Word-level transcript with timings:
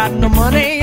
got 0.00 0.12
no 0.12 0.30
money 0.30 0.79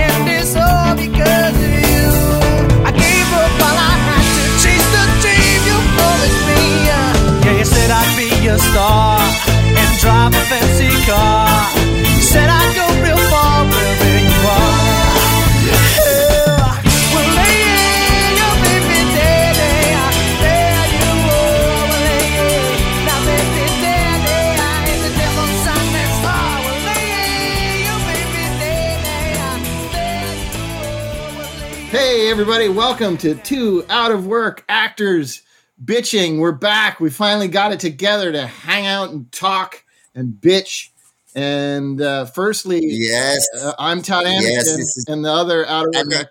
everybody, 32.40 32.70
welcome 32.70 33.18
to 33.18 33.34
Two 33.34 33.84
Out 33.90 34.12
of 34.12 34.28
Work 34.28 34.64
Actors 34.70 35.42
Bitching. 35.84 36.40
We're 36.40 36.52
back. 36.52 37.00
We 37.00 37.10
finally 37.10 37.48
got 37.48 37.72
it 37.72 37.80
together 37.80 38.32
to 38.32 38.46
hang 38.46 38.86
out 38.86 39.10
and 39.10 39.32
talk 39.32 39.84
and 40.14 40.34
bitch. 40.34 40.90
And 41.34 42.00
uh, 42.00 42.26
firstly, 42.26 42.82
Yes. 42.84 43.44
uh, 43.60 43.74
I'm 43.80 44.02
Todd 44.04 44.26
Anderson, 44.26 44.52
Yes, 44.54 44.68
is- 44.68 45.06
and 45.10 45.26
the 45.26 45.32
other 45.32 45.66
Out 45.68 45.88
of 45.88 46.08
Work. 46.08 46.28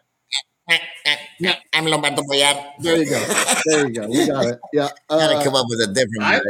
I'm 1.73 1.87
Lombardo 1.87 2.23
Boyar. 2.23 2.55
There 2.81 2.97
you 2.99 3.11
go. 3.11 3.25
There 3.67 3.87
you 3.89 3.93
go. 3.93 4.07
We 4.09 4.27
got 4.27 4.47
it. 4.47 4.59
Yeah. 4.73 4.89
Gotta 5.09 5.37
Uh, 5.39 5.45
come 5.45 5.55
up 5.57 5.67
with 5.69 5.81
a 5.81 5.93
different 5.93 6.43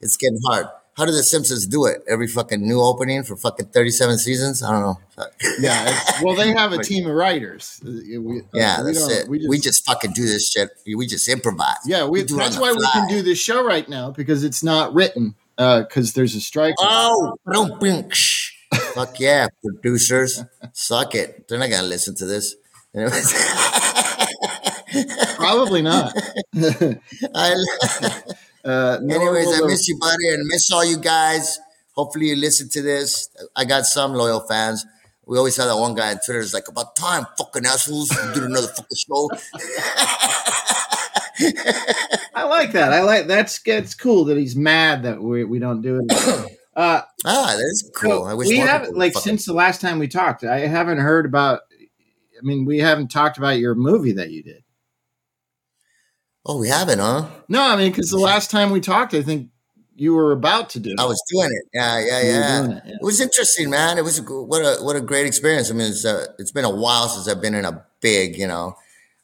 It's 0.00 0.16
getting 0.16 0.40
hard. 0.44 0.66
How 0.96 1.04
do 1.04 1.12
the 1.12 1.22
Simpsons 1.22 1.66
do 1.66 1.86
it? 1.86 2.02
Every 2.08 2.28
fucking 2.28 2.60
new 2.62 2.80
opening 2.80 3.24
for 3.24 3.36
fucking 3.36 3.66
37 3.66 4.18
seasons? 4.18 4.62
I 4.62 4.70
don't 4.70 4.82
know. 4.82 4.98
yeah. 5.58 5.98
Well, 6.22 6.36
they 6.36 6.52
have 6.52 6.72
a 6.72 6.82
team 6.82 7.06
of 7.06 7.14
writers. 7.14 7.80
Uh, 7.84 7.90
We, 8.20 8.40
uh, 8.40 8.42
Yeah, 8.54 8.82
we 8.82 8.92
that's 8.92 9.08
it. 9.08 9.28
We 9.28 9.58
just, 9.58 9.84
fucking 9.84 10.12
do 10.12 10.24
this 10.24 10.50
shit. 10.50 10.70
We 10.86 11.06
just 11.06 11.28
improvise. 11.28 11.78
yeah, 11.84 12.06
we, 12.06 12.22
do 12.22 12.36
that's 12.36 12.58
why 12.58 12.72
we 12.72 12.86
can 12.92 13.08
do 13.08 13.22
this 13.22 13.38
show 13.38 13.64
right 13.64 13.88
now 13.88 14.10
because 14.10 14.44
it's 14.44 14.62
not 14.62 14.94
written 14.94 15.34
because 15.56 16.12
there's 16.12 16.34
a 16.34 16.40
strike. 16.40 16.74
Oh, 16.78 17.36
don't 17.52 17.78
blink. 17.80 18.14
Fuck 18.94 19.18
yeah, 19.20 19.48
producers. 19.62 20.42
Suck 20.72 21.14
it. 21.14 21.48
They're 21.48 21.58
not 21.58 21.70
gonna 21.70 21.86
listen 21.88 22.14
to 22.16 22.26
this. 22.26 22.54
Anyways, 22.94 23.32
Probably 25.36 25.82
not. 25.82 26.16
I, 27.34 27.54
Uh, 28.64 28.98
anyways, 29.10 29.46
I 29.48 29.66
miss 29.66 29.86
you, 29.88 29.98
buddy, 29.98 30.28
and 30.30 30.46
miss 30.46 30.70
all 30.72 30.84
you 30.84 30.96
guys. 30.98 31.58
Hopefully, 31.92 32.28
you 32.28 32.36
listen 32.36 32.68
to 32.70 32.82
this. 32.82 33.28
I 33.54 33.64
got 33.64 33.84
some 33.84 34.14
loyal 34.14 34.40
fans. 34.40 34.84
We 35.26 35.38
always 35.38 35.56
have 35.56 35.66
that 35.66 35.76
one 35.76 35.94
guy 35.94 36.10
on 36.10 36.18
Twitter 36.24 36.40
is 36.40 36.52
like, 36.52 36.68
about 36.68 36.96
time, 36.96 37.26
fucking 37.38 37.64
assholes, 37.64 38.10
you 38.10 38.34
did 38.34 38.42
another 38.42 38.68
fucking 38.68 38.96
show. 38.96 39.30
I 42.34 42.44
like 42.44 42.72
that. 42.72 42.92
I 42.92 43.02
like 43.02 43.26
that's 43.26 43.60
it's 43.64 43.94
cool 43.94 44.24
that 44.26 44.36
he's 44.36 44.54
mad 44.54 45.02
that 45.02 45.20
we, 45.22 45.44
we 45.44 45.58
don't 45.58 45.82
do 45.82 46.00
it. 46.06 46.50
Uh, 46.76 47.02
Ah, 47.24 47.54
that's 47.56 47.88
cool. 47.94 48.10
so 48.10 48.24
I 48.24 48.34
wish 48.34 48.48
we 48.48 48.56
haven't 48.56 48.98
like 48.98 49.16
since 49.16 49.46
the 49.46 49.52
last 49.52 49.80
time 49.80 50.00
we 50.00 50.08
talked. 50.08 50.42
I 50.42 50.66
haven't 50.66 50.98
heard 50.98 51.24
about. 51.24 51.60
I 51.70 52.42
mean, 52.42 52.64
we 52.64 52.78
haven't 52.80 53.12
talked 53.12 53.38
about 53.38 53.60
your 53.60 53.76
movie 53.76 54.10
that 54.10 54.32
you 54.32 54.42
did. 54.42 54.63
Oh, 56.46 56.58
we 56.58 56.68
haven't, 56.68 56.98
huh? 56.98 57.26
No, 57.48 57.62
I 57.62 57.76
mean, 57.76 57.90
because 57.90 58.10
the 58.10 58.18
last 58.18 58.50
time 58.50 58.70
we 58.70 58.80
talked, 58.80 59.14
I 59.14 59.22
think 59.22 59.48
you 59.96 60.12
were 60.14 60.32
about 60.32 60.70
to 60.70 60.80
do. 60.80 60.90
it. 60.90 61.00
I 61.00 61.04
was 61.04 61.22
doing 61.30 61.48
it. 61.50 61.64
Yeah, 61.72 61.98
yeah, 62.00 62.20
yeah. 62.22 62.64
it, 62.64 62.70
yeah. 62.84 62.92
It 62.94 63.02
was 63.02 63.20
interesting, 63.20 63.70
man. 63.70 63.96
It 63.96 64.04
was 64.04 64.20
what 64.20 64.60
a 64.60 64.82
what 64.82 64.96
a 64.96 65.00
great 65.00 65.26
experience. 65.26 65.70
I 65.70 65.74
mean, 65.74 65.86
it's 65.88 66.04
uh, 66.04 66.26
it's 66.38 66.50
been 66.52 66.64
a 66.64 66.70
while 66.74 67.08
since 67.08 67.28
I've 67.28 67.40
been 67.40 67.54
in 67.54 67.64
a 67.64 67.84
big, 68.00 68.36
you 68.36 68.46
know, 68.46 68.74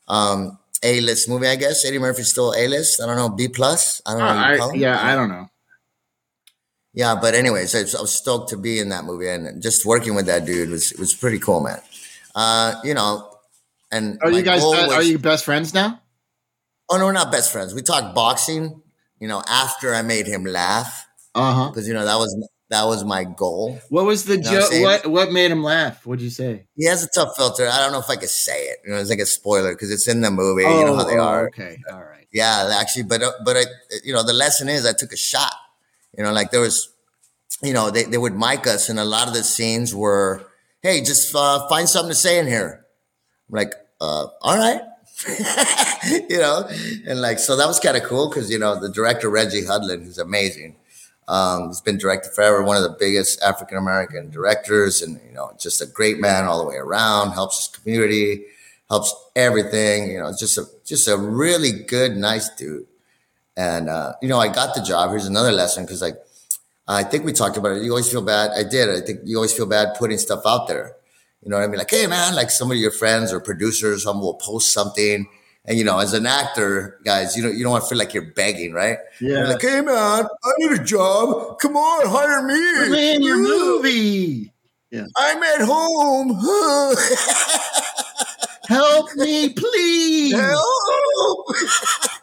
um, 0.08 0.58
A 0.82 1.00
list 1.02 1.28
movie. 1.28 1.46
I 1.48 1.56
guess 1.56 1.84
Eddie 1.84 1.98
Murphy's 1.98 2.30
still 2.30 2.54
A 2.56 2.68
list. 2.68 3.02
I 3.02 3.06
don't 3.06 3.16
know 3.16 3.28
B 3.28 3.48
plus. 3.48 4.00
I 4.06 4.10
don't 4.12 4.20
know. 4.20 4.66
what 4.66 4.74
I, 4.74 4.78
yeah, 4.78 5.04
I 5.04 5.14
don't 5.14 5.28
know. 5.28 5.48
Yeah, 6.92 7.16
but 7.20 7.34
anyways, 7.34 7.74
I 7.74 7.82
was, 7.82 7.94
I 7.94 8.00
was 8.00 8.12
stoked 8.14 8.48
to 8.50 8.56
be 8.56 8.80
in 8.80 8.88
that 8.88 9.04
movie 9.04 9.28
and 9.28 9.62
just 9.62 9.86
working 9.86 10.14
with 10.14 10.26
that 10.26 10.44
dude 10.46 10.70
was 10.70 10.92
was 10.98 11.14
pretty 11.14 11.38
cool, 11.38 11.60
man. 11.60 11.80
Uh, 12.34 12.80
you 12.82 12.94
know, 12.94 13.30
and 13.92 14.18
Are 14.22 14.30
you 14.30 14.42
guys? 14.42 14.62
uh, 14.62 14.70
are 14.90 14.98
was- 14.98 15.08
you 15.10 15.18
best 15.18 15.44
friends 15.44 15.74
now? 15.74 16.00
Oh 16.90 16.98
no, 16.98 17.06
we're 17.06 17.12
not 17.12 17.30
best 17.32 17.52
friends. 17.52 17.74
We 17.74 17.82
talked 17.82 18.14
boxing. 18.14 18.82
You 19.20 19.28
know, 19.28 19.42
after 19.48 19.94
I 19.94 20.02
made 20.02 20.26
him 20.26 20.44
laugh 20.44 21.06
Uh 21.34 21.52
huh. 21.54 21.68
because 21.70 21.86
you 21.86 21.94
know 21.94 22.04
that 22.04 22.16
was 22.16 22.34
that 22.70 22.84
was 22.84 23.04
my 23.04 23.24
goal. 23.24 23.78
What 23.90 24.06
was 24.06 24.24
the 24.24 24.38
know 24.38 24.50
what 24.52 24.70
joke? 24.72 24.82
What 24.82 25.06
what 25.06 25.32
made 25.32 25.50
him 25.50 25.62
laugh? 25.62 26.06
What'd 26.06 26.22
you 26.22 26.30
say? 26.30 26.66
He 26.76 26.86
has 26.86 27.02
a 27.04 27.08
tough 27.08 27.36
filter. 27.36 27.68
I 27.68 27.78
don't 27.78 27.92
know 27.92 27.98
if 28.00 28.08
I 28.10 28.16
could 28.16 28.30
say 28.30 28.64
it. 28.66 28.78
You 28.84 28.92
know, 28.92 28.98
it's 28.98 29.10
like 29.10 29.18
a 29.18 29.26
spoiler 29.26 29.72
because 29.74 29.90
it's 29.90 30.08
in 30.08 30.20
the 30.20 30.30
movie. 30.30 30.62
you 30.62 30.84
know 30.84 30.94
how 30.96 31.04
they 31.04 31.18
oh, 31.18 31.22
are. 31.24 31.46
Okay, 31.48 31.78
all 31.92 32.00
right. 32.00 32.26
Yeah, 32.32 32.70
actually, 32.80 33.04
but 33.04 33.22
uh, 33.22 33.32
but 33.44 33.56
I, 33.56 33.62
you 34.04 34.12
know, 34.14 34.22
the 34.22 34.32
lesson 34.32 34.68
is 34.68 34.86
I 34.86 34.92
took 34.92 35.12
a 35.12 35.16
shot. 35.16 35.52
You 36.16 36.24
know, 36.24 36.32
like 36.32 36.50
there 36.50 36.60
was, 36.60 36.88
you 37.62 37.72
know, 37.72 37.90
they, 37.90 38.04
they 38.04 38.18
would 38.18 38.36
mic 38.36 38.66
us, 38.66 38.88
and 38.88 38.98
a 38.98 39.04
lot 39.04 39.28
of 39.28 39.34
the 39.34 39.42
scenes 39.42 39.94
were, 39.94 40.46
hey, 40.82 41.00
just 41.02 41.34
uh, 41.34 41.68
find 41.68 41.88
something 41.88 42.10
to 42.10 42.14
say 42.14 42.38
in 42.38 42.46
here. 42.46 42.84
I'm 43.48 43.56
like, 43.56 43.74
uh, 44.00 44.26
all 44.42 44.56
right. 44.56 44.80
you 46.30 46.38
know, 46.38 46.68
and 47.06 47.20
like 47.20 47.38
so 47.38 47.56
that 47.56 47.66
was 47.66 47.78
kind 47.78 47.96
of 47.96 48.02
cool 48.04 48.28
because 48.28 48.50
you 48.50 48.58
know 48.58 48.78
the 48.78 48.88
director 48.88 49.28
Reggie 49.28 49.64
Hudlin, 49.64 50.04
who's 50.04 50.18
amazing, 50.18 50.76
um, 51.30 51.68
he's 51.68 51.80
been 51.80 51.96
directed 51.96 52.32
forever, 52.32 52.62
one 52.62 52.76
of 52.76 52.82
the 52.82 52.96
biggest 52.98 53.40
African 53.42 53.78
American 53.78 54.30
directors, 54.30 55.00
and 55.00 55.20
you 55.26 55.32
know, 55.32 55.52
just 55.58 55.80
a 55.80 55.86
great 55.86 56.18
man 56.18 56.44
all 56.44 56.60
the 56.60 56.68
way 56.68 56.76
around. 56.76 57.32
Helps 57.32 57.58
his 57.58 57.68
community, 57.68 58.46
helps 58.88 59.14
everything. 59.36 60.10
You 60.10 60.18
know, 60.18 60.32
just 60.36 60.58
a 60.58 60.64
just 60.84 61.06
a 61.06 61.16
really 61.16 61.70
good, 61.70 62.16
nice 62.16 62.48
dude. 62.56 62.86
And 63.56 63.88
uh, 63.88 64.14
you 64.20 64.28
know, 64.28 64.38
I 64.40 64.48
got 64.48 64.74
the 64.74 64.82
job. 64.82 65.10
Here's 65.10 65.26
another 65.26 65.52
lesson 65.52 65.84
because 65.84 66.02
like 66.02 66.16
I 66.88 67.04
think 67.04 67.24
we 67.24 67.32
talked 67.32 67.56
about 67.56 67.76
it. 67.76 67.84
You 67.84 67.90
always 67.90 68.10
feel 68.10 68.22
bad. 68.22 68.50
I 68.50 68.64
did. 68.68 68.88
I 68.88 69.00
think 69.00 69.20
you 69.24 69.36
always 69.36 69.52
feel 69.52 69.66
bad 69.66 69.96
putting 69.96 70.18
stuff 70.18 70.42
out 70.44 70.66
there. 70.66 70.96
You 71.42 71.50
know 71.50 71.56
what 71.56 71.64
I 71.64 71.68
mean? 71.68 71.78
Like, 71.78 71.90
hey 71.90 72.06
man, 72.06 72.34
like 72.34 72.50
some 72.50 72.70
of 72.70 72.76
your 72.76 72.90
friends 72.90 73.32
or 73.32 73.40
producers, 73.40 74.04
some 74.04 74.20
will 74.20 74.34
post 74.34 74.72
something. 74.72 75.26
And 75.64 75.78
you 75.78 75.84
know, 75.84 75.98
as 75.98 76.14
an 76.14 76.26
actor, 76.26 76.98
guys, 77.04 77.36
you 77.36 77.42
don't 77.42 77.56
you 77.56 77.62
don't 77.62 77.72
want 77.72 77.84
to 77.84 77.88
feel 77.88 77.98
like 77.98 78.14
you're 78.14 78.32
begging, 78.32 78.72
right? 78.72 78.98
Yeah. 79.20 79.48
Like, 79.48 79.62
hey 79.62 79.80
man, 79.80 80.26
I 80.26 80.52
need 80.58 80.72
a 80.72 80.84
job. 80.84 81.58
Come 81.58 81.76
on, 81.76 82.08
hire 82.08 82.42
me. 82.42 82.90
Me 82.90 83.14
in 83.16 83.22
your 83.22 83.38
movie. 83.38 84.52
I'm 84.92 85.42
at 85.42 85.60
home. 85.60 86.30
Help 88.68 89.14
me, 89.16 89.50
please. 89.50 90.34
Help. 90.34 91.46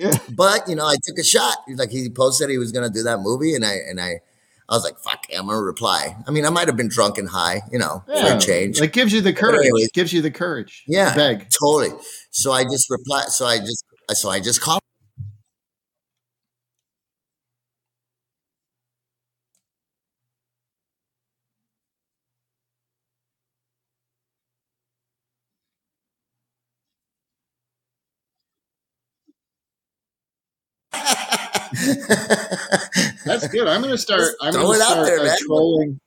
Yeah. 0.00 0.16
But 0.30 0.66
you 0.66 0.76
know, 0.76 0.86
I 0.86 0.96
took 1.04 1.18
a 1.18 1.22
shot. 1.22 1.58
Like 1.74 1.90
he 1.90 2.08
posted 2.08 2.48
he 2.48 2.56
was 2.56 2.72
gonna 2.72 2.88
do 2.88 3.02
that 3.02 3.18
movie, 3.18 3.54
and 3.54 3.66
I 3.66 3.74
and 3.86 4.00
I, 4.00 4.20
I 4.70 4.74
was 4.74 4.84
like, 4.84 4.98
"Fuck, 5.00 5.26
I'm 5.36 5.46
gonna 5.48 5.60
reply." 5.60 6.16
I 6.26 6.30
mean, 6.30 6.46
I 6.46 6.50
might 6.50 6.68
have 6.68 6.76
been 6.76 6.88
drunk 6.88 7.18
and 7.18 7.28
high, 7.28 7.62
you 7.72 7.78
know, 7.78 8.04
for 8.06 8.36
a 8.36 8.38
change. 8.38 8.80
It 8.80 8.92
gives 8.92 9.12
you 9.12 9.20
the 9.20 9.32
courage. 9.32 9.66
anyways. 9.66 9.86
It 9.86 9.92
gives 9.92 10.12
you 10.12 10.22
the 10.22 10.30
courage. 10.30 10.84
to 10.86 10.92
yeah, 10.92 11.14
beg. 11.14 11.46
totally. 11.60 11.90
So 12.30 12.52
I 12.52 12.64
just 12.64 12.88
replied. 12.88 13.26
So 13.28 13.46
I 13.46 13.58
just, 13.58 13.84
so 14.14 14.30
I 14.30 14.40
just 14.40 14.60
called. 14.60 14.80
That's 33.24 33.48
good. 33.48 33.66
I'm 33.66 33.82
gonna 33.82 33.98
start. 33.98 34.34
I'm 34.40 34.52
gonna 34.52 34.70
it 34.70 34.80
out 34.80 34.90
start 34.92 35.06
there, 35.06 35.20
uh, 35.20 35.36
trolling. 35.40 36.00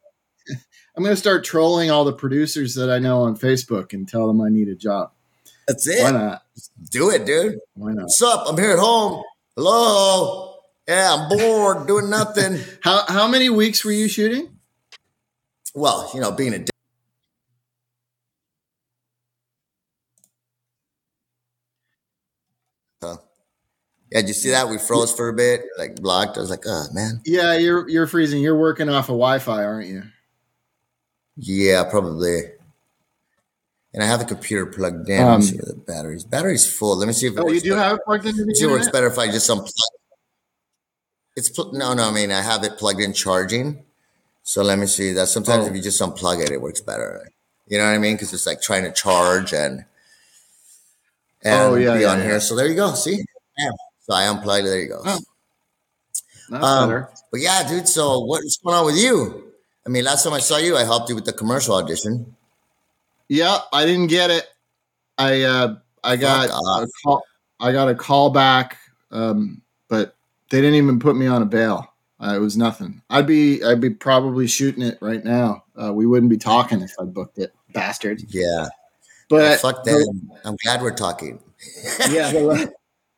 I'm 0.98 1.04
gonna 1.04 1.16
start 1.16 1.44
trolling 1.44 1.92
all 1.92 2.06
the 2.06 2.14
producers 2.14 2.76
that 2.76 2.90
I 2.90 3.00
know 3.00 3.22
on 3.24 3.38
Facebook 3.38 3.94
and 3.94 4.08
tell 4.08 4.28
them 4.28 4.42
I 4.42 4.50
need 4.50 4.68
a 4.68 4.76
job. 4.76 5.12
That's 5.68 5.88
it. 5.88 6.04
Why 6.04 6.12
not? 6.12 6.44
Do 6.92 7.10
it, 7.10 7.26
dude. 7.26 7.60
Why 7.76 7.94
not? 7.94 8.04
What's 8.04 8.22
up? 8.22 8.46
I'm 8.48 8.58
here 8.58 8.72
at 8.72 8.80
home. 8.80 9.24
Hello. 9.56 10.58
Yeah, 10.88 11.16
I'm 11.18 11.30
bored, 11.30 11.88
doing 11.88 12.10
nothing. 12.10 12.60
How 12.84 13.06
how 13.08 13.28
many 13.28 13.50
weeks 13.50 13.86
were 13.86 13.92
you 13.92 14.10
shooting? 14.10 14.58
Well, 15.74 16.12
you 16.14 16.20
know, 16.20 16.32
being 16.32 16.54
a 16.54 16.60
dick. 16.60 16.70
So, 23.02 23.20
yeah, 24.14 24.22
did 24.22 24.28
you 24.30 24.34
see 24.36 24.52
that? 24.52 24.70
We 24.70 24.78
froze 24.78 25.12
for 25.12 25.28
a 25.28 25.34
bit, 25.34 25.64
like 25.78 25.96
blocked. 25.98 26.38
I 26.38 26.42
was 26.42 26.50
like, 26.50 26.64
oh 26.68 26.86
man. 26.94 27.20
Yeah, 27.26 27.58
you're 27.58 27.90
you're 27.90 28.08
freezing. 28.08 28.42
You're 28.42 28.58
working 28.58 28.88
off 28.88 29.06
of 29.06 29.16
Wi-Fi, 29.16 29.64
aren't 29.64 29.88
you? 29.90 30.04
Yeah, 31.36 31.84
probably. 31.90 32.44
And 33.96 34.02
I 34.04 34.06
have 34.08 34.20
the 34.20 34.26
computer 34.26 34.66
plugged 34.68 35.10
in. 35.10 35.22
Um, 35.22 35.42
see 35.42 35.58
the 35.58 35.74
batteries. 35.76 36.24
Battery's 36.24 36.72
full. 36.72 36.96
Let 36.98 37.08
me 37.08 37.14
see 37.14 37.28
if 37.28 37.34
it 37.34 37.40
Oh, 37.40 37.48
you 37.48 37.54
works 37.56 37.64
do 37.64 37.70
better. 37.72 37.82
have 37.82 37.94
it 37.96 38.02
plugged 38.06 38.26
if 38.28 38.36
it 38.38 38.68
works 38.68 38.90
better 38.90 39.08
if 39.08 39.18
I 39.20 39.28
just 39.28 39.50
unplug. 39.50 39.72
It's 41.36 41.50
pl- 41.50 41.74
no, 41.74 41.94
no. 41.96 42.10
I 42.10 42.12
mean, 42.14 42.32
I 42.32 42.42
have 42.42 42.64
it 42.64 42.78
plugged 42.78 43.02
in 43.02 43.14
charging. 43.14 43.84
So 44.44 44.62
let 44.62 44.78
me 44.78 44.86
see 44.88 45.12
that. 45.14 45.28
Sometimes 45.28 45.66
Oh. 45.66 45.70
if 45.70 45.76
you 45.76 45.82
just 45.82 46.00
unplug 46.02 46.42
it, 46.44 46.52
it 46.52 46.62
works 46.62 46.82
better. 46.82 47.28
You 47.68 47.78
know 47.80 47.86
what 47.86 47.94
I 47.96 47.98
mean? 47.98 48.16
Because 48.16 48.34
it's 48.34 48.46
like 48.46 48.62
trying 48.62 48.84
to 48.84 48.92
charge 48.92 49.54
and 49.54 49.86
and 51.44 51.62
Oh, 51.62 51.76
yeah, 51.76 51.96
be 51.96 52.02
yeah, 52.02 52.08
on 52.12 52.20
yeah. 52.20 52.24
here. 52.26 52.40
So 52.40 52.56
there 52.56 52.68
you 52.68 52.76
go. 52.76 52.94
See, 52.94 53.24
yeah. 53.58 53.70
So 54.04 54.14
I 54.14 54.28
unplugged. 54.28 54.66
it. 54.66 54.70
There 54.70 54.82
you 54.82 54.90
go. 54.90 55.02
Oh. 55.06 55.20
Um, 56.52 56.90
better. 56.90 57.10
but 57.32 57.40
yeah, 57.40 57.68
dude. 57.68 57.88
So 57.88 58.20
what's 58.20 58.58
going 58.58 58.76
on 58.76 58.86
with 58.86 58.98
you? 58.98 59.52
I 59.86 59.90
mean, 59.90 60.04
last 60.04 60.24
time 60.24 60.34
I 60.34 60.40
saw 60.40 60.58
you, 60.58 60.78
I 60.78 60.84
helped 60.84 61.10
you 61.10 61.16
with 61.16 61.26
the 61.26 61.34
commercial 61.34 61.76
audition. 61.76 62.36
Yeah, 63.28 63.60
I 63.72 63.86
didn't 63.86 64.08
get 64.08 64.30
it. 64.30 64.48
I 65.18 65.42
uh, 65.42 65.76
I 66.04 66.16
got 66.18 66.50
a 66.50 66.88
call. 67.04 67.24
I 67.60 67.72
got 67.72 67.90
a 67.90 67.96
call 67.96 68.30
back, 68.30 68.78
um, 69.12 69.62
but 69.88 70.16
they 70.50 70.60
didn't 70.60 70.76
even 70.76 71.00
put 71.00 71.16
me 71.16 71.28
on 71.28 71.42
a 71.42 71.46
bail. 71.46 71.88
Uh, 72.20 72.36
it 72.36 72.40
was 72.40 72.58
nothing. 72.58 73.02
I'd 73.10 73.28
be 73.28 73.64
I'd 73.64 73.82
be 73.82 73.90
probably 73.90 74.48
shooting 74.48 74.84
it 74.84 74.98
right 75.02 75.24
now. 75.24 75.64
Uh, 75.82 75.94
we 75.94 76.06
wouldn't 76.06 76.30
be 76.30 76.38
talking 76.38 76.82
if 76.82 76.94
I 77.00 77.06
booked 77.06 77.38
it, 77.38 77.54
bastard. 77.74 78.22
Yeah. 78.30 78.68
But 79.30 79.60
Fuck 79.62 79.84
them. 79.84 80.32
I'm 80.46 80.58
glad 80.64 80.82
we're 80.82 80.92
talking. 80.94 81.40
yeah, 82.10 82.32
the, 82.32 82.74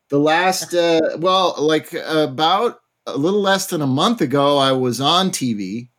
the 0.09 0.19
last 0.19 0.73
uh, 0.73 1.01
well, 1.17 1.55
like 1.57 1.93
about 1.93 2.79
a 3.07 3.17
little 3.17 3.41
less 3.41 3.67
than 3.67 3.81
a 3.81 3.87
month 3.87 4.21
ago, 4.21 4.57
I 4.57 4.71
was 4.71 5.01
on 5.01 5.29
TV 5.29 5.89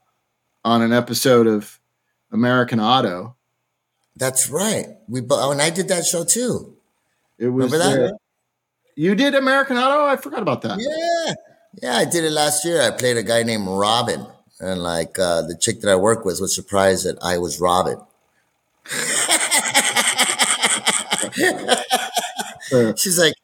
on 0.65 0.83
an 0.83 0.93
episode 0.93 1.47
of 1.47 1.79
American 2.33 2.81
Auto. 2.81 3.37
That's 4.17 4.49
right. 4.51 4.87
We 5.09 5.21
bo- 5.21 5.51
and 5.51 5.61
I 5.61 5.71
did 5.71 5.89
that 5.89 6.07
show 6.07 6.25
too. 6.25 6.77
It 7.39 7.49
was 7.49 7.71
Remember 7.71 7.79
that? 7.99 8.15
uh, 8.15 8.17
you 8.97 9.15
did 9.15 9.35
American 9.35 9.77
Auto. 9.77 10.07
I 10.07 10.17
forgot 10.17 10.41
about 10.43 10.63
that. 10.63 10.79
Yeah. 10.81 11.35
Yeah, 11.83 11.97
I 11.99 12.07
did 12.07 12.25
it 12.25 12.31
last 12.31 12.65
year. 12.65 12.81
I 12.81 12.91
played 12.91 13.19
a 13.19 13.23
guy 13.23 13.43
named 13.43 13.67
Robin. 13.69 14.27
And 14.59 14.83
like 14.83 15.19
uh, 15.19 15.43
the 15.43 15.55
chick 15.55 15.83
that 15.83 15.91
I 15.91 15.97
work 15.97 16.25
with 16.25 16.41
was 16.41 16.55
surprised 16.55 17.05
that 17.05 17.19
I 17.23 17.37
was 17.37 17.61
Robin. 17.61 17.99
She's 22.97 23.19
like, 23.19 23.35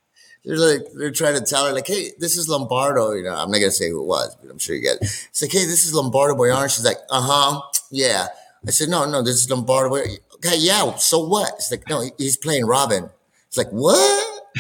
they're 0.45 0.57
like, 0.57 0.81
they're 0.95 1.11
trying 1.11 1.35
to 1.35 1.45
tell 1.45 1.67
her, 1.67 1.73
like, 1.73 1.87
hey, 1.87 2.11
this 2.19 2.37
is 2.37 2.49
Lombardo. 2.49 3.13
You 3.13 3.25
know, 3.25 3.35
I'm 3.35 3.51
not 3.51 3.59
gonna 3.59 3.71
say 3.71 3.91
who 3.91 4.03
it 4.03 4.07
was, 4.07 4.37
but 4.37 4.51
I'm 4.51 4.59
sure 4.59 4.75
you 4.75 4.83
get 4.83 4.97
it. 4.97 5.03
It's 5.03 5.43
like, 5.43 5.53
hey, 5.53 5.65
this 5.65 5.85
is 5.85 5.95
Lombardo 5.95 6.35
Boyar. 6.35 6.69
She's 6.69 6.85
like, 6.85 6.99
uh 7.11 7.21
huh, 7.23 7.61
yeah. 7.91 8.27
I 8.67 8.71
said, 8.71 8.89
no, 8.89 9.09
no, 9.09 9.23
this 9.23 9.37
is 9.37 9.51
Lombardo 9.51 9.91
Boyar. 9.91 10.07
Okay, 10.37 10.57
yeah. 10.59 10.95
So 10.97 11.27
what? 11.27 11.53
It's 11.55 11.71
like, 11.71 11.89
no, 11.89 12.09
he's 12.19 12.37
playing 12.37 12.67
Robin. 12.67 13.09
It's 13.49 13.57
like, 13.57 13.71
what? 13.71 14.43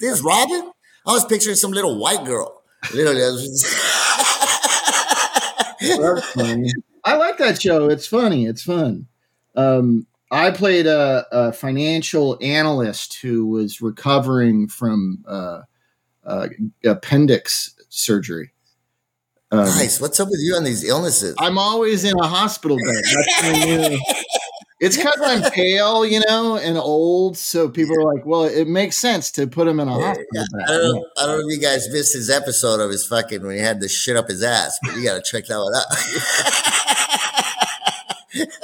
this 0.00 0.20
Robin? 0.22 0.72
I 1.06 1.12
was 1.12 1.24
picturing 1.26 1.56
some 1.56 1.70
little 1.72 1.98
white 1.98 2.24
girl. 2.24 2.62
Literally, 2.92 3.22
I 3.22 3.30
funny. 6.34 6.72
I 7.04 7.16
like 7.16 7.38
that 7.38 7.60
show. 7.60 7.88
It's 7.88 8.06
funny. 8.06 8.46
It's 8.46 8.62
fun. 8.62 9.06
Um, 9.54 10.06
I 10.34 10.50
played 10.50 10.86
a, 10.86 11.24
a 11.30 11.52
financial 11.52 12.36
analyst 12.40 13.14
who 13.20 13.46
was 13.46 13.80
recovering 13.80 14.66
from 14.66 15.24
uh, 15.28 15.60
uh, 16.24 16.48
appendix 16.84 17.74
surgery. 17.88 18.52
Um, 19.52 19.60
nice. 19.60 20.00
What's 20.00 20.18
up 20.18 20.28
with 20.28 20.40
you 20.42 20.56
on 20.56 20.64
these 20.64 20.82
illnesses? 20.82 21.36
I'm 21.38 21.56
always 21.56 22.02
in 22.02 22.18
a 22.18 22.26
hospital 22.26 22.76
bed. 22.76 23.04
That's 23.14 23.42
my 23.42 23.64
new- 23.64 24.00
it's 24.80 24.96
because 24.96 25.20
I'm 25.22 25.48
pale, 25.52 26.04
you 26.04 26.20
know, 26.28 26.56
and 26.56 26.76
old. 26.76 27.38
So 27.38 27.68
people 27.68 27.96
are 27.96 28.12
like, 28.12 28.26
"Well, 28.26 28.44
it 28.44 28.66
makes 28.66 28.96
sense 28.98 29.30
to 29.32 29.46
put 29.46 29.68
him 29.68 29.78
in 29.78 29.86
a 29.86 29.92
hospital 29.92 30.26
Yeah, 30.32 30.42
bed." 30.52 30.64
I 30.64 30.72
don't, 30.72 30.94
know, 30.96 31.06
I 31.18 31.26
don't 31.26 31.38
know 31.38 31.48
if 31.48 31.56
you 31.56 31.62
guys 31.62 31.88
missed 31.92 32.14
his 32.14 32.28
episode 32.28 32.80
of 32.80 32.90
his 32.90 33.06
fucking 33.06 33.42
when 33.46 33.54
he 33.54 33.60
had 33.60 33.78
the 33.80 33.88
shit 33.88 34.16
up 34.16 34.28
his 34.28 34.42
ass, 34.42 34.76
but 34.82 34.96
you 34.96 35.04
gotta 35.04 35.22
check 35.22 35.46
that 35.46 35.58
one 35.58 35.74
out. 35.76 35.84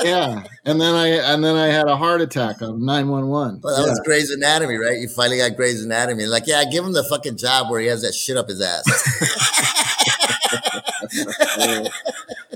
Yeah, 0.03 0.45
and 0.65 0.81
then 0.81 0.95
I 0.95 1.09
and 1.33 1.45
then 1.45 1.57
I 1.57 1.69
had 1.69 1.87
a 1.87 1.97
heart 1.97 2.21
attack 2.21 2.61
on 2.63 2.85
nine 2.85 3.09
one 3.09 3.29
one. 3.29 3.61
Well, 3.63 3.77
that 3.83 3.89
was 3.89 4.01
Grey's 4.05 4.31
Anatomy, 4.31 4.77
right? 4.77 4.99
You 4.99 5.09
finally 5.09 5.39
got 5.39 5.57
Grey's 5.57 5.85
Anatomy. 5.85 6.27
Like, 6.27 6.47
yeah, 6.47 6.65
give 6.65 6.85
him 6.85 6.93
the 6.93 7.05
fucking 7.05 7.37
job 7.37 7.71
where 7.71 7.81
he 7.81 7.87
has 7.87 8.03
that 8.03 8.15
shit 8.15 8.37
up 8.37 8.49
his 8.49 8.61
ass. 8.61 8.85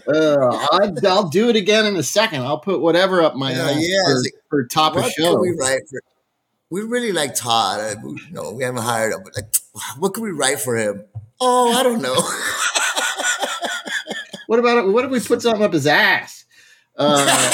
Uh, 0.07 0.69
I, 0.71 0.91
I'll 1.09 1.31
do 1.31 1.49
it 1.49 1.57
again 1.57 1.87
in 1.87 1.97
a 1.97 2.03
second. 2.03 2.43
I'll 2.43 2.59
put 2.59 2.83
whatever 2.83 3.23
up 3.23 3.37
my 3.37 3.53
Yeah, 3.53 3.71
ass 3.71 3.77
yeah, 3.81 4.05
for, 4.05 4.17
like, 4.21 4.33
for 4.51 4.65
top 4.67 4.97
of 4.97 5.03
what 5.03 5.13
show. 5.13 5.33
can 5.33 5.41
we 5.41 5.53
write 5.59 5.81
for? 5.89 5.99
We 6.69 6.83
really 6.83 7.11
like 7.13 7.35
Todd. 7.35 7.81
Uh, 7.81 7.95
we- 8.05 8.21
You 8.29 8.33
know, 8.33 8.53
we 8.53 8.65
haven't 8.65 8.83
hired 8.83 9.15
him, 9.15 9.21
but 9.25 9.35
like, 9.35 9.55
what 9.99 10.13
can 10.13 10.23
we 10.23 10.31
write 10.31 10.61
for 10.61 10.77
him? 10.77 11.05
Oh, 11.41 11.73
I 11.73 11.83
don't 11.83 12.03
know. 12.03 12.17
What 14.47 14.59
about 14.59 14.85
it? 14.85 14.91
What 14.91 15.07
if 15.07 15.11
we 15.11 15.21
put 15.21 15.41
something 15.41 15.63
up 15.63 15.73
his 15.73 15.87
ass? 15.87 16.44
Uh, 16.97 17.53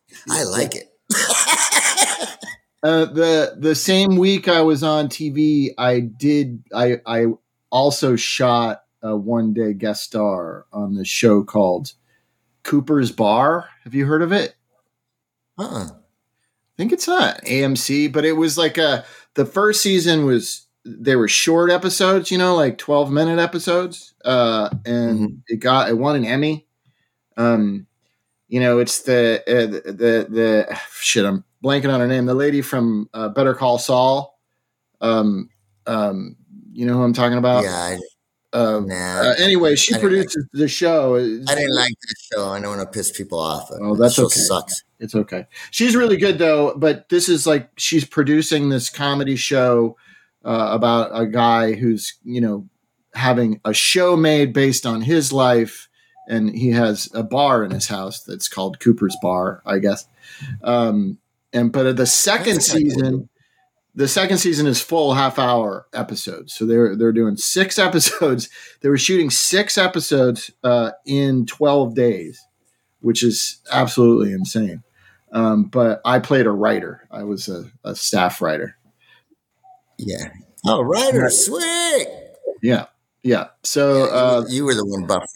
I 0.30 0.44
like 0.44 0.74
it. 0.74 0.92
uh, 2.82 3.06
the 3.06 3.56
the 3.58 3.74
same 3.74 4.16
week 4.16 4.48
I 4.48 4.60
was 4.62 4.82
on 4.82 5.08
TV, 5.08 5.70
I 5.78 6.00
did. 6.00 6.62
I 6.74 7.00
I 7.06 7.26
also 7.70 8.16
shot 8.16 8.82
a 9.02 9.16
one 9.16 9.52
day 9.54 9.72
guest 9.72 10.04
star 10.04 10.66
on 10.72 10.94
the 10.94 11.04
show 11.04 11.42
called 11.42 11.92
Cooper's 12.64 13.12
Bar. 13.12 13.68
Have 13.84 13.94
you 13.94 14.06
heard 14.06 14.22
of 14.22 14.32
it? 14.32 14.54
Uh-uh. 15.58 15.88
I 15.92 15.92
think 16.76 16.92
it's 16.92 17.08
not 17.08 17.42
AMC, 17.44 18.08
but 18.08 18.24
it 18.24 18.32
was 18.32 18.58
like 18.58 18.78
a 18.78 19.04
the 19.34 19.46
first 19.46 19.82
season 19.82 20.24
was 20.26 20.66
they 20.84 21.16
were 21.16 21.28
short 21.28 21.70
episodes, 21.70 22.30
you 22.30 22.38
know, 22.38 22.56
like 22.56 22.78
12 22.78 23.10
minute 23.12 23.38
episodes. 23.38 24.14
Uh 24.24 24.70
and 24.86 25.42
it 25.48 25.56
got 25.60 25.90
it 25.90 25.98
won 25.98 26.16
an 26.16 26.24
Emmy. 26.24 26.66
Um 27.36 27.86
you 28.50 28.60
know, 28.60 28.78
it's 28.80 29.02
the 29.02 29.42
uh, 29.48 29.66
the, 29.66 29.92
the 29.92 30.26
the 30.28 30.78
shit 31.00 31.24
I'm 31.24 31.44
blanking 31.64 31.92
on 31.92 32.00
her 32.00 32.06
name, 32.08 32.26
the 32.26 32.34
lady 32.34 32.60
from 32.62 33.08
uh, 33.14 33.28
Better 33.30 33.54
Call 33.54 33.78
Saul. 33.78 34.38
Um 35.00 35.48
um 35.86 36.36
you 36.72 36.84
know 36.86 36.94
who 36.94 37.02
I'm 37.02 37.12
talking 37.14 37.38
about? 37.38 37.64
yeah, 37.64 37.70
I, 37.74 37.98
Uh, 38.52 38.80
nah. 38.84 39.20
uh, 39.20 39.34
anyway, 39.38 39.76
she 39.76 39.92
didn't 39.94 40.02
like- 40.04 40.10
produces 40.12 40.46
the 40.52 40.68
show. 40.68 41.16
I 41.16 41.54
didn't 41.54 41.74
like 41.74 41.94
this 42.02 42.28
show. 42.32 42.48
I 42.48 42.60
don't 42.60 42.76
want 42.76 42.80
to 42.82 42.86
piss 42.98 43.10
people 43.16 43.38
off. 43.38 43.70
Oh, 43.80 43.94
that's 43.94 44.18
okay. 44.18 44.40
sucks. 44.40 44.82
It's 44.98 45.14
okay. 45.14 45.46
She's 45.70 45.94
really 45.96 46.16
good 46.16 46.38
though, 46.38 46.74
but 46.76 47.08
this 47.08 47.28
is 47.28 47.46
like 47.46 47.70
she's 47.76 48.04
producing 48.04 48.68
this 48.68 48.90
comedy 48.90 49.36
show 49.36 49.96
uh, 50.44 50.68
about 50.72 51.10
a 51.14 51.26
guy 51.26 51.72
who's, 51.74 52.14
you 52.24 52.40
know, 52.40 52.66
having 53.14 53.60
a 53.64 53.72
show 53.72 54.16
made 54.16 54.52
based 54.52 54.84
on 54.86 55.00
his 55.02 55.32
life 55.32 55.88
and 56.30 56.54
he 56.54 56.70
has 56.70 57.08
a 57.14 57.22
bar 57.22 57.64
in 57.64 57.70
his 57.70 57.88
house 57.88 58.22
that's 58.22 58.48
called 58.48 58.80
Cooper's 58.80 59.16
Bar, 59.20 59.62
I 59.66 59.78
guess. 59.78 60.06
Um 60.62 61.18
and 61.52 61.72
but 61.72 61.96
the 61.96 62.06
second 62.06 62.62
season 62.62 63.28
the 63.94 64.08
second 64.08 64.38
season 64.38 64.66
is 64.66 64.80
full 64.80 65.14
half 65.14 65.38
hour 65.38 65.86
episodes. 65.92 66.54
So 66.54 66.64
they're 66.64 66.96
they're 66.96 67.12
doing 67.12 67.36
6 67.36 67.78
episodes. 67.88 68.48
They 68.80 68.88
were 68.88 68.98
shooting 68.98 69.30
6 69.30 69.78
episodes 69.78 70.50
uh 70.64 70.92
in 71.04 71.46
12 71.46 71.94
days, 71.94 72.40
which 73.00 73.22
is 73.22 73.60
absolutely 73.70 74.32
insane. 74.32 74.82
Um, 75.32 75.64
but 75.64 76.00
I 76.04 76.18
played 76.18 76.46
a 76.46 76.50
writer. 76.50 77.06
I 77.10 77.22
was 77.22 77.48
a, 77.48 77.70
a 77.84 77.94
staff 77.94 78.42
writer. 78.42 78.76
Yeah. 79.96 80.30
Oh, 80.66 80.82
writer, 80.82 81.30
sweet. 81.30 82.08
Yeah, 82.62 82.86
yeah. 83.22 83.48
So 83.62 84.10
uh, 84.10 84.44
you 84.48 84.64
were 84.64 84.74
the 84.74 84.86
one 84.86 85.06
buffering. 85.06 85.26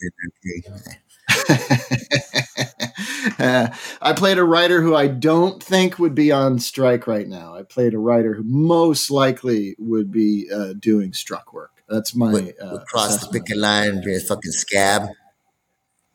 uh, 3.39 3.67
I 4.01 4.13
played 4.13 4.37
a 4.37 4.43
writer 4.43 4.81
who 4.81 4.95
I 4.95 5.07
don't 5.07 5.61
think 5.61 5.99
would 5.99 6.15
be 6.15 6.31
on 6.31 6.59
strike 6.59 7.07
right 7.07 7.27
now. 7.27 7.55
I 7.55 7.63
played 7.63 7.93
a 7.93 7.97
writer 7.97 8.33
who 8.33 8.43
most 8.43 9.11
likely 9.11 9.75
would 9.79 10.11
be 10.11 10.49
uh, 10.53 10.73
doing 10.79 11.13
struck 11.13 11.53
work. 11.53 11.71
That's 11.89 12.15
my 12.15 12.31
Would, 12.31 12.55
uh, 12.61 12.69
would 12.73 12.85
cross 12.85 13.25
the 13.25 13.31
picket 13.31 13.57
line 13.57 14.03
be 14.03 14.15
a 14.15 14.19
fucking 14.19 14.51
scab. 14.51 15.07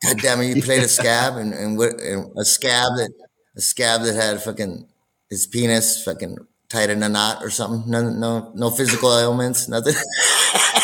God 0.02 0.18
damn 0.18 0.40
it! 0.40 0.56
You 0.56 0.62
played 0.62 0.82
a 0.82 0.88
scab 1.00 1.36
and, 1.36 1.52
and, 1.52 1.76
what, 1.76 2.00
and 2.00 2.32
a 2.36 2.44
scab 2.44 2.92
that 2.96 3.12
a 3.56 3.60
scab 3.60 4.02
that 4.02 4.14
had 4.14 4.42
fucking 4.42 4.88
his 5.28 5.46
penis 5.46 6.02
fucking 6.02 6.38
tied 6.68 6.90
in 6.90 7.02
a 7.02 7.08
knot 7.08 7.42
or 7.42 7.50
something. 7.50 7.90
No, 7.90 8.08
no, 8.08 8.52
no 8.54 8.70
physical 8.70 9.16
ailments. 9.16 9.68
Nothing. 9.68 9.94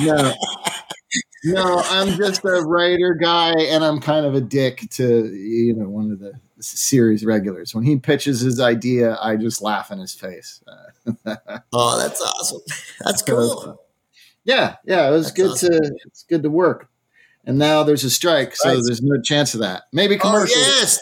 no. 0.00 0.34
No, 1.46 1.82
I'm 1.90 2.16
just 2.16 2.42
a 2.44 2.62
writer 2.62 3.14
guy, 3.20 3.52
and 3.52 3.84
I'm 3.84 4.00
kind 4.00 4.24
of 4.24 4.34
a 4.34 4.40
dick 4.40 4.88
to 4.92 5.26
you 5.26 5.74
know 5.74 5.88
one 5.88 6.10
of 6.10 6.18
the 6.18 6.32
series 6.60 7.24
regulars. 7.24 7.74
When 7.74 7.84
he 7.84 7.96
pitches 7.96 8.40
his 8.40 8.60
idea, 8.60 9.18
I 9.20 9.36
just 9.36 9.60
laugh 9.60 9.90
in 9.90 9.98
his 9.98 10.14
face. 10.14 10.62
Oh, 11.72 11.98
that's 11.98 12.20
awesome. 12.22 12.60
That's 13.04 13.20
cool. 13.20 13.78
yeah, 14.44 14.76
yeah, 14.86 15.06
it 15.08 15.10
was 15.10 15.26
That's 15.26 15.36
good 15.36 15.50
awesome. 15.50 15.70
to 15.72 15.92
it's 16.06 16.22
good 16.22 16.42
to 16.44 16.50
work. 16.50 16.88
And 17.44 17.58
now 17.58 17.82
there's 17.82 18.04
a 18.04 18.10
strike, 18.10 18.56
so 18.56 18.70
Right. 18.70 18.80
there's 18.86 19.02
no 19.02 19.20
chance 19.20 19.52
of 19.52 19.60
that. 19.60 19.82
Maybe 19.92 20.14
Oh 20.16 20.18
commercial. 20.20 20.56
yes, 20.62 20.98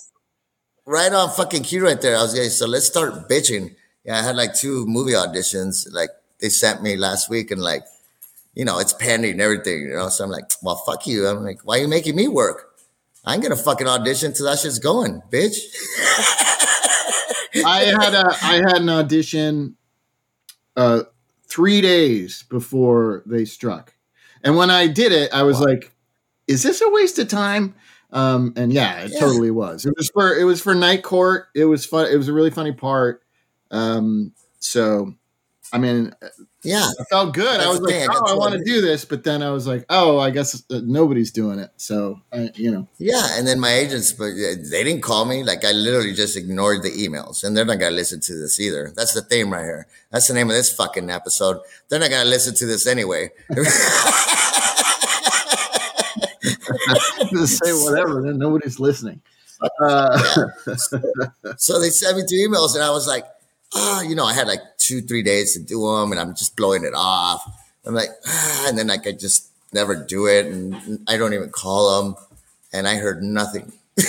right 0.87 1.13
on 1.13 1.31
fucking 1.31 1.63
cue 1.63 1.85
right 1.85 2.01
there. 2.01 2.17
I 2.17 2.23
was 2.23 2.37
like, 2.37 2.51
so 2.51 2.67
let's 2.67 2.87
start 2.87 3.29
bitching. 3.29 3.77
Yeah, 4.05 4.19
I 4.19 4.23
had 4.23 4.35
like 4.35 4.55
two 4.57 4.85
movie 4.87 5.13
auditions. 5.13 5.87
Like 5.93 6.11
they 6.41 6.49
sent 6.49 6.83
me 6.83 6.97
last 6.97 7.31
week, 7.31 7.53
and 7.53 7.63
like, 7.63 7.85
you 8.55 8.65
know, 8.65 8.79
it's 8.79 8.93
pending 8.93 9.33
and 9.33 9.41
everything. 9.41 9.83
You 9.83 9.95
know, 9.95 10.09
so 10.09 10.25
I'm 10.25 10.31
like, 10.31 10.45
well, 10.63 10.77
fuck 10.77 11.07
you. 11.07 11.27
I'm 11.27 11.43
like, 11.43 11.61
why 11.65 11.79
are 11.79 11.83
you 11.83 11.89
making 11.89 12.17
me 12.17 12.29
work? 12.29 12.69
I 13.25 13.35
ain't 13.35 13.43
gonna 13.43 13.57
fucking 13.57 13.87
audition 13.87 14.33
till 14.33 14.47
that 14.47 14.59
shit's 14.59 14.79
going, 14.79 15.23
bitch. 15.31 15.55
I 17.65 17.95
had 18.01 18.15
a 18.15 18.37
I 18.43 18.55
had 18.57 18.77
an 18.83 18.89
audition 18.89 19.77
uh 20.77 21.03
three 21.47 21.81
days 21.81 22.45
before 22.49 23.23
they 23.27 23.45
struck. 23.45 23.95
And 24.43 24.57
when 24.57 24.71
I 24.71 24.87
did 24.89 25.13
it, 25.13 25.33
I 25.33 25.43
was 25.43 25.59
Wow. 25.59 25.67
like, 25.67 25.93
is 26.49 26.63
this 26.63 26.81
a 26.81 26.91
waste 26.91 27.19
of 27.19 27.29
time? 27.29 27.75
Um, 28.11 28.53
and 28.57 28.73
yeah, 28.73 29.05
it 29.05 29.13
Yeah. 29.13 29.21
totally 29.21 29.51
was. 29.51 29.87
It 29.87 29.95
was 29.97 30.11
for 30.13 30.37
it 30.37 30.45
was 30.45 30.61
for 30.61 30.75
night 30.75 31.03
court. 31.03 31.47
It 31.55 31.67
was 31.67 31.87
fun. 31.87 32.11
It 32.11 32.17
was 32.17 32.29
a 32.29 32.33
really 32.33 32.51
funny 32.51 32.73
part. 32.73 33.23
Um, 33.71 34.33
so 34.59 35.15
I 35.73 35.79
mean, 35.79 36.15
Yeah. 36.65 36.87
I 37.01 37.05
felt 37.05 37.35
good. 37.35 37.61
That's 37.61 37.67
I 37.67 37.69
was 37.69 37.81
like, 37.81 37.95
thing, 37.95 38.09
I 38.09 38.15
oh, 38.15 38.21
got 38.21 38.31
I 38.31 38.35
want 38.35 38.55
to 38.55 38.63
do 38.65 38.81
this, 38.81 39.05
but 39.05 39.25
then 39.25 39.43
I 39.43 39.51
was 39.51 39.67
like, 39.67 39.85
oh, 39.89 40.19
I 40.19 40.31
guess 40.31 40.63
uh, 40.71 40.81
nobody's 40.85 41.33
doing 41.33 41.59
it. 41.59 41.71
So 41.77 42.21
I, 42.33 42.51
you 42.55 42.71
know, 42.71 42.89
Yeah, 42.99 43.27
and 43.33 43.47
then 43.47 43.59
my 43.59 43.73
agents, 43.73 44.13
but 44.13 44.31
they 44.35 44.85
didn't 44.85 45.03
call 45.03 45.25
me. 45.25 45.43
Like 45.43 45.65
I 45.65 45.73
literally 45.73 46.15
just 46.15 46.37
ignored 46.37 46.83
the 46.83 46.91
emails, 46.91 47.43
and 47.43 47.57
they're 47.57 47.65
not 47.65 47.81
gonna 47.81 47.97
listen 47.97 48.21
to 48.21 48.35
this 48.35 48.61
either. 48.61 48.93
That's 48.95 49.13
the 49.13 49.23
theme 49.23 49.53
right 49.53 49.65
here. 49.65 49.87
That's 50.11 50.29
the 50.29 50.35
name 50.35 50.51
of 50.51 50.57
this 50.57 50.73
fucking 50.73 51.11
episode. 51.11 51.59
They're 51.89 51.99
not 52.01 52.11
gonna 52.11 52.31
listen 52.31 52.55
to 52.55 52.67
this 52.67 52.87
anyway. 52.87 53.31
just 57.31 57.65
say 57.65 57.73
whatever. 57.73 58.23
Then 58.23 58.39
nobody's 58.39 58.79
listening. 58.79 59.21
Uh, 59.81 60.19
so 61.57 61.81
they 61.81 61.91
sent 61.91 62.17
me 62.17 62.25
two 62.29 62.37
emails, 62.37 62.75
and 62.75 62.83
I 62.83 62.91
was 62.91 63.07
like, 63.07 63.25
ah, 63.75 64.03
you 64.03 64.15
know, 64.15 64.25
I 64.25 64.35
had 64.35 64.47
like 64.47 64.61
two, 64.79 65.01
three 65.01 65.23
days 65.23 65.55
to 65.55 65.61
do 65.61 65.81
them, 65.87 66.13
and 66.13 66.21
I'm 66.21 66.35
just 66.35 66.57
blowing 66.57 66.85
it 66.85 66.95
off. 66.95 67.43
I'm 67.87 67.95
like, 67.95 68.11
ah, 68.27 68.67
and 68.69 68.79
then 68.79 68.89
like 68.89 69.07
I 69.07 69.13
just 69.13 69.49
never 69.73 69.95
do 69.95 70.27
it, 70.27 70.47
and 70.47 71.01
I 71.09 71.17
don't 71.17 71.35
even 71.35 71.51
call 71.51 72.03
them, 72.03 72.17
and 72.73 72.87
I 72.87 72.97
heard 72.97 73.23
nothing. 73.23 73.73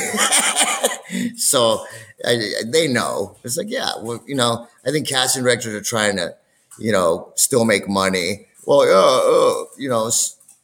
so 1.36 1.86
I, 2.26 2.32
I- 2.32 2.64
they 2.68 2.88
know. 2.88 3.36
It's 3.44 3.58
like, 3.58 3.70
yeah, 3.70 3.92
well, 4.02 4.24
you 4.28 4.36
know, 4.36 4.68
I 4.86 4.92
think 4.92 5.08
casting 5.08 5.44
directors 5.44 5.74
are 5.74 5.82
trying 5.82 6.18
to, 6.18 6.36
you 6.80 6.92
know, 6.92 7.32
still 7.36 7.66
make 7.66 7.88
money. 7.88 8.48
Well, 8.66 8.86
yeah, 8.86 8.94
uh, 8.94 9.66
you 9.78 9.90
know, 9.90 10.04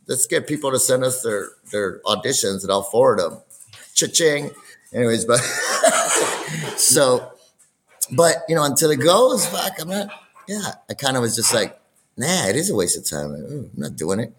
let's 0.07 0.25
get 0.27 0.47
people 0.47 0.71
to 0.71 0.79
send 0.79 1.03
us 1.03 1.21
their 1.23 1.49
their 1.71 1.99
auditions, 1.99 2.63
and 2.63 2.71
I'll 2.71 2.83
forward 2.83 3.19
them. 3.19 3.39
Cha-ching. 3.93 4.51
Anyways, 4.93 5.25
but 5.25 5.37
so, 6.77 7.31
but 8.11 8.37
you 8.47 8.55
know, 8.55 8.63
until 8.63 8.91
it 8.91 8.99
goes, 8.99 9.45
fuck, 9.45 9.73
I'm 9.79 9.89
not. 9.89 10.09
Yeah, 10.47 10.71
I 10.89 10.93
kind 10.93 11.15
of 11.15 11.21
was 11.21 11.35
just 11.35 11.53
like, 11.53 11.79
nah, 12.17 12.47
it 12.47 12.55
is 12.55 12.69
a 12.69 12.75
waste 12.75 12.97
of 12.97 13.09
time. 13.09 13.31
Like, 13.31 13.51
I'm 13.51 13.71
not 13.75 13.95
doing 13.95 14.19
it. 14.19 14.35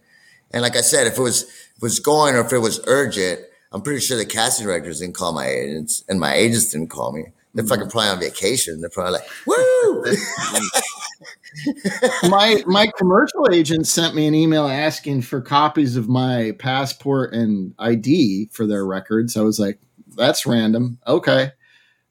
And 0.52 0.62
like 0.62 0.76
I 0.76 0.80
said, 0.80 1.06
if 1.06 1.18
it 1.18 1.22
was 1.22 1.42
if 1.42 1.76
it 1.76 1.82
was 1.82 2.00
going 2.00 2.34
or 2.34 2.40
if 2.40 2.52
it 2.52 2.58
was 2.58 2.80
urgent, 2.86 3.40
I'm 3.72 3.82
pretty 3.82 4.00
sure 4.00 4.16
the 4.16 4.26
casting 4.26 4.66
directors 4.66 5.00
didn't 5.00 5.14
call 5.14 5.32
my 5.32 5.46
agents, 5.46 6.04
and 6.08 6.18
my 6.18 6.34
agents 6.34 6.70
didn't 6.72 6.88
call 6.88 7.12
me. 7.12 7.26
They're 7.54 7.64
fucking 7.64 7.84
mm-hmm. 7.84 7.90
probably 7.90 8.10
on 8.10 8.20
vacation. 8.20 8.80
They're 8.80 8.90
probably 8.90 9.14
like, 9.14 9.28
woo. 9.46 10.04
my 12.28 12.62
my 12.66 12.88
commercial 12.96 13.48
agent 13.52 13.86
sent 13.86 14.14
me 14.14 14.26
an 14.26 14.34
email 14.34 14.66
asking 14.66 15.22
for 15.22 15.40
copies 15.40 15.96
of 15.96 16.08
my 16.08 16.52
passport 16.58 17.32
and 17.32 17.74
ID 17.78 18.48
for 18.52 18.66
their 18.66 18.86
records. 18.86 19.36
I 19.36 19.42
was 19.42 19.58
like, 19.58 19.78
that's 20.16 20.46
random. 20.46 20.98
Okay. 21.06 21.52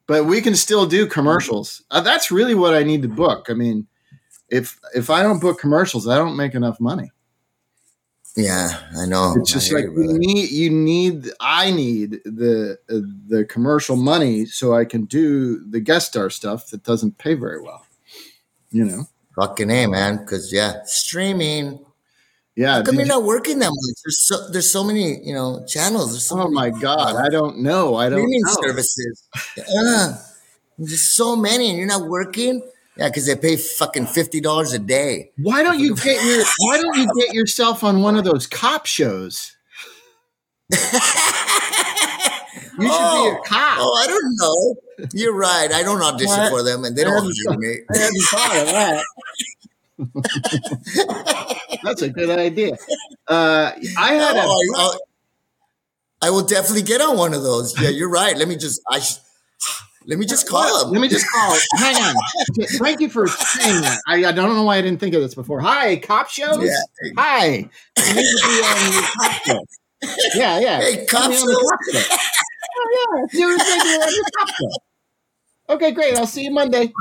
But 0.09 0.25
we 0.25 0.41
can 0.41 0.55
still 0.55 0.87
do 0.87 1.05
commercials. 1.05 1.83
Uh, 1.91 2.01
that's 2.01 2.31
really 2.31 2.55
what 2.55 2.73
I 2.73 2.81
need 2.81 3.03
to 3.03 3.07
book. 3.07 3.45
I 3.47 3.53
mean, 3.53 3.85
if 4.49 4.79
if 4.95 5.11
I 5.11 5.21
don't 5.21 5.39
book 5.39 5.59
commercials, 5.59 6.07
I 6.07 6.17
don't 6.17 6.35
make 6.35 6.55
enough 6.55 6.79
money. 6.79 7.11
yeah, 8.35 8.71
I 8.97 9.05
know. 9.05 9.35
It's 9.37 9.53
just 9.53 9.71
like 9.71 9.83
you, 9.83 10.11
you 10.11 10.17
need 10.17 10.49
you 10.49 10.71
need 10.71 11.29
I 11.39 11.69
need 11.69 12.21
the 12.25 12.79
uh, 12.89 13.01
the 13.27 13.45
commercial 13.45 13.97
money 13.97 14.47
so 14.47 14.73
I 14.73 14.83
can 14.83 15.05
do 15.05 15.63
the 15.69 15.79
guest 15.79 16.07
star 16.07 16.31
stuff 16.31 16.71
that 16.71 16.81
doesn't 16.81 17.19
pay 17.19 17.35
very 17.35 17.61
well. 17.61 17.85
You 18.71 18.85
know. 18.85 19.03
fucking 19.35 19.69
a 19.69 19.85
man, 19.85 20.17
because 20.17 20.51
yeah, 20.51 20.81
streaming. 20.85 21.85
Yeah. 22.59 22.73
How 22.73 22.83
come 22.83 22.95
you're 22.95 23.05
not 23.05 23.23
working 23.23 23.59
that 23.59 23.69
much? 23.69 23.95
There's 24.03 24.27
so 24.27 24.49
there's 24.49 24.69
so 24.69 24.83
many 24.83 25.25
you 25.25 25.33
know 25.33 25.63
channels. 25.65 26.27
So 26.27 26.41
oh 26.41 26.49
my 26.49 26.71
god, 26.71 27.15
I 27.15 27.29
don't 27.29 27.59
know. 27.59 27.95
I 27.95 28.09
don't 28.09 28.19
streaming 28.19 28.41
know. 28.41 28.53
services. 28.61 29.29
Yeah. 29.55 30.17
There's 30.77 31.09
so 31.09 31.37
many, 31.37 31.69
and 31.69 31.77
you're 31.77 31.87
not 31.87 32.09
working. 32.09 32.61
Yeah, 32.97 33.07
because 33.07 33.27
they 33.27 33.37
pay 33.37 33.55
fucking 33.55 34.07
fifty 34.07 34.41
dollars 34.41 34.73
a 34.73 34.79
day. 34.79 35.31
Why 35.37 35.63
don't 35.63 35.79
you 35.79 35.95
get 35.95 36.21
your 36.21 36.43
Why 36.57 36.81
don't 36.81 36.97
you 36.97 37.07
get 37.17 37.33
yourself 37.33 37.85
on 37.85 38.01
one 38.01 38.17
of 38.17 38.25
those 38.25 38.45
cop 38.45 38.85
shows? 38.85 39.55
You 40.69 40.77
should 42.85 42.87
be 42.87 42.87
a 42.87 42.91
oh, 42.91 43.41
cop. 43.45 43.77
Oh, 43.79 44.03
I 44.03 44.07
don't 44.07 44.35
know. 44.37 45.07
You're 45.13 45.33
right. 45.33 45.71
I 45.71 45.81
don't 45.81 46.01
audition 46.01 46.37
What? 46.37 46.49
for 46.49 46.63
them, 46.63 46.83
and 46.83 46.95
they 46.95 47.05
don't 47.05 47.23
I 47.23 47.55
me. 47.55 47.77
I 47.89 47.97
hadn't 47.97 48.21
thought 48.29 48.57
of 48.57 48.67
that. 48.67 49.05
That's 51.83 52.01
a 52.01 52.09
good 52.09 52.29
idea. 52.29 52.73
Uh, 53.27 53.71
I 53.97 54.13
had 54.13 54.35
Oh, 54.37 54.39
I, 54.77 54.81
I'll- 54.81 54.99
I 56.21 56.29
will 56.31 56.43
definitely 56.43 56.81
get 56.81 56.99
on 56.99 57.17
one 57.17 57.33
of 57.33 57.43
those. 57.43 57.79
Yeah, 57.81 57.89
you're 57.89 58.09
right. 58.09 58.35
Let 58.37 58.47
me 58.49 58.57
just. 58.57 58.81
I. 58.91 58.99
Sh- 58.99 59.15
let 60.05 60.17
me 60.17 60.25
just 60.25 60.47
call 60.49 60.85
him. 60.85 60.91
Let 60.91 61.01
me 61.01 61.07
just 61.07 61.25
call. 61.31 61.55
Hang 61.75 61.95
on. 61.95 62.15
Thank 62.79 62.99
you 62.99 63.09
for 63.09 63.27
saying 63.27 63.81
that. 63.81 63.99
I, 64.07 64.25
I 64.25 64.31
don't 64.31 64.53
know 64.55 64.63
why 64.63 64.77
I 64.77 64.81
didn't 64.81 64.99
think 64.99 65.13
of 65.13 65.21
this 65.21 65.35
before. 65.35 65.59
Hi, 65.61 65.97
cop 65.97 66.29
shows. 66.29 66.63
Yeah. 66.63 67.11
Hi. 67.17 67.45
You 67.45 68.13
need 68.15 68.25
to 68.25 68.47
be 68.47 68.63
on 68.63 68.93
your 68.93 69.03
cop 69.03 69.31
show. 69.45 69.65
Yeah, 70.35 70.59
yeah. 70.59 70.79
Hey, 70.81 71.05
cop 71.05 71.29
me 71.29 71.37
on 71.37 71.45
the 71.45 71.53
shows. 71.53 71.69
cop 71.69 71.79
show. 72.09 72.15
Oh, 72.75 73.27
yeah. 73.33 73.39
Do 73.39 73.49
it 73.51 73.61
on 73.61 74.13
your 74.13 74.23
cop 74.37 74.47
show. 74.49 75.73
Okay, 75.75 75.91
great. 75.91 76.17
I'll 76.17 76.25
see 76.25 76.43
you 76.43 76.51
Monday. 76.51 76.91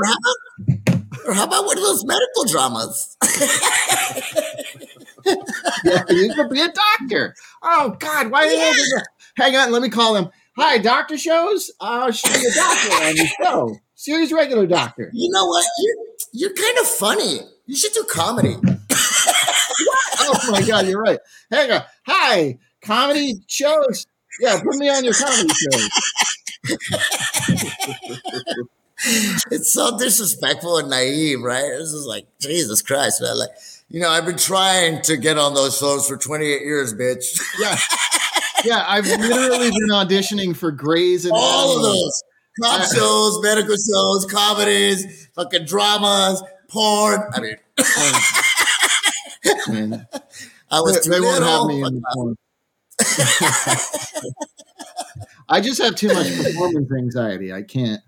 Or 1.28 1.34
how, 1.34 1.44
about, 1.44 1.64
or 1.64 1.64
how 1.64 1.64
about 1.64 1.66
one 1.66 1.76
of 1.78 1.84
those 1.84 2.04
medical 2.04 2.44
dramas? 2.46 3.16
Yeah, 5.84 6.02
you 6.08 6.32
could 6.34 6.48
be 6.50 6.60
a 6.60 6.72
doctor. 6.72 7.34
Oh 7.62 7.96
God, 7.98 8.30
why 8.30 8.44
I 8.44 8.72
do? 8.72 9.00
Hang 9.36 9.54
on, 9.56 9.72
let 9.72 9.82
me 9.82 9.90
call 9.90 10.16
him. 10.16 10.30
Hi, 10.56 10.78
doctor 10.78 11.18
shows. 11.18 11.70
Uh, 11.80 12.10
should 12.10 12.32
be 12.32 12.46
a 12.46 12.54
doctor 12.54 12.92
on 12.94 13.14
the 13.14 13.28
show. 13.42 13.76
Serious 13.94 14.32
regular 14.32 14.66
doctor. 14.66 15.10
You 15.12 15.30
know 15.30 15.44
what? 15.46 15.66
You're 15.80 15.96
you're 16.32 16.54
kind 16.54 16.78
of 16.78 16.86
funny. 16.86 17.40
You 17.66 17.76
should 17.76 17.92
do 17.92 18.04
comedy. 18.08 18.56
Oh 20.20 20.50
my 20.50 20.62
God, 20.62 20.86
you're 20.86 21.00
right. 21.00 21.20
Hang 21.50 21.70
on. 21.70 21.82
Hi, 22.06 22.58
comedy 22.82 23.34
shows. 23.46 24.06
Yeah, 24.40 24.60
put 24.60 24.76
me 24.76 24.88
on 24.88 25.04
your 25.04 25.14
comedy 25.14 25.48
shows. 25.54 25.88
It's 29.50 29.72
so 29.72 29.96
disrespectful 29.98 30.78
and 30.78 30.90
naive, 30.90 31.40
right? 31.40 31.68
This 31.78 31.92
is 31.92 32.04
like 32.06 32.26
Jesus 32.40 32.82
Christ, 32.82 33.22
man. 33.22 33.38
Like, 33.38 33.50
you 33.88 34.00
know, 34.00 34.08
I've 34.10 34.26
been 34.26 34.36
trying 34.36 35.00
to 35.02 35.16
get 35.16 35.38
on 35.38 35.54
those 35.54 35.78
shows 35.78 36.06
for 36.08 36.16
28 36.16 36.62
years, 36.62 36.92
bitch. 36.94 37.24
Yeah, 37.58 37.76
yeah. 38.64 38.84
I've 38.86 39.06
literally 39.06 39.70
been 39.70 39.90
auditioning 39.90 40.56
for 40.56 40.70
Grey's 40.72 41.24
and 41.24 41.32
All 41.34 41.76
of 41.76 41.82
those 41.82 42.22
cop 42.62 42.80
Uh, 42.80 42.86
shows, 42.94 43.40
medical 43.42 43.76
shows, 43.76 44.26
comedies, 44.30 45.28
fucking 45.34 45.64
dramas, 45.66 46.42
porn. 46.68 47.20
I 47.32 47.40
mean, 47.40 47.56
Man, 49.68 50.06
I 50.70 50.80
was 50.80 51.00
they, 51.04 51.10
they 51.10 51.20
won't 51.20 51.44
have 51.44 51.66
me 51.66 51.82
in 51.82 51.94
the 51.94 52.02
porn. 52.12 52.36
I 55.48 55.60
just 55.60 55.80
have 55.80 55.94
too 55.94 56.08
much 56.08 56.26
performance 56.36 56.90
anxiety. 56.92 57.52
I 57.52 57.62
can't. 57.62 58.00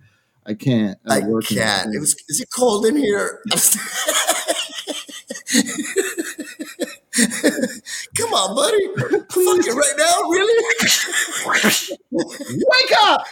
I 0.51 0.55
can't. 0.55 0.99
Uh, 1.09 1.13
I 1.13 1.21
the 1.21 1.47
can't. 1.49 1.95
It 1.95 2.01
was. 2.01 2.17
Is 2.29 2.41
it 2.41 2.49
cold 2.53 2.85
in 2.85 2.97
here? 2.97 3.41
Come 8.17 8.35
on, 8.35 8.57
buddy. 8.57 8.89
Fucking 9.29 9.77
right 9.77 9.95
now, 9.97 10.23
really? 10.29 10.65
Wake 12.11 12.93
up! 13.03 13.27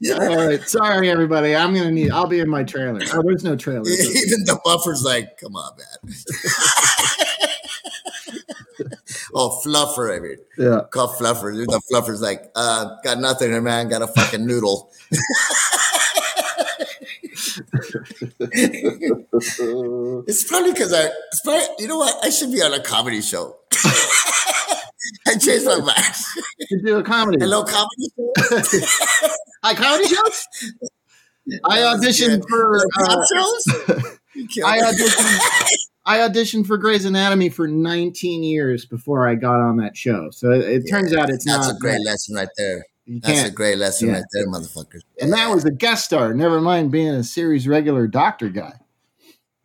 Yeah. 0.00 0.14
All 0.16 0.46
right, 0.46 0.60
sorry 0.68 1.08
everybody. 1.08 1.56
I'm 1.56 1.72
gonna 1.72 1.90
need. 1.90 2.10
I'll 2.10 2.26
be 2.26 2.40
in 2.40 2.50
my 2.50 2.64
trailer. 2.64 3.00
Oh, 3.14 3.22
there's 3.22 3.44
no 3.44 3.56
trailer. 3.56 3.80
Even 3.88 4.44
the 4.44 4.60
buffer's 4.62 5.02
like, 5.02 5.38
come 5.38 5.56
on, 5.56 5.72
man. 5.78 6.14
oh, 9.34 9.58
fluffer, 9.64 10.14
I 10.14 10.20
mean. 10.20 10.36
Yeah. 10.58 10.82
Call 10.90 11.08
fluffer. 11.08 11.54
The 11.54 11.80
fluffer's 11.90 12.20
like, 12.20 12.50
uh, 12.54 12.96
got 13.04 13.20
nothing 13.20 13.62
man. 13.64 13.88
Got 13.88 14.02
a 14.02 14.06
fucking 14.06 14.46
noodle. 14.46 14.90
It's 20.26 20.44
probably 20.44 20.72
because 20.72 20.92
I, 20.92 21.04
it's 21.04 21.40
probably, 21.44 21.66
you 21.78 21.88
know 21.88 21.98
what? 21.98 22.24
I 22.24 22.30
should 22.30 22.52
be 22.52 22.62
on 22.62 22.72
a 22.72 22.80
comedy 22.80 23.20
show. 23.22 23.56
I 25.26 25.36
changed 25.38 25.66
my 25.66 25.78
mind. 25.78 26.14
To 26.68 26.82
do 26.84 26.98
a 26.98 27.02
comedy. 27.02 27.38
Hello, 27.40 27.64
comedy 27.64 28.08
show? 28.16 28.32
Hi, 29.64 29.74
comedy 29.74 30.08
shows. 30.08 30.46
I 31.64 31.78
auditioned 31.78 32.42
for. 32.48 32.78
Uh, 32.98 33.16
shows? 33.34 33.64
I 34.64 34.78
auditioned. 34.78 35.68
I 36.06 36.18
auditioned 36.18 36.66
for 36.66 36.78
Grey's 36.78 37.04
Anatomy 37.04 37.50
for 37.50 37.68
19 37.68 38.42
years 38.42 38.86
before 38.86 39.28
I 39.28 39.34
got 39.34 39.60
on 39.60 39.76
that 39.78 39.96
show. 39.96 40.30
So 40.30 40.50
it, 40.50 40.64
it 40.64 40.90
turns 40.90 41.14
out 41.14 41.30
it's 41.30 41.44
That's 41.44 41.68
not 41.68 41.76
a 41.76 41.78
great 41.78 42.00
lesson 42.04 42.36
right 42.36 42.48
there. 42.56 42.84
You 43.10 43.18
That's 43.18 43.40
a 43.40 43.42
can't. 43.42 43.54
great 43.56 43.76
lesson 43.76 44.06
yeah. 44.06 44.14
right 44.14 44.24
there, 44.32 44.46
motherfuckers. 44.46 45.02
And 45.20 45.32
that 45.32 45.52
was 45.52 45.64
a 45.64 45.72
guest 45.72 46.04
star. 46.04 46.32
Never 46.32 46.60
mind 46.60 46.92
being 46.92 47.08
a 47.08 47.24
series 47.24 47.66
regular 47.66 48.06
doctor 48.06 48.48
guy. 48.48 48.74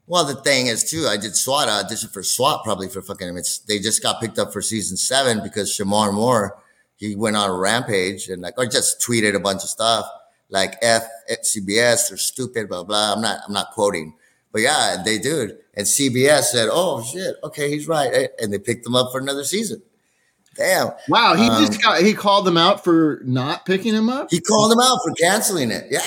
Well, 0.08 0.26
the 0.26 0.34
thing 0.42 0.66
is 0.66 0.90
too, 0.90 1.06
I 1.08 1.18
did 1.18 1.36
SWAT 1.36 1.70
I 1.70 1.84
auditioned 1.84 2.12
for 2.12 2.24
SWAT 2.24 2.64
probably 2.64 2.90
for 2.90 3.04
fucking. 3.04 3.38
It's 3.38 3.60
they 3.60 3.78
just 3.78 4.02
got 4.02 4.20
picked 4.20 4.40
up 4.40 4.52
for 4.52 4.64
season 4.64 4.98
seven 4.98 5.44
because 5.44 5.70
Shemar 5.72 6.12
Moore 6.12 6.58
he 6.96 7.16
went 7.16 7.36
on 7.36 7.52
a 7.52 7.54
rampage 7.54 8.30
and 8.30 8.42
like 8.42 8.56
or 8.58 8.66
just 8.66 9.00
tweeted 9.00 9.36
a 9.36 9.40
bunch 9.40 9.62
of 9.62 9.70
stuff 9.70 10.08
like 10.50 10.76
F 10.82 11.04
at 11.30 11.44
CBS 11.44 12.10
they're 12.10 12.18
stupid 12.18 12.68
blah 12.68 12.84
blah. 12.84 13.14
I'm 13.14 13.22
not 13.22 13.42
I'm 13.46 13.54
not 13.54 13.70
quoting, 13.74 14.16
but 14.52 14.62
yeah, 14.64 14.98
they 15.06 15.20
did. 15.20 15.58
And 15.76 15.86
CBS 15.86 16.46
said, 16.46 16.68
"Oh 16.72 17.04
shit, 17.04 17.36
okay, 17.44 17.70
he's 17.70 17.88
right," 17.88 18.30
and 18.42 18.52
they 18.52 18.58
picked 18.58 18.88
him 18.88 18.96
up 18.96 19.12
for 19.12 19.20
another 19.20 19.44
season. 19.44 19.84
Damn, 20.56 20.92
Wow, 21.10 21.36
he 21.36 21.48
Um, 21.50 21.66
just 21.66 21.82
got 21.82 22.02
he 22.02 22.14
called 22.14 22.46
them 22.46 22.58
out 22.58 22.84
for 22.84 23.20
not 23.26 23.66
picking 23.66 23.94
him 23.94 24.10
up. 24.10 24.28
he 24.32 24.40
called 24.40 24.72
them 24.72 24.80
out 24.80 25.00
for 25.04 25.12
canceling 25.20 25.70
it. 25.72 25.88
Yeah. 25.92 26.02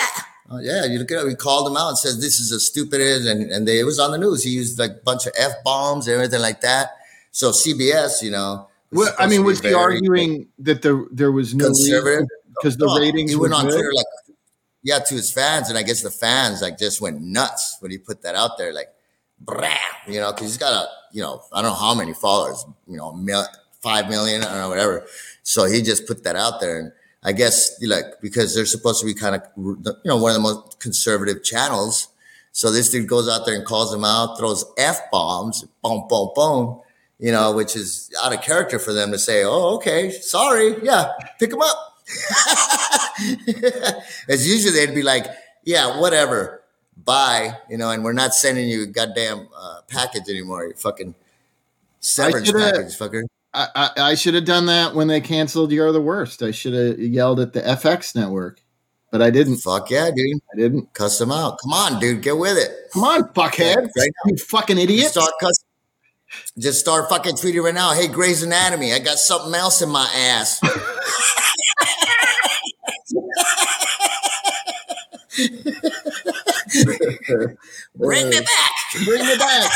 Oh, 0.50 0.58
yeah, 0.60 0.86
you 0.86 0.98
look 0.98 1.10
at 1.12 1.22
it. 1.24 1.28
He 1.28 1.34
called 1.34 1.68
him 1.68 1.76
out 1.76 1.88
and 1.90 1.98
says 1.98 2.18
this 2.20 2.40
is 2.40 2.50
as 2.52 2.66
stupid 2.66 3.02
as, 3.02 3.26
and 3.26 3.50
and 3.50 3.68
they, 3.68 3.78
it 3.80 3.84
was 3.84 3.98
on 3.98 4.10
the 4.12 4.16
news. 4.18 4.42
He 4.42 4.50
used 4.50 4.78
like 4.78 4.92
a 4.92 5.00
bunch 5.04 5.26
of 5.26 5.34
f 5.36 5.52
bombs 5.64 6.06
and 6.08 6.14
everything 6.16 6.40
like 6.40 6.62
that. 6.62 6.96
So 7.30 7.50
CBS, 7.50 8.22
you 8.22 8.30
know, 8.30 8.68
Well, 8.90 9.12
I 9.18 9.26
mean, 9.26 9.44
was 9.44 9.60
he 9.60 9.74
arguing 9.74 10.48
that 10.60 10.80
the 10.80 11.06
there 11.12 11.30
was 11.30 11.54
no 11.54 11.66
conservative 11.66 12.26
because 12.56 12.78
the 12.78 12.86
No, 12.86 12.96
ratings 12.98 13.30
He 13.32 13.36
were 13.36 13.42
went 13.42 13.54
on 13.54 13.66
good? 13.66 13.72
Twitter 13.74 13.92
like, 13.94 14.06
yeah, 14.82 14.98
to 15.00 15.14
his 15.14 15.30
fans, 15.30 15.68
and 15.68 15.76
I 15.76 15.82
guess 15.82 16.00
the 16.02 16.10
fans 16.10 16.62
like 16.62 16.78
just 16.78 17.02
went 17.02 17.20
nuts 17.20 17.76
when 17.80 17.90
he 17.90 17.98
put 17.98 18.22
that 18.22 18.34
out 18.34 18.56
there, 18.56 18.72
like, 18.72 18.88
brah, 19.44 19.76
you 20.06 20.18
know, 20.20 20.32
because 20.32 20.46
he's 20.46 20.56
got 20.56 20.72
a, 20.72 20.88
you 21.12 21.20
know, 21.20 21.42
I 21.52 21.60
don't 21.60 21.72
know 21.72 21.76
how 21.76 21.94
many 21.94 22.14
followers, 22.14 22.64
you 22.88 22.96
know, 22.96 23.12
mil- 23.12 23.46
five 23.80 24.08
million, 24.08 24.42
I 24.42 24.46
don't 24.46 24.58
know, 24.58 24.68
whatever. 24.68 25.06
So 25.42 25.66
he 25.66 25.82
just 25.82 26.06
put 26.06 26.24
that 26.24 26.36
out 26.36 26.60
there, 26.60 26.78
and 26.78 26.92
I 27.22 27.32
guess 27.32 27.80
like 27.82 28.20
because 28.20 28.54
they're 28.54 28.66
supposed 28.66 29.00
to 29.00 29.06
be 29.06 29.14
kind 29.14 29.34
of, 29.34 29.42
you 29.56 29.94
know, 30.04 30.16
one 30.16 30.30
of 30.30 30.36
the 30.36 30.42
most 30.42 30.80
conservative 30.80 31.42
channels. 31.42 32.08
So 32.52 32.72
this 32.72 32.90
dude 32.90 33.08
goes 33.08 33.28
out 33.28 33.46
there 33.46 33.54
and 33.54 33.64
calls 33.64 33.92
them 33.92 34.04
out, 34.04 34.38
throws 34.38 34.64
f 34.78 34.98
bombs, 35.12 35.64
boom, 35.82 36.06
boom, 36.08 36.30
boom. 36.34 36.80
You 37.20 37.32
know, 37.32 37.52
which 37.52 37.74
is 37.74 38.12
out 38.22 38.32
of 38.32 38.42
character 38.42 38.78
for 38.78 38.92
them 38.92 39.10
to 39.10 39.18
say, 39.18 39.42
"Oh, 39.44 39.74
okay, 39.76 40.10
sorry, 40.10 40.76
yeah, 40.84 41.12
pick 41.38 41.52
him 41.52 41.60
up." 41.60 41.98
As 44.28 44.48
usually 44.48 44.72
they'd 44.72 44.94
be 44.94 45.02
like, 45.02 45.26
yeah, 45.64 46.00
whatever, 46.00 46.62
bye, 47.04 47.58
you 47.68 47.76
know, 47.76 47.90
and 47.90 48.02
we're 48.02 48.12
not 48.12 48.34
sending 48.34 48.68
you 48.68 48.84
a 48.84 48.86
goddamn 48.86 49.48
uh, 49.54 49.80
package 49.88 50.28
anymore. 50.28 50.66
You 50.66 50.74
fucking 50.74 51.14
severance 52.00 52.50
package, 52.50 52.96
fucker. 52.96 53.24
I, 53.54 53.68
I, 53.74 53.90
I 54.10 54.14
should 54.14 54.34
have 54.34 54.44
done 54.44 54.66
that 54.66 54.94
when 54.94 55.08
they 55.08 55.20
canceled 55.20 55.72
"You're 55.72 55.92
the 55.92 56.00
Worst." 56.00 56.42
I 56.42 56.50
should 56.50 56.74
have 56.74 56.98
yelled 56.98 57.40
at 57.40 57.52
the 57.52 57.60
FX 57.60 58.14
network, 58.14 58.62
but 59.10 59.22
I 59.22 59.30
didn't. 59.30 59.56
Fuck 59.58 59.90
yeah, 59.90 60.10
dude. 60.14 60.40
I 60.52 60.56
didn't. 60.56 60.92
Cuss 60.92 61.18
them 61.18 61.32
out. 61.32 61.58
Come 61.62 61.72
on, 61.72 61.98
dude, 62.00 62.22
get 62.22 62.36
with 62.36 62.58
it. 62.58 62.70
Come 62.92 63.04
on, 63.04 63.24
fuckhead! 63.32 63.88
Right 63.96 64.10
You 64.26 64.36
fucking 64.36 64.76
Just 64.76 64.84
idiot! 64.90 65.10
start 65.12 65.30
cuss. 65.40 65.64
Just 66.58 66.80
start 66.80 67.08
fucking 67.08 67.36
tweeting 67.36 67.64
right 67.64 67.74
now. 67.74 67.92
Hey, 67.92 68.06
Grey's 68.06 68.42
Anatomy, 68.42 68.92
I 68.92 68.98
got 68.98 69.18
something 69.18 69.54
else 69.54 69.80
in 69.80 69.88
my 69.88 70.06
ass. 70.14 70.60
Bring 77.96 78.28
me 78.30 78.40
back. 78.40 79.04
Bring 79.04 79.26
me 79.26 79.36
back. 79.36 79.70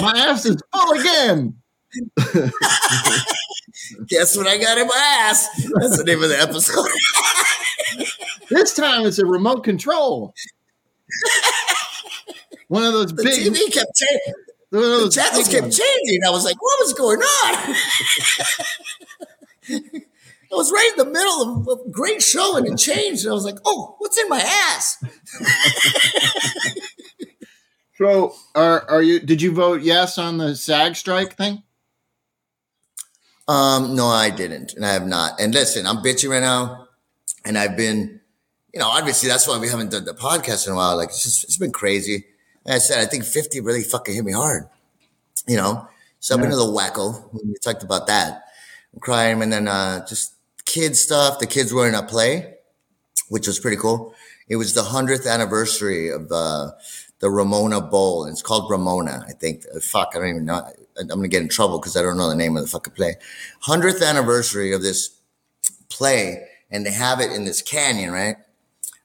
My 0.00 0.12
ass 0.16 0.44
is 0.46 0.56
full 0.72 0.92
again. 1.00 1.56
Guess 4.06 4.36
what 4.36 4.46
I 4.46 4.58
got 4.58 4.78
in 4.78 4.86
my 4.86 5.16
ass? 5.28 5.48
That's 5.80 5.98
the 5.98 6.04
name 6.04 6.22
of 6.22 6.28
the 6.28 6.40
episode. 6.40 6.88
This 8.50 8.74
time 8.74 9.06
it's 9.06 9.18
a 9.20 9.26
remote 9.26 9.62
control. 9.62 10.34
One 12.66 12.82
of 12.84 12.92
those 12.92 13.12
The 13.14 13.22
big. 13.22 13.52
TV 13.52 13.72
kept 13.72 13.92
changing. 13.96 14.34
The 14.70 15.10
channels 15.12 15.48
kept 15.48 15.62
ones. 15.62 15.78
changing. 15.78 16.20
I 16.26 16.30
was 16.30 16.44
like, 16.44 16.60
what 16.60 16.78
was 16.80 16.92
going 16.94 17.20
on? 17.20 17.76
I 19.70 20.56
was 20.56 20.72
right 20.72 20.90
in 20.98 21.04
the 21.04 21.10
middle 21.12 21.60
of 21.60 21.68
a 21.68 21.90
great 21.90 22.22
show 22.22 22.56
and 22.56 22.66
it 22.66 22.76
changed. 22.76 23.24
And 23.24 23.30
I 23.30 23.34
was 23.34 23.44
like, 23.44 23.58
oh, 23.64 23.94
what's 23.98 24.18
in 24.18 24.28
my 24.28 24.40
ass? 24.40 25.02
So, 27.98 28.34
are 28.54 28.88
are 28.88 29.02
you? 29.02 29.20
Did 29.20 29.42
you 29.42 29.52
vote 29.52 29.82
yes 29.82 30.16
on 30.16 30.38
the 30.38 30.56
SAG 30.56 30.96
strike 30.96 31.34
thing? 31.36 31.62
Um, 33.50 33.96
no, 33.96 34.06
I 34.06 34.30
didn't, 34.30 34.74
and 34.74 34.86
I 34.86 34.92
have 34.92 35.06
not. 35.06 35.40
And 35.40 35.52
listen, 35.52 35.84
I'm 35.86 35.96
bitching 35.98 36.30
right 36.30 36.40
now, 36.40 36.86
and 37.44 37.58
I've 37.58 37.76
been, 37.76 38.20
you 38.72 38.78
know, 38.78 38.86
obviously 38.88 39.28
that's 39.28 39.48
why 39.48 39.58
we 39.58 39.68
haven't 39.68 39.90
done 39.90 40.04
the 40.04 40.14
podcast 40.14 40.68
in 40.68 40.72
a 40.72 40.76
while. 40.76 40.96
Like 40.96 41.08
it's 41.08 41.24
just 41.24 41.44
it's 41.44 41.56
been 41.56 41.72
crazy. 41.72 42.26
And 42.64 42.74
I 42.74 42.78
said, 42.78 43.00
I 43.00 43.06
think 43.06 43.24
50 43.24 43.60
really 43.60 43.82
fucking 43.82 44.14
hit 44.14 44.24
me 44.24 44.32
hard, 44.32 44.68
you 45.48 45.56
know. 45.56 45.88
So 46.20 46.34
I've 46.34 46.40
been 46.40 46.52
a 46.52 46.56
little 46.56 46.76
wacko. 46.76 47.32
We 47.32 47.54
talked 47.62 47.82
about 47.82 48.06
that. 48.08 48.44
I'm 48.94 49.00
crying, 49.00 49.42
and 49.42 49.52
then 49.52 49.68
uh, 49.68 50.06
just 50.06 50.34
kid 50.64 50.96
stuff. 50.96 51.40
The 51.40 51.46
kids 51.46 51.72
were 51.72 51.88
in 51.88 51.94
a 51.94 52.04
play, 52.04 52.54
which 53.28 53.46
was 53.46 53.58
pretty 53.58 53.78
cool. 53.78 54.14
It 54.48 54.56
was 54.56 54.74
the 54.74 54.84
hundredth 54.84 55.26
anniversary 55.26 56.10
of 56.10 56.30
uh, 56.32 56.72
the 57.20 57.30
Ramona 57.30 57.80
Bowl. 57.80 58.24
And 58.24 58.32
it's 58.32 58.42
called 58.42 58.70
Ramona, 58.70 59.24
I 59.28 59.32
think. 59.32 59.64
Uh, 59.74 59.80
fuck, 59.80 60.10
I 60.14 60.18
don't 60.18 60.28
even 60.28 60.44
know. 60.44 60.62
I'm 60.98 61.06
gonna 61.08 61.28
get 61.28 61.42
in 61.42 61.48
trouble 61.48 61.78
because 61.78 61.96
I 61.96 62.02
don't 62.02 62.16
know 62.18 62.28
the 62.28 62.34
name 62.34 62.56
of 62.56 62.62
the 62.62 62.68
fucking 62.68 62.94
play. 62.94 63.16
Hundredth 63.60 64.02
anniversary 64.02 64.72
of 64.72 64.82
this 64.82 65.16
play, 65.88 66.46
and 66.70 66.84
they 66.84 66.92
have 66.92 67.20
it 67.20 67.32
in 67.32 67.44
this 67.44 67.62
canyon, 67.62 68.10
right? 68.12 68.36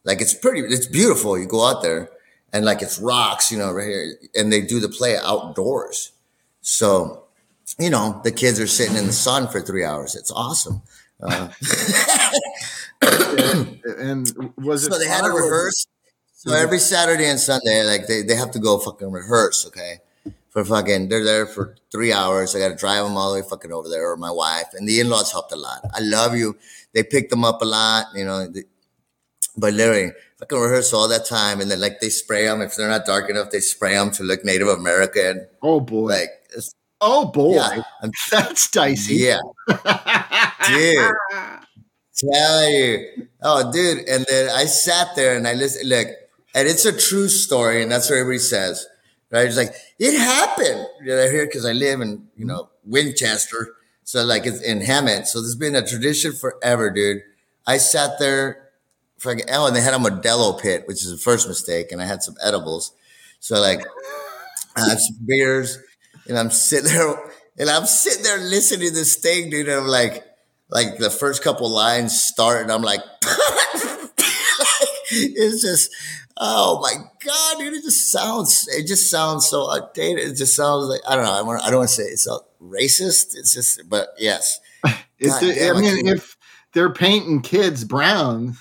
Like 0.03 0.21
it's 0.21 0.33
pretty, 0.33 0.61
it's 0.61 0.87
beautiful. 0.87 1.37
You 1.37 1.45
go 1.45 1.65
out 1.65 1.81
there, 1.83 2.09
and 2.51 2.65
like 2.65 2.81
it's 2.81 2.99
rocks, 2.99 3.51
you 3.51 3.57
know, 3.57 3.71
right 3.71 3.87
here, 3.87 4.15
and 4.35 4.51
they 4.51 4.61
do 4.61 4.79
the 4.79 4.89
play 4.89 5.17
outdoors. 5.17 6.11
So, 6.61 7.25
you 7.79 7.89
know, 7.89 8.19
the 8.23 8.31
kids 8.31 8.59
are 8.59 8.67
sitting 8.67 8.95
in 8.97 9.05
the 9.05 9.13
sun 9.13 9.47
for 9.47 9.61
three 9.61 9.85
hours. 9.85 10.15
It's 10.15 10.31
awesome. 10.31 10.81
Uh, 11.21 11.49
And 13.97 14.31
was 14.57 14.85
it? 14.85 14.91
so 14.91 14.99
they 14.99 15.07
had 15.07 15.21
to 15.21 15.29
rehearse. 15.29 15.85
So 16.45 16.53
every 16.53 16.79
Saturday 16.79 17.27
and 17.27 17.39
Sunday, 17.39 17.83
like 17.83 18.07
they, 18.07 18.21
they 18.21 18.35
have 18.35 18.51
to 18.51 18.59
go 18.59 18.77
fucking 18.77 19.11
rehearse, 19.11 19.65
okay? 19.67 19.97
For 20.51 20.63
fucking, 20.63 21.09
they're 21.09 21.23
there 21.23 21.45
for 21.47 21.75
three 21.91 22.13
hours. 22.13 22.55
I 22.55 22.59
got 22.59 22.69
to 22.69 22.75
drive 22.75 23.03
them 23.03 23.17
all 23.17 23.33
the 23.33 23.41
way 23.41 23.47
fucking 23.47 23.71
over 23.71 23.89
there, 23.89 24.09
or 24.09 24.15
my 24.15 24.31
wife. 24.31 24.67
And 24.73 24.87
the 24.87 24.99
in 24.99 25.09
laws 25.09 25.31
helped 25.31 25.51
a 25.51 25.55
lot. 25.55 25.81
I 25.93 25.99
love 26.01 26.35
you. 26.35 26.55
They 26.93 27.03
picked 27.03 27.31
them 27.31 27.43
up 27.43 27.61
a 27.61 27.65
lot, 27.65 28.05
you 28.13 28.23
know. 28.23 28.47
They, 28.47 28.63
but 29.57 29.73
literally, 29.73 30.11
fucking 30.37 30.57
rehearse 30.57 30.93
all 30.93 31.07
that 31.07 31.25
time, 31.25 31.61
and 31.61 31.69
then 31.69 31.81
like 31.81 31.99
they 31.99 32.09
spray 32.09 32.45
them. 32.45 32.61
If 32.61 32.75
they're 32.75 32.87
not 32.89 33.05
dark 33.05 33.29
enough, 33.29 33.49
they 33.49 33.59
spray 33.59 33.95
them 33.95 34.11
to 34.11 34.23
look 34.23 34.45
Native 34.45 34.67
American. 34.67 35.47
Oh 35.61 35.79
boy! 35.79 36.09
Like, 36.09 36.29
oh 37.01 37.25
boy! 37.25 37.55
yeah, 37.55 37.81
That's 38.31 38.69
dicey. 38.69 39.15
yeah, 39.15 39.39
dude. 40.67 41.11
Tell 42.15 42.69
you. 42.69 43.27
Oh, 43.43 43.71
dude. 43.73 44.07
And 44.07 44.25
then 44.29 44.49
I 44.49 44.65
sat 44.65 45.09
there 45.17 45.35
and 45.35 45.45
I 45.45 45.53
listened. 45.53 45.89
Look, 45.89 46.07
and 46.55 46.67
it's 46.69 46.85
a 46.85 46.97
true 46.97 47.27
story, 47.27 47.83
and 47.83 47.91
that's 47.91 48.09
what 48.09 48.17
everybody 48.17 48.39
says. 48.39 48.87
Right? 49.29 49.45
It's 49.45 49.57
like, 49.57 49.75
it 49.99 50.17
happened. 50.17 50.87
You 51.01 51.07
know, 51.07 51.29
here 51.29 51.45
because 51.45 51.65
I 51.65 51.73
live 51.73 51.99
in, 51.99 52.27
you 52.37 52.45
know, 52.45 52.69
Winchester. 52.85 53.73
So 54.05 54.23
like 54.23 54.45
it's 54.45 54.61
in 54.61 54.79
Hemet. 54.79 55.25
So 55.25 55.41
there's 55.41 55.55
been 55.55 55.75
a 55.75 55.85
tradition 55.85 56.31
forever, 56.31 56.89
dude. 56.91 57.21
I 57.67 57.77
sat 57.77 58.19
there 58.19 58.69
for 59.17 59.35
like, 59.35 59.45
oh, 59.51 59.67
and 59.67 59.75
they 59.75 59.81
had 59.81 59.93
a 59.93 59.97
Modelo 59.97 60.59
pit, 60.59 60.83
which 60.87 61.03
is 61.03 61.11
the 61.11 61.17
first 61.17 61.47
mistake, 61.47 61.91
and 61.91 62.01
I 62.01 62.05
had 62.05 62.23
some 62.23 62.35
edibles. 62.41 62.93
So 63.39 63.59
like 63.59 63.81
I 64.77 64.89
have 64.89 64.99
some 64.99 65.25
beers, 65.25 65.77
and 66.27 66.37
I'm 66.37 66.51
sitting 66.51 66.91
there, 66.91 67.15
and 67.57 67.69
I'm 67.69 67.85
sitting 67.85 68.23
there 68.23 68.37
listening 68.37 68.89
to 68.89 68.93
this 68.93 69.17
thing, 69.17 69.49
dude. 69.49 69.67
And 69.67 69.81
I'm 69.81 69.87
like, 69.87 70.23
like 70.69 70.97
the 70.99 71.09
first 71.09 71.43
couple 71.43 71.69
lines 71.69 72.23
start, 72.23 72.61
and 72.61 72.71
I'm 72.71 72.83
like, 72.83 73.01
it's 75.15 75.61
just, 75.61 75.91
oh 76.37 76.79
my 76.81 76.93
god, 77.23 77.57
dude! 77.57 77.73
It 77.73 77.83
just 77.83 78.11
sounds, 78.11 78.67
it 78.69 78.87
just 78.87 79.09
sounds 79.09 79.47
so 79.47 79.71
outdated. 79.71 80.29
It 80.29 80.35
just 80.35 80.55
sounds 80.55 80.85
like 80.85 81.01
I 81.07 81.15
don't 81.15 81.25
know. 81.25 81.33
I, 81.33 81.41
want, 81.41 81.63
I 81.63 81.69
don't 81.69 81.79
want 81.79 81.89
to 81.89 81.95
say 81.95 82.03
it's 82.03 82.27
racist. 82.61 83.35
It's 83.35 83.53
just, 83.53 83.87
but 83.89 84.09
yes, 84.17 84.59
God 84.83 85.01
damn, 85.21 85.77
I 85.77 85.81
mean, 85.81 86.07
if 86.07 86.37
they're 86.73 86.93
painting 86.93 87.41
kids 87.41 87.83
brown, 87.83 88.55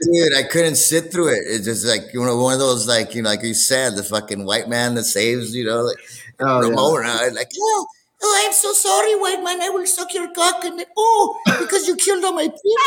dude, 0.00 0.36
I 0.36 0.42
couldn't 0.42 0.76
sit 0.76 1.12
through 1.12 1.28
it. 1.28 1.42
It's 1.46 1.64
just 1.64 1.86
like 1.86 2.12
you 2.12 2.24
know, 2.24 2.36
one 2.36 2.54
of 2.54 2.60
those 2.60 2.86
like 2.88 3.14
you 3.14 3.22
know, 3.22 3.30
like 3.30 3.42
you 3.42 3.54
said, 3.54 3.96
the 3.96 4.02
fucking 4.02 4.44
white 4.44 4.68
man 4.68 4.94
that 4.94 5.04
saves, 5.04 5.54
you 5.54 5.64
know, 5.64 5.82
like 5.82 5.98
Oh, 6.40 6.62
yeah. 6.62 6.68
Ramona, 6.68 7.30
like, 7.34 7.50
oh, 7.58 7.86
oh, 8.22 8.42
I'm 8.46 8.52
so 8.52 8.72
sorry, 8.72 9.14
white 9.16 9.42
man. 9.42 9.60
I 9.60 9.70
will 9.70 9.86
suck 9.86 10.14
your 10.14 10.30
cock, 10.32 10.64
and 10.64 10.78
then, 10.78 10.86
oh, 10.96 11.38
because 11.60 11.86
you 11.86 11.96
killed 11.96 12.24
all 12.24 12.32
my 12.32 12.48
people. 12.48 12.84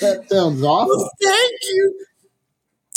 that 0.00 0.26
sounds 0.30 0.62
awful. 0.62 1.10
Thank 1.22 1.52
you. 1.70 2.06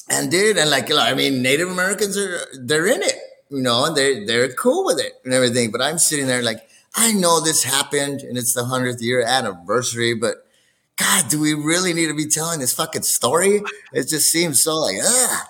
and 0.10 0.32
dude, 0.32 0.58
and 0.58 0.70
like, 0.70 0.92
I 0.92 1.14
mean, 1.14 1.42
Native 1.42 1.70
Americans 1.70 2.18
are 2.18 2.40
they're 2.60 2.88
in 2.88 3.02
it, 3.02 3.16
you 3.50 3.62
know, 3.62 3.86
and 3.86 3.96
they're 3.98 4.26
they're 4.26 4.54
cool 4.54 4.86
with 4.86 5.00
it 5.00 5.14
and 5.26 5.34
everything. 5.34 5.72
But 5.72 5.82
I'm 5.82 5.98
sitting 5.98 6.28
there 6.28 6.42
like, 6.42 6.62
I 6.96 7.12
know 7.14 7.42
this 7.42 7.64
happened 7.64 8.22
and 8.22 8.38
it's 8.38 8.54
the 8.54 8.66
hundredth 8.66 9.02
year 9.02 9.22
anniversary, 9.22 10.14
but 10.14 10.46
God, 10.98 11.30
do 11.30 11.40
we 11.40 11.54
really 11.54 11.94
need 11.94 12.08
to 12.08 12.16
be 12.16 12.28
telling 12.28 12.60
this 12.60 12.74
fucking 12.74 13.04
story? 13.04 13.62
It 13.94 14.08
just 14.08 14.32
seems 14.32 14.64
so 14.64 14.76
like, 14.78 14.98
ah. 15.04 15.48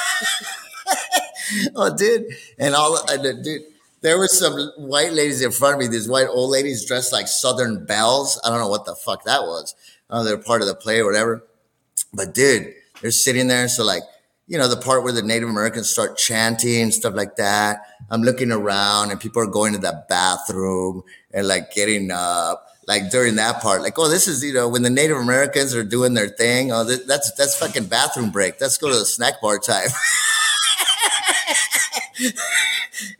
oh, 1.76 1.94
dude, 1.96 2.26
and 2.58 2.74
all, 2.74 2.96
uh, 2.96 3.16
dude, 3.16 3.62
there 4.04 4.18
were 4.18 4.28
some 4.28 4.70
white 4.76 5.14
ladies 5.14 5.40
in 5.40 5.50
front 5.50 5.76
of 5.76 5.80
me. 5.80 5.86
These 5.86 6.08
white 6.08 6.28
old 6.28 6.50
ladies 6.50 6.84
dressed 6.84 7.10
like 7.10 7.26
Southern 7.26 7.86
belles. 7.86 8.38
I 8.44 8.50
don't 8.50 8.58
know 8.58 8.68
what 8.68 8.84
the 8.84 8.94
fuck 8.94 9.24
that 9.24 9.44
was. 9.44 9.74
Oh, 10.10 10.22
they're 10.22 10.36
part 10.36 10.60
of 10.60 10.68
the 10.68 10.74
play 10.74 11.00
or 11.00 11.06
whatever. 11.06 11.42
But 12.12 12.34
dude, 12.34 12.74
they're 13.00 13.10
sitting 13.10 13.46
there. 13.48 13.66
So 13.66 13.82
like, 13.82 14.02
you 14.46 14.58
know, 14.58 14.68
the 14.68 14.76
part 14.76 15.04
where 15.04 15.12
the 15.12 15.22
Native 15.22 15.48
Americans 15.48 15.90
start 15.90 16.18
chanting 16.18 16.90
stuff 16.90 17.14
like 17.14 17.36
that. 17.36 17.78
I'm 18.10 18.22
looking 18.22 18.52
around 18.52 19.10
and 19.10 19.18
people 19.18 19.40
are 19.42 19.46
going 19.46 19.72
to 19.72 19.78
the 19.78 20.04
bathroom 20.06 21.02
and 21.32 21.48
like 21.48 21.72
getting 21.72 22.10
up. 22.10 22.66
Like 22.86 23.10
during 23.10 23.36
that 23.36 23.62
part, 23.62 23.80
like, 23.80 23.98
oh, 23.98 24.10
this 24.10 24.28
is 24.28 24.44
you 24.44 24.52
know 24.52 24.68
when 24.68 24.82
the 24.82 24.90
Native 24.90 25.16
Americans 25.16 25.74
are 25.74 25.82
doing 25.82 26.12
their 26.12 26.28
thing. 26.28 26.70
Oh, 26.70 26.84
that's 26.84 27.32
that's 27.32 27.56
fucking 27.56 27.86
bathroom 27.86 28.30
break. 28.30 28.60
Let's 28.60 28.76
go 28.76 28.90
to 28.90 28.98
the 28.98 29.06
snack 29.06 29.40
bar 29.40 29.58
time. 29.58 29.88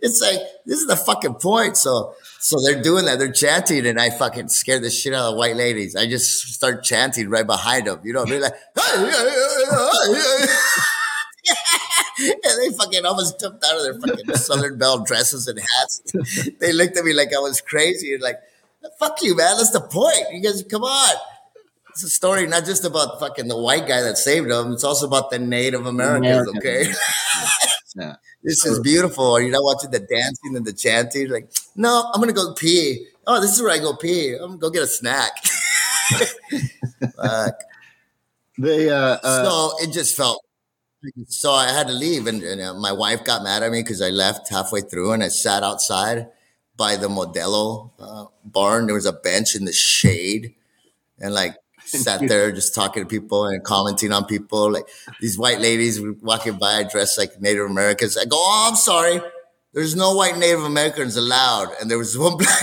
it's 0.00 0.20
like 0.20 0.40
this 0.66 0.80
is 0.80 0.86
the 0.86 0.96
fucking 0.96 1.34
point. 1.34 1.76
So 1.76 2.14
so 2.40 2.60
they're 2.60 2.82
doing 2.82 3.06
that. 3.06 3.18
They're 3.18 3.32
chanting, 3.32 3.86
and 3.86 3.98
I 3.98 4.10
fucking 4.10 4.48
scared 4.48 4.82
the 4.82 4.90
shit 4.90 5.14
out 5.14 5.28
of 5.28 5.32
the 5.32 5.38
white 5.38 5.56
ladies. 5.56 5.96
I 5.96 6.06
just 6.06 6.52
start 6.52 6.84
chanting 6.84 7.30
right 7.30 7.46
behind 7.46 7.86
them. 7.86 8.00
You 8.04 8.12
know, 8.12 8.24
they're 8.24 8.40
like, 8.40 8.52
and 12.28 12.36
they 12.60 12.70
fucking 12.76 13.04
almost 13.04 13.40
jumped 13.40 13.64
out 13.64 13.76
of 13.76 13.82
their 13.82 13.98
fucking 14.00 14.34
Southern 14.36 14.78
Belle 14.78 15.04
dresses 15.04 15.48
and 15.48 15.58
hats. 15.58 16.02
they 16.60 16.72
looked 16.72 16.96
at 16.96 17.04
me 17.04 17.12
like 17.12 17.34
I 17.34 17.38
was 17.38 17.60
crazy. 17.60 18.12
And 18.14 18.22
like, 18.22 18.38
fuck 18.98 19.22
you, 19.22 19.34
man. 19.36 19.56
That's 19.56 19.70
the 19.70 19.80
point. 19.80 20.26
You 20.32 20.42
guys, 20.42 20.62
come 20.70 20.82
on. 20.84 21.16
It's 21.90 22.02
a 22.02 22.08
story 22.08 22.46
not 22.46 22.64
just 22.64 22.84
about 22.84 23.20
fucking 23.20 23.48
the 23.48 23.58
white 23.58 23.86
guy 23.86 24.02
that 24.02 24.18
saved 24.18 24.50
them. 24.50 24.72
It's 24.72 24.84
also 24.84 25.06
about 25.06 25.30
the 25.30 25.38
Native 25.38 25.86
Americans. 25.86 26.48
American. 26.48 26.56
Okay. 26.58 26.92
yeah 27.96 28.16
this 28.44 28.64
is 28.66 28.78
beautiful. 28.80 29.32
Are 29.32 29.42
you 29.42 29.50
not 29.50 29.64
watching 29.64 29.90
the 29.90 30.00
dancing 30.00 30.54
and 30.54 30.64
the 30.64 30.72
chanting? 30.72 31.30
Like, 31.30 31.50
no, 31.74 32.10
I'm 32.12 32.20
gonna 32.20 32.32
go 32.32 32.52
pee. 32.54 33.06
Oh, 33.26 33.40
this 33.40 33.56
is 33.56 33.62
where 33.62 33.72
I 33.72 33.78
go 33.78 33.96
pee. 33.96 34.34
I'm 34.34 34.50
gonna 34.50 34.58
go 34.58 34.70
get 34.70 34.82
a 34.82 34.86
snack. 34.86 35.32
Fuck. 37.16 37.54
They 38.58 38.90
uh, 38.90 39.18
uh, 39.22 39.44
so 39.44 39.82
it 39.82 39.92
just 39.92 40.16
felt 40.16 40.44
so 41.26 41.52
I 41.52 41.70
had 41.70 41.86
to 41.88 41.92
leave, 41.92 42.26
and, 42.26 42.42
and 42.42 42.60
uh, 42.60 42.74
my 42.74 42.92
wife 42.92 43.24
got 43.24 43.42
mad 43.42 43.62
at 43.62 43.70
me 43.70 43.82
because 43.82 44.00
I 44.00 44.10
left 44.10 44.48
halfway 44.48 44.80
through, 44.80 45.12
and 45.12 45.22
I 45.22 45.28
sat 45.28 45.62
outside 45.62 46.28
by 46.76 46.96
the 46.96 47.08
Modelo 47.08 47.90
uh, 47.98 48.26
barn. 48.44 48.86
There 48.86 48.94
was 48.94 49.06
a 49.06 49.12
bench 49.12 49.54
in 49.54 49.64
the 49.64 49.72
shade, 49.72 50.54
and 51.18 51.34
like 51.34 51.56
sat 51.84 52.26
there 52.28 52.50
just 52.52 52.74
talking 52.74 53.02
to 53.02 53.08
people 53.08 53.46
and 53.46 53.62
commenting 53.62 54.12
on 54.12 54.24
people. 54.24 54.72
Like 54.72 54.88
these 55.20 55.38
white 55.38 55.60
ladies 55.60 56.00
walking 56.22 56.58
by 56.58 56.84
dressed 56.84 57.18
like 57.18 57.40
Native 57.40 57.66
Americans. 57.66 58.16
I 58.16 58.24
go, 58.24 58.36
oh, 58.38 58.66
I'm 58.68 58.76
sorry. 58.76 59.20
There's 59.72 59.96
no 59.96 60.14
white 60.14 60.38
Native 60.38 60.62
Americans 60.62 61.16
allowed. 61.16 61.68
And 61.80 61.90
there 61.90 61.98
was 61.98 62.16
one 62.18 62.36
black, 62.36 62.62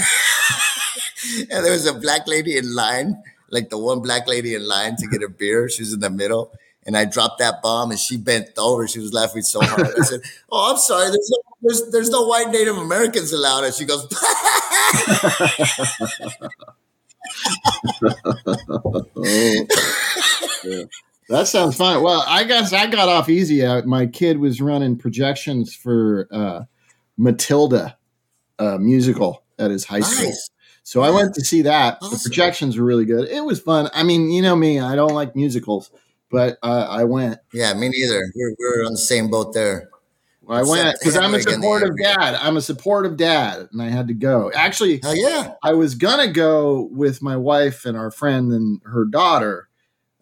and 1.50 1.66
there 1.66 1.74
was 1.74 1.86
a 1.86 1.94
black 1.94 2.28
lady 2.28 2.58
in 2.58 2.74
line, 2.74 3.22
like 3.50 3.70
the 3.70 3.78
one 3.78 4.02
black 4.02 4.28
lady 4.28 4.56
in 4.56 4.68
line 4.68 4.96
to 4.98 5.08
get 5.08 5.24
a 5.24 5.30
beer. 5.30 5.70
She 5.70 5.84
was 5.84 5.94
in 5.94 6.00
the 6.00 6.10
middle. 6.10 6.54
And 6.84 6.98
I 6.98 7.06
dropped 7.06 7.38
that 7.38 7.62
bomb 7.62 7.92
and 7.92 8.00
she 8.00 8.18
bent 8.18 8.50
over. 8.58 8.88
She 8.88 8.98
was 8.98 9.14
laughing 9.14 9.44
so 9.44 9.62
hard. 9.62 9.86
I 10.00 10.04
said, 10.04 10.22
Oh, 10.52 10.72
I'm 10.72 10.78
sorry. 10.78 11.10
There's 11.10 11.30
no, 11.30 11.38
there's, 11.62 11.92
there's 11.92 12.10
no 12.10 12.26
white 12.26 12.50
Native 12.50 12.76
Americans 12.76 13.32
allowed. 13.32 13.66
And 13.66 13.74
she 13.74 13.86
goes, 13.86 14.08
That 21.30 21.48
sounds 21.48 21.78
fun. 21.78 22.04
Well, 22.04 22.26
I 22.28 22.44
guess 22.44 22.74
I 22.74 22.88
got 22.88 23.08
off 23.08 23.30
easy. 23.30 23.66
My 23.86 24.06
kid 24.06 24.38
was 24.38 24.62
running 24.62 24.98
projections 24.98 25.74
for 25.74 26.28
uh, 26.30 26.64
Matilda 27.18 27.98
uh, 28.60 28.78
musical 28.78 29.44
at 29.58 29.72
his 29.72 29.86
high 29.86 30.00
nice. 30.00 30.18
school. 30.18 30.34
So 30.84 31.02
I 31.02 31.10
went 31.10 31.34
to 31.36 31.42
see 31.42 31.62
that. 31.62 32.00
Awesome. 32.02 32.18
The 32.18 32.20
projections 32.24 32.78
were 32.78 32.84
really 32.84 33.06
good. 33.06 33.30
It 33.30 33.46
was 33.46 33.62
fun. 33.62 33.90
I 33.94 34.04
mean, 34.04 34.30
you 34.30 34.42
know 34.42 34.58
me, 34.58 34.82
I 34.82 34.96
don't 34.98 35.14
like 35.14 35.34
musicals, 35.34 35.90
but 36.30 36.58
uh, 36.64 36.88
I 36.90 37.06
went. 37.06 37.40
Yeah, 37.54 37.74
me 37.76 37.88
neither. 37.88 38.22
We're, 38.36 38.56
we're 38.60 38.86
on 38.86 38.92
the 38.92 38.98
same 38.98 39.30
boat 39.30 39.54
there. 39.54 39.90
I 40.50 40.64
went 40.64 40.98
because 41.00 41.18
I'm 41.18 41.34
a 41.34 41.42
supportive 41.42 41.98
dad. 41.98 42.36
I'm 42.36 42.58
a 42.58 42.62
supportive 42.62 43.16
dad, 43.16 43.70
and 43.72 43.82
I 43.82 43.90
had 43.90 44.08
to 44.08 44.14
go. 44.14 44.52
Actually, 44.54 45.00
Hell 45.02 45.16
yeah, 45.16 45.54
I 45.64 45.74
was 45.74 45.96
gonna 45.96 46.32
go 46.32 46.90
with 46.92 47.22
my 47.22 47.38
wife 47.38 47.86
and 47.86 47.96
our 47.96 48.12
friend 48.12 48.52
and 48.52 48.82
her 48.86 49.06
daughter 49.06 49.70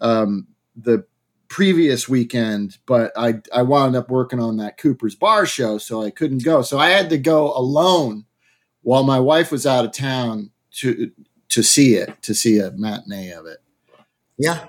um, 0.02 0.48
the 0.76 1.06
previous 1.48 2.08
weekend, 2.08 2.78
but 2.86 3.12
I 3.16 3.42
I 3.54 3.62
wound 3.62 3.96
up 3.96 4.10
working 4.10 4.40
on 4.40 4.58
that 4.58 4.78
Cooper's 4.78 5.16
Bar 5.16 5.46
show, 5.46 5.78
so 5.78 6.04
I 6.04 6.12
couldn't 6.12 6.44
go. 6.44 6.62
So 6.62 6.78
I 6.78 6.90
had 6.90 7.10
to 7.12 7.18
go 7.18 7.54
alone 7.54 8.26
while 8.82 9.04
my 9.04 9.20
wife 9.20 9.52
was 9.52 9.66
out 9.66 9.86
of 9.86 9.92
town 9.92 10.52
to 10.76 11.12
to 11.50 11.64
see 11.64 11.96
it, 11.96 12.22
to 12.24 12.34
see 12.34 12.60
a 12.60 12.72
matinee 12.72 13.32
of 13.32 13.46
it. 13.46 13.60
Yeah, 14.38 14.68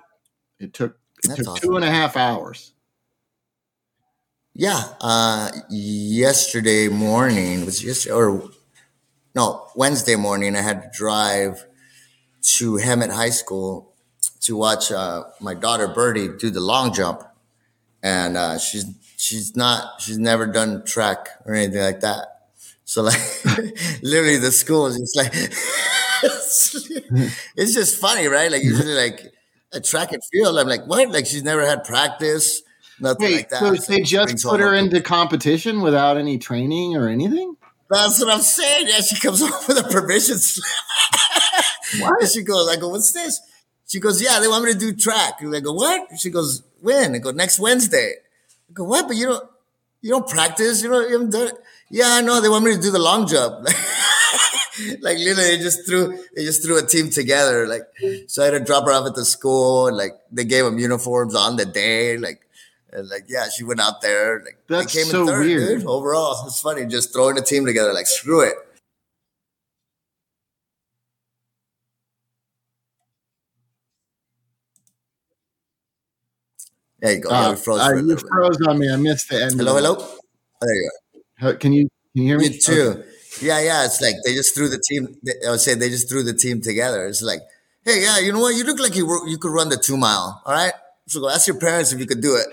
it 0.58 0.72
took 0.72 0.98
it 1.24 1.28
That's 1.28 1.40
took 1.40 1.48
awesome. 1.48 1.68
two 1.68 1.76
and 1.76 1.84
a 1.84 1.90
half 1.90 2.16
hours. 2.16 2.72
Yeah, 4.54 4.82
uh, 5.00 5.50
yesterday 5.70 6.88
morning 6.88 7.64
was 7.64 7.82
yesterday 7.84 8.14
or 8.14 8.50
no 9.34 9.68
Wednesday 9.76 10.16
morning. 10.16 10.56
I 10.56 10.62
had 10.62 10.82
to 10.82 10.90
drive 10.96 11.66
to 12.58 12.74
Hemet 12.74 13.12
High 13.12 13.30
School 13.30 13.92
to 14.42 14.56
watch 14.56 14.92
uh, 14.92 15.24
my 15.40 15.54
daughter 15.54 15.88
Birdie 15.88 16.28
do 16.38 16.50
the 16.50 16.60
long 16.60 16.94
jump, 16.94 17.22
and 18.02 18.36
uh, 18.36 18.58
she's 18.58 18.86
she's 19.16 19.56
not 19.56 20.00
she's 20.02 20.18
never 20.18 20.46
done 20.46 20.84
track 20.84 21.28
or 21.46 21.54
anything 21.54 21.82
like 21.82 22.00
that. 22.00 22.48
So 22.84 23.02
like 23.02 23.20
literally 24.02 24.38
the 24.38 24.52
school 24.52 24.86
is 24.86 24.98
just 24.98 25.16
like 25.16 25.34
it's 27.56 27.74
just 27.74 28.00
funny, 28.00 28.26
right? 28.26 28.50
Like 28.50 28.62
usually 28.62 28.94
like 28.94 29.32
a 29.72 29.80
track 29.80 30.12
and 30.12 30.22
field, 30.32 30.58
I'm 30.58 30.68
like 30.68 30.86
what? 30.86 31.10
Like 31.10 31.26
she's 31.26 31.42
never 31.42 31.66
had 31.66 31.84
practice 31.84 32.62
Nothing 33.00 33.26
Wait, 33.26 33.36
like 33.36 33.48
that. 33.50 33.60
So, 33.60 33.92
they 33.92 34.02
just 34.02 34.44
put 34.44 34.60
her 34.60 34.74
into 34.74 35.00
competition 35.00 35.80
without 35.80 36.16
any 36.16 36.38
training 36.38 36.96
or 36.96 37.08
anything? 37.08 37.56
That's 37.90 38.20
what 38.20 38.32
I'm 38.32 38.40
saying. 38.40 38.86
Yeah, 38.88 39.00
she 39.00 39.18
comes 39.20 39.42
up 39.42 39.66
with 39.66 39.78
a 39.78 39.88
permission 39.88 40.38
slip. 40.38 40.66
what? 42.00 42.22
And 42.22 42.30
she 42.30 42.42
goes, 42.42 42.68
I 42.68 42.76
go, 42.76 42.88
what's 42.88 43.12
this? 43.12 43.40
She 43.88 43.98
goes, 43.98 44.22
yeah, 44.22 44.38
they 44.38 44.46
want 44.46 44.64
me 44.64 44.72
to 44.72 44.78
do 44.78 44.94
track. 44.94 45.40
And 45.40 45.54
I 45.54 45.60
go, 45.60 45.72
what? 45.72 46.08
She 46.18 46.30
goes, 46.30 46.62
when? 46.80 47.14
I 47.14 47.18
go, 47.18 47.32
next 47.32 47.58
Wednesday. 47.58 48.14
I 48.70 48.72
go, 48.72 48.84
what? 48.84 49.08
But 49.08 49.16
you 49.16 49.26
don't, 49.26 49.50
you 50.00 50.10
don't 50.10 50.28
practice. 50.28 50.82
You 50.82 50.90
know, 50.90 51.00
you 51.00 51.12
haven't 51.12 51.30
done 51.30 51.48
it. 51.48 51.54
Yeah, 51.90 52.06
I 52.08 52.20
know. 52.20 52.40
They 52.40 52.48
want 52.48 52.64
me 52.64 52.74
to 52.74 52.80
do 52.80 52.92
the 52.92 53.00
long 53.00 53.26
jump. 53.26 53.64
like 55.00 55.18
literally, 55.18 55.56
they 55.56 55.58
just 55.58 55.84
threw, 55.84 56.16
they 56.36 56.44
just 56.44 56.64
threw 56.64 56.78
a 56.78 56.86
team 56.86 57.10
together. 57.10 57.66
Like, 57.66 57.82
so 58.28 58.42
I 58.42 58.46
had 58.46 58.50
to 58.52 58.60
drop 58.60 58.84
her 58.84 58.92
off 58.92 59.08
at 59.08 59.16
the 59.16 59.24
school. 59.24 59.88
And 59.88 59.96
like, 59.96 60.12
they 60.30 60.44
gave 60.44 60.64
them 60.64 60.78
uniforms 60.78 61.34
on 61.34 61.56
the 61.56 61.66
day. 61.66 62.16
Like, 62.16 62.46
and 62.92 63.08
like, 63.08 63.24
yeah, 63.28 63.48
she 63.48 63.64
went 63.64 63.80
out 63.80 64.00
there. 64.02 64.42
Like, 64.44 64.58
That's 64.68 64.92
came 64.92 65.04
so 65.06 65.22
in 65.22 65.26
third, 65.28 65.46
weird. 65.46 65.80
Dude, 65.80 65.86
overall, 65.86 66.46
it's 66.46 66.60
funny 66.60 66.86
just 66.86 67.12
throwing 67.12 67.38
a 67.38 67.42
team 67.42 67.64
together. 67.64 67.92
Like, 67.92 68.06
screw 68.06 68.42
it. 68.42 68.54
There 77.00 77.14
you 77.14 77.20
go. 77.20 77.30
Uh, 77.30 77.50
yeah, 77.50 77.54
froze, 77.54 77.80
uh, 77.80 77.94
you 77.96 78.16
froze 78.16 78.60
on 78.66 78.78
me. 78.78 78.92
I 78.92 78.96
missed 78.96 79.30
the 79.30 79.42
end. 79.42 79.54
Hello, 79.54 79.74
hello. 79.74 79.96
Oh, 79.98 80.18
there 80.60 80.74
you 80.74 80.90
go. 81.40 81.56
Can 81.56 81.72
you 81.72 81.88
can 82.14 82.22
you 82.22 82.28
hear 82.28 82.38
me? 82.38 82.50
Me 82.50 82.58
too. 82.58 82.94
Okay. 82.98 83.08
Yeah, 83.40 83.60
yeah. 83.60 83.84
It's 83.86 84.02
like 84.02 84.16
they 84.24 84.34
just 84.34 84.54
threw 84.54 84.68
the 84.68 84.82
team. 84.86 85.16
I 85.46 85.52
would 85.52 85.60
say 85.60 85.74
they 85.74 85.88
just 85.88 86.10
threw 86.10 86.22
the 86.22 86.34
team 86.34 86.60
together. 86.60 87.06
It's 87.06 87.22
like, 87.22 87.40
hey, 87.84 88.02
yeah, 88.02 88.18
you 88.18 88.32
know 88.32 88.40
what? 88.40 88.54
You 88.54 88.64
look 88.64 88.78
like 88.78 88.94
you 88.94 89.06
you 89.26 89.38
could 89.38 89.52
run 89.52 89.70
the 89.70 89.78
two 89.78 89.96
mile. 89.96 90.42
All 90.44 90.52
right. 90.52 90.74
So 91.10 91.20
go 91.20 91.28
ask 91.28 91.48
your 91.48 91.58
parents 91.58 91.92
if 91.92 91.98
you 91.98 92.06
could 92.06 92.20
do 92.20 92.36
it. 92.36 92.46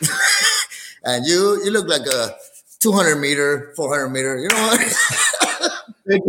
and 1.03 1.27
you 1.27 1.61
you 1.63 1.69
look 1.69 1.87
like 1.87 2.07
a 2.07 2.35
200 2.79 3.15
meter, 3.17 3.71
400 3.75 4.09
meter. 4.09 4.37
You 4.39 4.47
know 4.47 4.55
what? 4.55 5.71
they, 6.07 6.19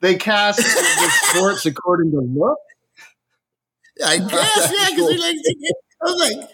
they 0.00 0.14
cast 0.16 0.58
the 0.58 1.10
sports 1.24 1.66
according 1.66 2.12
to 2.12 2.20
look. 2.20 2.58
I 4.06 4.18
guess, 4.18 4.72
yeah, 4.72 4.90
because 4.90 5.18
like, 5.18 5.36
I 6.00 6.04
was 6.04 6.20
like, 6.20 6.48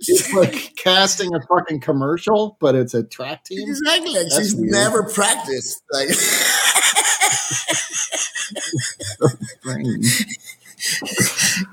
it's 0.00 0.34
like 0.34 0.76
casting 0.76 1.34
a 1.34 1.40
fucking 1.40 1.80
commercial, 1.80 2.58
but 2.60 2.74
it's 2.74 2.92
a 2.92 3.04
track 3.04 3.46
team. 3.46 3.66
Exactly. 3.66 4.12
Like 4.12 4.30
she's 4.32 4.54
weird. 4.54 4.70
never 4.70 5.04
practiced. 5.04 5.82
Like 5.90 6.08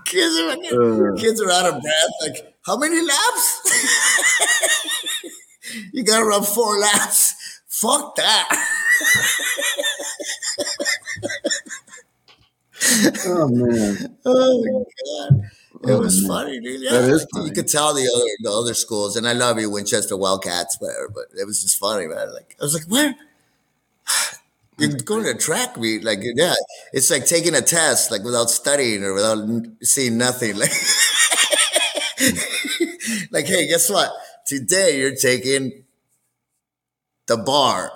kids 0.06 0.36
are 0.40 0.52
uh, 0.52 1.16
kids 1.18 1.42
are 1.42 1.52
out 1.52 1.66
of 1.66 1.82
breath. 1.82 2.12
Like 2.22 2.56
how 2.66 2.78
many 2.78 3.02
laps? 3.02 3.62
you 5.94 6.04
gotta 6.04 6.26
run 6.26 6.44
four 6.44 6.80
laps. 6.80 7.34
Fuck 7.68 8.16
that. 8.16 8.68
Oh 13.26 13.48
man. 13.50 14.18
Oh 14.26 14.64
my 14.64 14.84
god. 15.30 15.42
It 15.84 15.92
Oh, 15.94 16.00
was 16.00 16.22
man. 16.22 16.28
funny, 16.30 16.60
dude. 16.60 16.82
Yeah. 16.82 16.92
That 16.92 17.10
is 17.12 17.26
funny. 17.34 17.48
You 17.48 17.54
could 17.54 17.68
tell 17.68 17.94
the 17.94 18.02
other 18.14 18.26
the 18.44 18.52
other 18.52 18.74
schools, 18.76 19.16
and 19.16 19.28
I 19.28 19.34
love 19.34 19.60
you, 19.60 19.70
Winchester 19.70 20.16
Wildcats, 20.16 20.78
whatever, 20.80 21.10
but 21.10 21.26
it 21.40 21.46
was 21.46 21.62
just 21.64 21.80
funny, 21.80 22.06
man. 22.08 22.34
Like 22.34 22.56
I 22.60 22.64
was 22.64 22.74
like, 22.76 22.84
where? 22.88 23.16
You're 24.82 24.98
going 25.00 25.24
to 25.26 25.36
track 25.36 25.78
meet, 25.78 26.04
like 26.04 26.20
yeah, 26.24 26.56
it's 26.92 27.12
like 27.12 27.26
taking 27.26 27.56
a 27.56 27.62
test, 27.62 28.12
like 28.12 28.24
without 28.24 28.50
studying 28.50 29.04
or 29.04 29.14
without 29.14 29.48
seeing 29.82 30.18
nothing. 30.18 30.56
Like, 32.22 32.38
like, 33.32 33.46
hey, 33.48 33.68
guess 33.68 33.90
what? 33.90 34.12
Today 34.46 35.00
you're 35.00 35.16
taking 35.16 35.86
the 37.28 37.38
bar. 37.38 37.92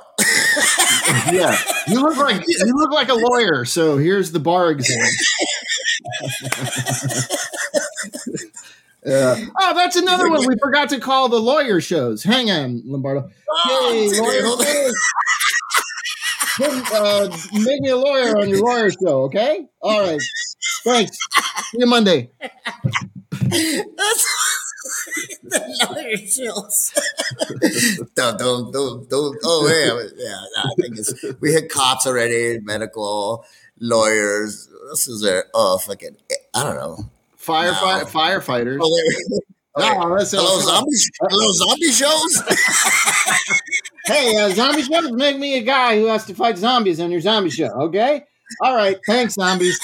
Yeah. 1.32 1.56
You 1.88 2.02
look 2.02 2.18
like 2.18 2.44
you 2.48 2.74
look 2.76 2.92
like 2.92 3.10
a 3.10 3.14
lawyer, 3.14 3.66
so 3.66 3.98
here's 3.98 4.32
the 4.32 4.40
bar 4.40 4.72
exam. 4.72 5.08
Oh, 9.08 9.74
that's 9.76 9.96
another 9.96 10.30
one 10.30 10.48
we 10.48 10.56
forgot 10.62 10.90
to 10.90 11.00
call 11.00 11.30
the 11.30 11.40
lawyer 11.40 11.80
shows. 11.80 12.24
Hang 12.24 12.50
on, 12.50 12.82
Lombardo. 12.86 13.30
Oh, 13.50 13.92
hey, 13.92 14.20
lawyer 14.20 14.44
hold 14.44 14.62
on. 14.62 14.66
shows. 14.66 14.94
Put, 15.76 16.45
uh, 16.62 17.38
make 17.54 17.82
me 17.82 17.90
a 17.90 17.98
lawyer 17.98 18.38
on 18.38 18.50
your 18.50 18.60
lawyer 18.60 18.90
show, 18.92 19.24
okay? 19.24 19.68
All 19.82 20.02
right. 20.02 20.22
Thanks. 20.84 21.18
See 21.72 21.80
you 21.80 21.86
Monday. 21.88 22.30
That's 22.40 22.62
the 25.44 25.88
lawyer 25.92 26.18
chills. 26.18 26.94
don't, 28.16 28.38
don't, 28.40 28.72
don't, 28.72 29.10
don't. 29.10 29.38
Oh, 29.44 29.68
yeah, 29.68 30.24
yeah. 30.24 30.42
I 30.64 30.70
think 30.82 30.98
it's 31.00 31.14
we 31.42 31.52
hit 31.52 31.70
cops 31.70 32.06
already, 32.08 32.60
medical, 32.62 33.46
lawyers. 33.80 34.70
This 34.92 35.08
is 35.08 35.24
a, 35.26 35.44
Oh, 35.54 35.78
fucking, 35.80 36.16
I 36.54 36.64
don't 36.64 36.76
know. 36.76 36.98
Firefight, 37.40 38.02
No. 38.04 38.06
firefighters. 38.20 38.80
Oh, 38.82 38.96
there- 38.96 39.40
Oh, 39.78 40.16
that's 40.18 40.32
hello, 40.32 40.62
zombie. 40.62 40.90
Hello, 41.20 41.52
zombie 41.52 41.92
shows. 41.92 42.42
Hey, 44.08 44.38
uh, 44.38 44.50
zombie 44.52 44.84
make 45.14 45.40
me 45.40 45.58
a 45.58 45.62
guy 45.64 45.98
who 46.00 46.06
has 46.06 46.26
to 46.26 46.36
fight 46.36 46.58
zombies 46.58 47.00
on 47.00 47.10
your 47.10 47.22
zombie 47.22 47.50
show, 47.50 47.70
okay? 47.70 48.24
All 48.62 48.76
right, 48.76 48.98
thanks, 49.08 49.34
zombies. 49.34 49.80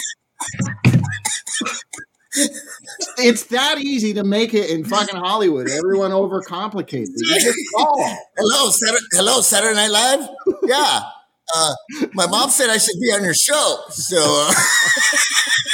it's 3.17 3.45
that 3.45 3.79
easy 3.79 4.13
to 4.13 4.23
make 4.23 4.53
it 4.53 4.69
in 4.69 4.86
fucking 4.86 5.19
Hollywood. 5.19 5.69
Everyone 5.69 6.12
overcomplicates 6.12 7.10
it. 7.15 7.55
Hello, 8.38 8.69
Saturday, 8.69 9.05
hello, 9.13 9.41
Saturday 9.41 9.75
Night 9.75 9.91
Live. 9.91 10.29
Yeah. 10.63 10.99
Uh, 11.53 11.73
my 12.13 12.27
mom 12.27 12.49
said 12.49 12.69
I 12.69 12.77
should 12.77 12.99
be 13.01 13.12
on 13.12 13.23
your 13.23 13.34
show, 13.34 13.77
so. 13.89 14.17
Uh, 14.19 14.53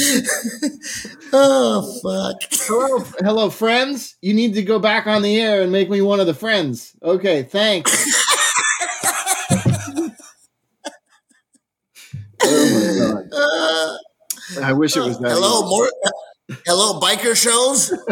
oh 1.32 2.00
fuck! 2.02 2.36
Hello, 2.66 2.98
hello, 3.18 3.50
friends. 3.50 4.16
You 4.22 4.32
need 4.34 4.54
to 4.54 4.62
go 4.62 4.78
back 4.78 5.06
on 5.06 5.22
the 5.22 5.38
air 5.40 5.62
and 5.62 5.70
make 5.72 5.90
me 5.90 6.00
one 6.00 6.20
of 6.20 6.26
the 6.26 6.34
friends. 6.34 6.92
Okay, 7.02 7.42
thanks. 7.42 7.92
oh 12.42 13.14
my 13.14 13.20
Uh, 13.20 13.28
god! 13.30 13.98
I 14.64 14.72
wish 14.72 14.96
it 14.96 15.00
was 15.00 15.18
that. 15.20 15.30
hello, 15.32 15.60
easy. 15.60 15.68
more. 15.68 15.90
Hello, 16.66 17.00
biker 17.00 17.36
shows. 17.36 17.92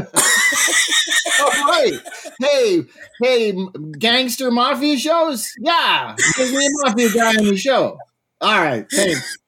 Oh, 1.41 1.51
right. 1.69 1.93
Hey, 2.41 2.83
hey, 3.23 3.57
gangster 3.99 4.51
mafia 4.51 4.99
shows? 4.99 5.53
Yeah. 5.61 6.17
Give 6.37 6.51
me 6.51 6.67
a 6.67 6.71
mafia 6.85 7.13
guy 7.15 7.29
on 7.37 7.45
the 7.45 7.57
show. 7.57 7.97
All 8.41 8.61
right, 8.61 8.85
thanks. 8.91 9.39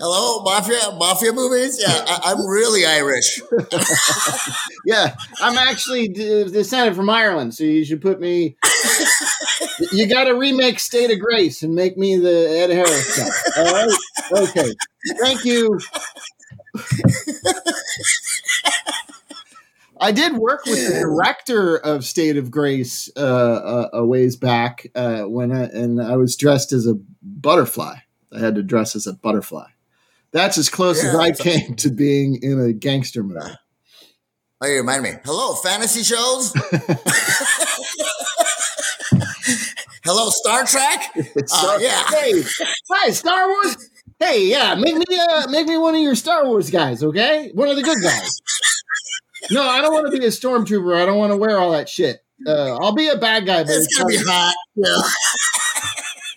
Hello, 0.00 0.42
mafia, 0.42 0.96
mafia 0.98 1.32
movies. 1.32 1.78
Yeah, 1.80 1.92
I, 1.92 2.32
I'm 2.32 2.46
really 2.46 2.84
Irish. 2.86 3.40
Yeah, 4.86 5.14
I'm 5.42 5.58
actually 5.58 6.08
descended 6.08 6.96
from 6.96 7.10
Ireland, 7.10 7.54
so 7.54 7.64
you 7.64 7.84
should 7.84 8.00
put 8.00 8.18
me. 8.18 8.56
You 9.92 10.08
got 10.08 10.24
to 10.24 10.32
remake 10.32 10.80
State 10.80 11.10
of 11.10 11.20
Grace 11.20 11.62
and 11.62 11.74
make 11.74 11.98
me 11.98 12.16
the 12.16 12.48
Ed 12.50 12.70
Harris 12.70 13.18
guy. 13.18 13.28
All 13.58 13.72
right? 13.72 14.48
Okay. 14.48 14.74
Thank 15.20 15.44
you. 15.44 15.78
I 20.00 20.12
did 20.12 20.34
work 20.34 20.64
with 20.66 20.88
the 20.88 21.00
director 21.00 21.76
of 21.76 22.04
State 22.04 22.36
of 22.36 22.50
Grace 22.50 23.10
uh, 23.16 23.88
a, 23.92 23.98
a 23.98 24.04
ways 24.06 24.36
back 24.36 24.86
uh, 24.94 25.22
when 25.24 25.52
I, 25.52 25.64
and 25.64 26.00
I 26.00 26.16
was 26.16 26.36
dressed 26.36 26.72
as 26.72 26.86
a 26.86 26.94
butterfly. 27.22 27.96
I 28.32 28.38
had 28.38 28.54
to 28.54 28.62
dress 28.62 28.96
as 28.96 29.06
a 29.06 29.12
butterfly. 29.12 29.66
That's 30.32 30.56
as 30.58 30.68
close 30.68 31.02
as 31.04 31.14
I 31.14 31.32
came 31.32 31.74
to 31.76 31.90
being 31.90 32.38
in 32.42 32.60
a 32.60 32.72
gangster 32.72 33.22
movie. 33.22 33.40
Oh, 34.62 34.66
you 34.66 34.76
remind 34.76 35.02
me. 35.02 35.12
Hello, 35.24 35.54
fantasy 35.54 36.02
shows. 36.02 36.52
Hello, 40.04 40.30
Star 40.30 40.64
Trek. 40.64 41.12
Star- 41.46 41.76
Uh, 41.76 41.78
yeah. 41.78 42.02
Hey, 42.10 42.42
hi, 42.90 43.10
Star 43.10 43.48
Wars. 43.48 43.76
Hey, 44.18 44.46
yeah, 44.48 44.74
make 44.74 44.94
me 44.96 45.04
uh, 45.18 45.46
make 45.48 45.66
me 45.66 45.76
one 45.78 45.94
of 45.94 46.00
your 46.02 46.14
Star 46.14 46.44
Wars 46.46 46.70
guys, 46.70 47.02
okay? 47.02 47.50
One 47.54 47.68
of 47.68 47.76
the 47.76 47.82
good 47.82 47.98
guys. 48.02 48.40
No, 49.50 49.62
I 49.62 49.80
don't 49.80 49.92
want 49.92 50.12
to 50.12 50.18
be 50.18 50.24
a 50.24 50.28
stormtrooper. 50.28 51.00
I 51.00 51.06
don't 51.06 51.18
want 51.18 51.32
to 51.32 51.36
wear 51.36 51.58
all 51.58 51.72
that 51.72 51.88
shit. 51.88 52.20
Uh, 52.46 52.76
I'll 52.76 52.94
be 52.94 53.08
a 53.08 53.16
bad 53.16 53.46
guy, 53.46 53.62
but 53.64 53.70
It's 53.72 53.86
it's, 53.86 53.98
gonna 53.98 54.08
be 54.08 54.16
hot. 54.18 54.54
Yeah. 54.74 55.02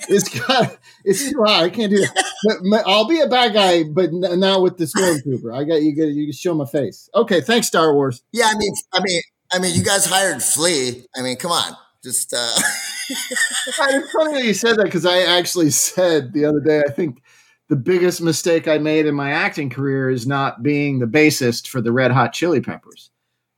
it's 0.16 0.30
got 0.30 0.78
it's 1.06 1.30
too 1.32 1.44
hot. 1.46 1.63
I 1.63 1.70
can't 1.70 1.92
do 1.92 2.00
that. 2.00 2.26
But 2.46 2.58
ma- 2.62 2.84
I'll 2.86 3.08
be 3.08 3.20
a 3.22 3.28
bad 3.28 3.54
guy, 3.54 3.84
but 3.84 4.10
n- 4.10 4.39
not 4.39 4.62
with 4.62 4.78
the 4.78 4.86
stormtrooper. 4.86 5.54
I 5.56 5.63
got 5.63 5.82
you. 5.82 5.96
Got 5.96 6.08
you 6.13 6.26
can 6.26 6.34
show 6.34 6.54
my 6.54 6.66
face. 6.66 7.10
Okay, 7.16 7.42
thanks, 7.42 7.68
Star 7.68 7.94
Wars. 7.94 8.24
Yeah, 8.32 8.48
I 8.48 8.58
mean, 8.58 8.74
I 8.94 9.00
mean, 9.02 9.22
I 9.54 9.60
mean, 9.60 9.76
you 9.76 9.84
guys 9.84 10.06
hired 10.06 10.42
Flea. 10.42 11.06
I 11.16 11.22
mean, 11.22 11.38
come 11.38 11.52
on, 11.52 11.76
just 12.04 12.34
uh, 12.34 12.56
It's 13.10 14.12
funny 14.12 14.34
that 14.34 14.44
you 14.44 14.54
said 14.54 14.78
that 14.78 14.86
because 14.86 15.06
I 15.06 15.20
actually 15.20 15.70
said 15.70 16.34
the 16.34 16.46
other 16.46 16.60
day. 16.60 16.84
I 16.88 16.92
think 16.92 17.22
the 17.69 17.76
biggest 17.76 18.21
mistake 18.21 18.67
I 18.67 18.78
made 18.78 19.06
in 19.06 19.15
my 19.15 19.32
acting 19.32 19.69
career 19.69 20.10
is 20.10 20.28
not 20.28 20.63
being 20.63 20.99
the 20.99 21.06
bassist 21.06 21.67
for 21.67 21.82
the 21.82 21.91
Red 21.91 22.12
Hot 22.12 22.34
Chili 22.34 22.62
Peppers 22.62 23.10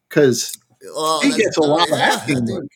because 0.09 0.55
well, 0.81 0.93
oh, 0.95 1.21
he 1.21 1.35
gets 1.35 1.57
a 1.57 1.61
lot 1.61 1.91
of 1.91 1.97
yeah, 1.97 2.13
acting 2.13 2.45
work. 2.45 2.67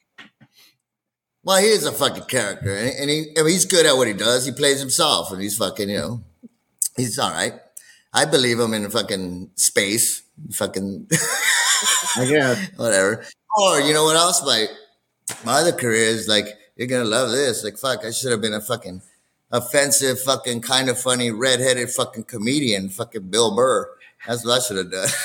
Well, 1.43 1.61
he 1.61 1.67
is 1.67 1.85
a 1.85 1.91
fucking 1.91 2.25
character, 2.25 2.75
and, 2.75 3.09
he, 3.09 3.31
I 3.37 3.43
mean, 3.43 3.53
he's 3.53 3.65
good 3.65 3.85
at 3.85 3.95
what 3.95 4.07
he 4.07 4.13
does. 4.13 4.45
He 4.45 4.51
plays 4.51 4.79
himself, 4.79 5.31
and 5.31 5.41
he's 5.41 5.57
fucking, 5.57 5.89
you 5.89 5.97
know, 5.97 6.23
he's 6.97 7.17
all 7.17 7.31
right. 7.31 7.53
I 8.13 8.25
believe 8.25 8.59
him 8.59 8.73
in 8.73 8.89
fucking 8.89 9.51
space, 9.55 10.23
fucking 10.51 11.07
I 12.17 12.25
guess. 12.25 12.69
whatever. 12.75 13.23
Or 13.57 13.79
you 13.79 13.93
know 13.93 14.03
what 14.03 14.15
else? 14.15 14.43
My 14.43 14.67
my 15.45 15.59
other 15.59 15.71
career 15.71 16.05
is 16.05 16.27
like 16.27 16.47
you're 16.75 16.87
gonna 16.87 17.05
love 17.05 17.31
this. 17.31 17.63
Like 17.63 17.77
fuck, 17.77 18.03
I 18.03 18.11
should 18.11 18.31
have 18.31 18.41
been 18.41 18.53
a 18.53 18.61
fucking 18.61 19.01
offensive, 19.51 20.19
fucking 20.21 20.61
kind 20.61 20.89
of 20.89 20.99
funny, 20.99 21.31
redheaded 21.31 21.89
fucking 21.89 22.23
comedian, 22.25 22.89
fucking 22.89 23.29
Bill 23.29 23.55
Burr. 23.55 23.89
That's 24.27 24.45
what 24.45 24.59
I 24.59 24.61
should 24.65 24.77
have 24.77 24.91
done. 24.91 25.09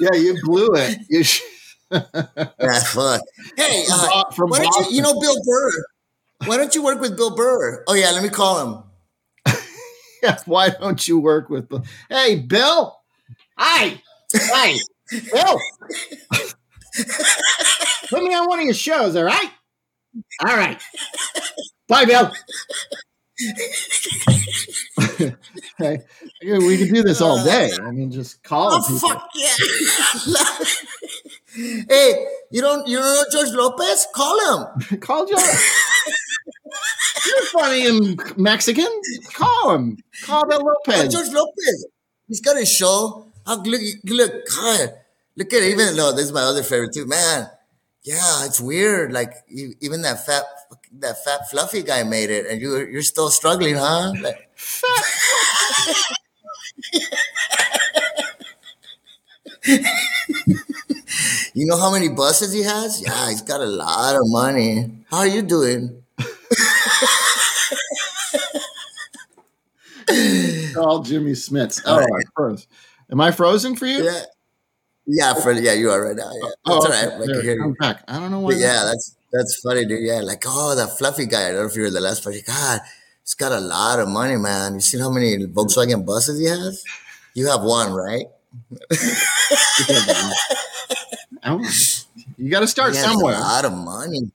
Yeah, 0.00 0.14
you 0.14 0.38
blew 0.44 0.68
it. 0.74 0.98
You 1.08 1.24
sh- 1.24 1.40
yeah, 1.90 2.80
fuck. 2.84 3.20
Hey, 3.56 3.84
uh, 3.92 4.30
from 4.30 4.50
why 4.50 4.58
don't 4.60 4.90
you, 4.90 4.96
you 4.96 5.02
know 5.02 5.18
Bill 5.18 5.36
Burr? 5.44 5.70
Why 6.46 6.56
don't 6.56 6.72
you 6.74 6.84
work 6.84 7.00
with 7.00 7.16
Bill 7.16 7.34
Burr? 7.34 7.82
Oh 7.88 7.94
yeah, 7.94 8.10
let 8.12 8.22
me 8.22 8.28
call 8.28 8.64
him. 9.44 9.54
yeah, 10.22 10.38
why 10.46 10.68
don't 10.68 11.06
you 11.08 11.18
work 11.18 11.50
with? 11.50 11.68
the- 11.68 11.82
Hey, 12.08 12.36
Bill. 12.36 12.96
Hi. 13.56 14.00
Hi, 14.36 14.78
Bill. 15.32 15.58
Put 18.10 18.22
me 18.22 18.34
on 18.34 18.46
one 18.48 18.60
of 18.60 18.64
your 18.64 18.74
shows, 18.74 19.16
all 19.16 19.24
right? 19.24 19.50
All 20.46 20.56
right. 20.56 20.80
Bye, 21.88 22.04
Bill. 22.04 22.30
Hey, 25.78 25.98
we 26.42 26.76
could 26.78 26.92
do 26.92 27.02
this 27.02 27.20
all 27.20 27.44
day. 27.44 27.70
I 27.80 27.90
mean, 27.92 28.10
just 28.10 28.42
call 28.42 28.70
Oh 28.72 28.82
people. 28.86 29.08
fuck 29.08 29.28
yeah! 29.34 29.54
hey, 31.88 32.26
you 32.50 32.60
don't 32.60 32.86
you 32.88 32.98
don't 32.98 33.14
know 33.14 33.24
George 33.30 33.54
Lopez? 33.54 34.06
Call 34.14 34.38
him. 34.90 34.98
Call 35.00 35.26
George. 35.26 35.40
You're 37.26 37.44
funny 37.46 37.86
and 37.86 38.20
Mexican. 38.36 38.88
Call 39.34 39.74
him. 39.74 39.98
Call 40.24 40.46
Bill 40.48 40.60
Lopez. 40.64 41.12
George 41.12 41.28
Lopez. 41.32 41.86
He's 42.26 42.40
got 42.40 42.60
a 42.60 42.66
show. 42.66 43.26
How 43.46 43.56
look 43.62 43.80
look 44.04 44.32
God, 44.54 44.92
look 45.36 45.52
at 45.52 45.62
it. 45.62 45.70
Even 45.72 45.96
though 45.96 46.12
this 46.12 46.26
is 46.26 46.32
my 46.32 46.42
other 46.42 46.62
favorite 46.62 46.92
too, 46.92 47.06
man. 47.06 47.48
Yeah, 48.02 48.44
it's 48.46 48.60
weird. 48.60 49.12
Like 49.12 49.32
even 49.48 50.02
that 50.02 50.24
fat, 50.24 50.44
that 51.00 51.22
fat 51.24 51.50
fluffy 51.50 51.82
guy 51.82 52.02
made 52.04 52.30
it, 52.30 52.46
and 52.46 52.60
you 52.60 52.76
you're 52.86 53.02
still 53.02 53.30
struggling, 53.30 53.74
huh? 53.76 54.12
Like, 54.20 54.48
you 61.54 61.66
know 61.66 61.78
how 61.78 61.92
many 61.92 62.08
buses 62.08 62.52
he 62.52 62.62
has? 62.62 63.02
Yeah, 63.02 63.28
he's 63.30 63.42
got 63.42 63.60
a 63.60 63.66
lot 63.66 64.14
of 64.14 64.22
money. 64.26 65.04
How 65.10 65.18
are 65.18 65.26
you 65.26 65.42
doing? 65.42 66.02
All 70.76 71.02
Jimmy 71.02 71.34
Smiths. 71.34 71.82
Oh, 71.84 71.98
I 71.98 72.22
froze. 72.34 72.66
Am 73.10 73.20
I 73.20 73.30
frozen 73.30 73.76
for 73.76 73.86
you? 73.86 74.04
Yeah, 74.04 74.22
yeah, 75.08 75.34
for 75.34 75.52
yeah, 75.52 75.72
you 75.72 75.90
are 75.90 76.04
right 76.04 76.16
now. 76.16 76.30
Yeah, 76.30 76.50
Oh, 76.66 76.82
that's 76.82 76.86
all 76.86 76.92
okay. 76.92 77.16
right. 77.18 77.30
I 77.30 77.42
There, 77.42 77.62
I'm 77.64 77.72
back. 77.74 78.04
I 78.08 78.18
don't 78.20 78.30
know 78.30 78.40
why. 78.40 78.52
Yeah, 78.52 78.84
that's 78.84 79.16
that's 79.32 79.60
funny, 79.60 79.84
dude. 79.84 80.02
Yeah, 80.02 80.20
like 80.20 80.44
oh, 80.46 80.74
that 80.76 80.98
fluffy 80.98 81.26
guy. 81.26 81.48
I 81.48 81.52
don't 81.52 81.60
know 81.62 81.66
if 81.66 81.76
you 81.76 81.82
were 81.82 81.90
the 81.90 82.00
last 82.00 82.22
part. 82.22 82.36
God, 82.46 82.80
he's 83.24 83.34
got 83.34 83.52
a 83.52 83.60
lot 83.60 83.98
of 84.00 84.08
money, 84.08 84.36
man. 84.36 84.74
You 84.74 84.80
seen 84.80 85.00
how 85.00 85.10
many 85.10 85.38
Volkswagen 85.46 86.04
buses 86.06 86.38
he 86.38 86.46
has? 86.46 86.84
You 87.34 87.48
have 87.48 87.62
one, 87.62 87.92
right? 87.92 88.26
Oh, 91.44 91.60
you 92.36 92.50
got 92.50 92.60
to 92.60 92.66
start 92.66 92.94
He 92.94 93.00
somewhere. 93.00 93.36
A 93.36 93.40
lot 93.40 93.64
of 93.64 93.72
money. 93.72 94.30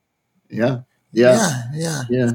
Yeah. 0.48 0.80
Yeah. 1.12 1.36
Yeah, 1.36 1.62
yeah, 1.74 2.02
Yeah. 2.10 2.30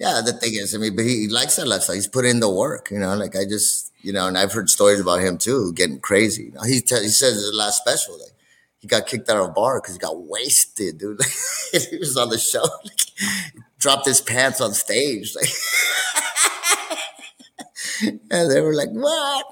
Yeah, 0.00 0.22
the 0.24 0.32
thing 0.32 0.54
is, 0.54 0.74
I 0.74 0.78
mean, 0.78 0.96
but 0.96 1.04
he, 1.04 1.28
likes 1.28 1.56
that 1.56 1.68
lifestyle. 1.68 1.94
He's 1.94 2.06
put 2.08 2.24
in 2.24 2.40
the 2.40 2.48
work, 2.50 2.90
you 2.90 2.98
know. 2.98 3.14
Like 3.16 3.36
I 3.36 3.44
just, 3.44 3.92
you 4.00 4.14
know, 4.14 4.26
and 4.28 4.38
I've 4.38 4.50
heard 4.50 4.70
stories 4.70 4.98
about 4.98 5.20
him 5.20 5.36
too, 5.36 5.74
getting 5.74 6.00
crazy. 6.00 6.44
You 6.44 6.52
know, 6.52 6.62
he 6.62 6.80
te- 6.80 7.02
he 7.02 7.08
says 7.08 7.34
the 7.44 7.54
last 7.54 7.82
special, 7.82 8.18
like 8.18 8.32
he 8.78 8.88
got 8.88 9.06
kicked 9.06 9.28
out 9.28 9.36
of 9.36 9.50
a 9.50 9.52
bar 9.52 9.78
because 9.78 9.96
he 9.96 9.98
got 9.98 10.18
wasted, 10.22 10.96
dude. 10.98 11.20
Like 11.72 11.82
he 11.88 11.98
was 11.98 12.16
on 12.16 12.30
the 12.30 12.38
show, 12.38 12.62
like, 12.84 12.98
dropped 13.78 14.06
his 14.06 14.20
pants 14.22 14.60
on 14.60 14.72
stage, 14.72 15.36
like, 15.36 15.46
and 18.30 18.50
they 18.50 18.60
were 18.62 18.74
like, 18.74 18.88
"What?" 18.90 19.46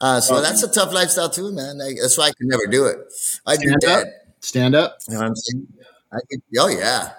Uh, 0.00 0.20
so 0.20 0.40
that's 0.42 0.62
a 0.62 0.68
tough 0.68 0.92
lifestyle 0.92 1.30
too, 1.30 1.52
man. 1.52 1.78
Like, 1.78 1.96
that's 2.00 2.16
why 2.18 2.24
I 2.26 2.32
could 2.32 2.46
never 2.46 2.66
do 2.66 2.84
it. 2.86 2.98
I'd 3.46 3.58
be 3.60 3.66
Stand 3.66 3.84
up. 3.84 4.04
dead. 4.04 4.12
Stand 4.40 4.74
up. 4.74 4.98
You 5.08 5.14
know 5.14 5.20
what 5.20 5.26
I'm 5.28 5.36
saying? 5.36 5.66
I 6.12 6.18
could, 6.30 6.42
oh 6.58 6.68
yeah, 6.68 7.12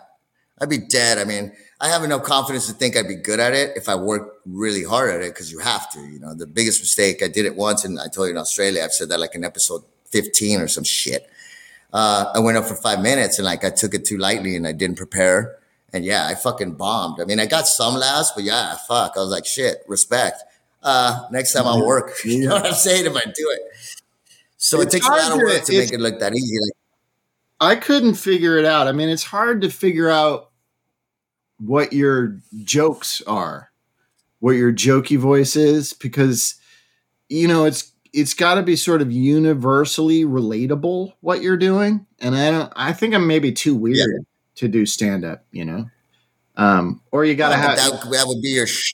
I'd 0.61 0.69
be 0.69 0.77
dead. 0.77 1.17
I 1.17 1.25
mean, 1.25 1.51
I 1.81 1.87
have 1.89 2.03
enough 2.03 2.23
confidence 2.23 2.67
to 2.67 2.73
think 2.73 2.95
I'd 2.95 3.07
be 3.07 3.15
good 3.15 3.39
at 3.39 3.53
it 3.53 3.75
if 3.75 3.89
I 3.89 3.95
work 3.95 4.35
really 4.45 4.83
hard 4.83 5.09
at 5.09 5.21
it 5.21 5.33
because 5.33 5.51
you 5.51 5.59
have 5.59 5.89
to. 5.93 5.99
You 5.99 6.19
know, 6.19 6.35
the 6.35 6.45
biggest 6.45 6.79
mistake 6.81 7.23
I 7.23 7.27
did 7.27 7.45
it 7.45 7.55
once, 7.55 7.83
and 7.83 7.99
I 7.99 8.07
told 8.07 8.27
you 8.27 8.31
in 8.33 8.37
Australia. 8.37 8.83
I've 8.83 8.91
said 8.93 9.09
that 9.09 9.19
like 9.19 9.33
in 9.33 9.43
episode 9.43 9.83
15 10.11 10.61
or 10.61 10.67
some 10.67 10.83
shit. 10.83 11.27
Uh, 11.91 12.31
I 12.35 12.39
went 12.39 12.57
up 12.57 12.65
for 12.65 12.75
five 12.75 13.01
minutes 13.01 13.39
and 13.39 13.45
like 13.45 13.65
I 13.65 13.69
took 13.71 13.93
it 13.93 14.05
too 14.05 14.17
lightly 14.17 14.55
and 14.55 14.65
I 14.67 14.71
didn't 14.73 14.95
prepare. 14.97 15.57
And 15.91 16.05
yeah, 16.05 16.27
I 16.27 16.35
fucking 16.35 16.75
bombed. 16.75 17.19
I 17.19 17.25
mean, 17.25 17.39
I 17.39 17.47
got 17.47 17.67
some 17.67 17.95
laughs, 17.95 18.31
but 18.33 18.43
yeah, 18.45 18.75
fuck. 18.87 19.13
I 19.17 19.19
was 19.19 19.29
like, 19.31 19.45
shit, 19.45 19.83
respect. 19.87 20.41
Uh, 20.83 21.27
next 21.31 21.51
time 21.53 21.65
I'll 21.65 21.85
work. 21.85 22.11
You 22.23 22.47
know 22.47 22.55
what 22.55 22.67
I'm 22.67 22.73
saying? 22.73 23.07
If 23.07 23.15
I 23.15 23.21
do 23.25 23.31
it. 23.51 23.61
So 24.57 24.79
It's 24.81 24.93
it 24.93 24.99
takes 24.99 25.07
a 25.07 25.11
lot 25.11 25.31
of 25.31 25.37
work 25.39 25.63
to 25.65 25.73
it's- 25.73 25.77
make 25.77 25.91
it 25.91 25.99
look 25.99 26.19
that 26.19 26.33
easy. 26.35 26.55
Like, 26.61 26.71
I 27.59 27.75
couldn't 27.75 28.13
figure 28.15 28.57
it 28.57 28.65
out. 28.65 28.87
I 28.87 28.91
mean, 28.91 29.09
it's 29.09 29.23
hard 29.23 29.61
to 29.61 29.69
figure 29.69 30.09
out 30.09 30.50
what 31.63 31.93
your 31.93 32.39
jokes 32.63 33.21
are, 33.27 33.69
what 34.39 34.51
your 34.53 34.73
jokey 34.73 35.17
voice 35.17 35.55
is, 35.55 35.93
because 35.93 36.55
you 37.29 37.47
know 37.47 37.65
it's 37.65 37.91
it's 38.13 38.33
got 38.33 38.55
to 38.55 38.63
be 38.63 38.75
sort 38.75 39.01
of 39.01 39.11
universally 39.11 40.25
relatable 40.25 41.13
what 41.21 41.41
you're 41.41 41.57
doing. 41.57 42.05
And 42.19 42.35
I 42.35 42.51
don't. 42.51 42.73
I 42.75 42.93
think 42.93 43.13
I'm 43.13 43.27
maybe 43.27 43.51
too 43.51 43.75
weird 43.75 43.97
Yeah. 43.97 44.17
to 44.55 44.67
do 44.67 44.85
stand 44.85 45.23
up. 45.25 45.45
You 45.51 45.65
know, 45.65 45.89
um, 46.57 47.01
or 47.11 47.25
you 47.25 47.35
got 47.35 47.49
to 47.49 47.55
have. 47.57 47.77
that, 47.77 48.09
that 48.11 48.23
would 48.27 48.41
be 48.41 48.49
your 48.49 48.67
sh- 48.67 48.93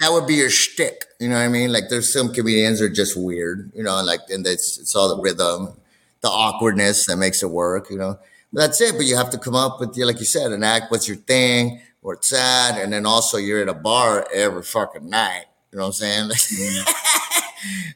that 0.00 0.10
would 0.12 0.26
be 0.26 0.34
your 0.34 0.50
shtick. 0.50 1.04
You 1.20 1.28
know 1.28 1.36
what 1.36 1.42
I 1.42 1.48
mean? 1.48 1.72
Like 1.72 1.84
there's 1.88 2.12
some 2.12 2.32
comedians 2.32 2.80
are 2.82 2.88
just 2.90 3.16
weird. 3.16 3.70
You 3.74 3.82
know, 3.84 4.02
like 4.02 4.20
and 4.28 4.46
it's 4.46 4.78
it's 4.78 4.94
all 4.96 5.14
the 5.16 5.22
rhythm, 5.22 5.74
the 6.20 6.28
awkwardness 6.28 7.06
that 7.06 7.16
makes 7.16 7.42
it 7.42 7.50
work. 7.50 7.88
You 7.90 7.98
know, 7.98 8.18
that's 8.52 8.80
it. 8.80 8.96
But 8.96 9.06
you 9.06 9.16
have 9.16 9.30
to 9.30 9.38
come 9.38 9.54
up 9.54 9.80
with 9.80 9.96
like 9.96 10.18
you 10.18 10.26
said, 10.26 10.52
an 10.52 10.62
act. 10.64 10.90
What's 10.90 11.06
your 11.08 11.16
thing? 11.16 11.80
Where 12.02 12.16
it's 12.16 12.32
at, 12.32 12.78
and 12.78 12.92
then 12.92 13.06
also 13.06 13.38
you're 13.38 13.62
at 13.62 13.68
a 13.68 13.74
bar 13.74 14.26
every 14.34 14.62
fucking 14.62 15.08
night. 15.08 15.44
You 15.72 15.78
know 15.78 15.84
what 15.86 16.02
I'm 16.02 16.30
saying? 16.30 16.84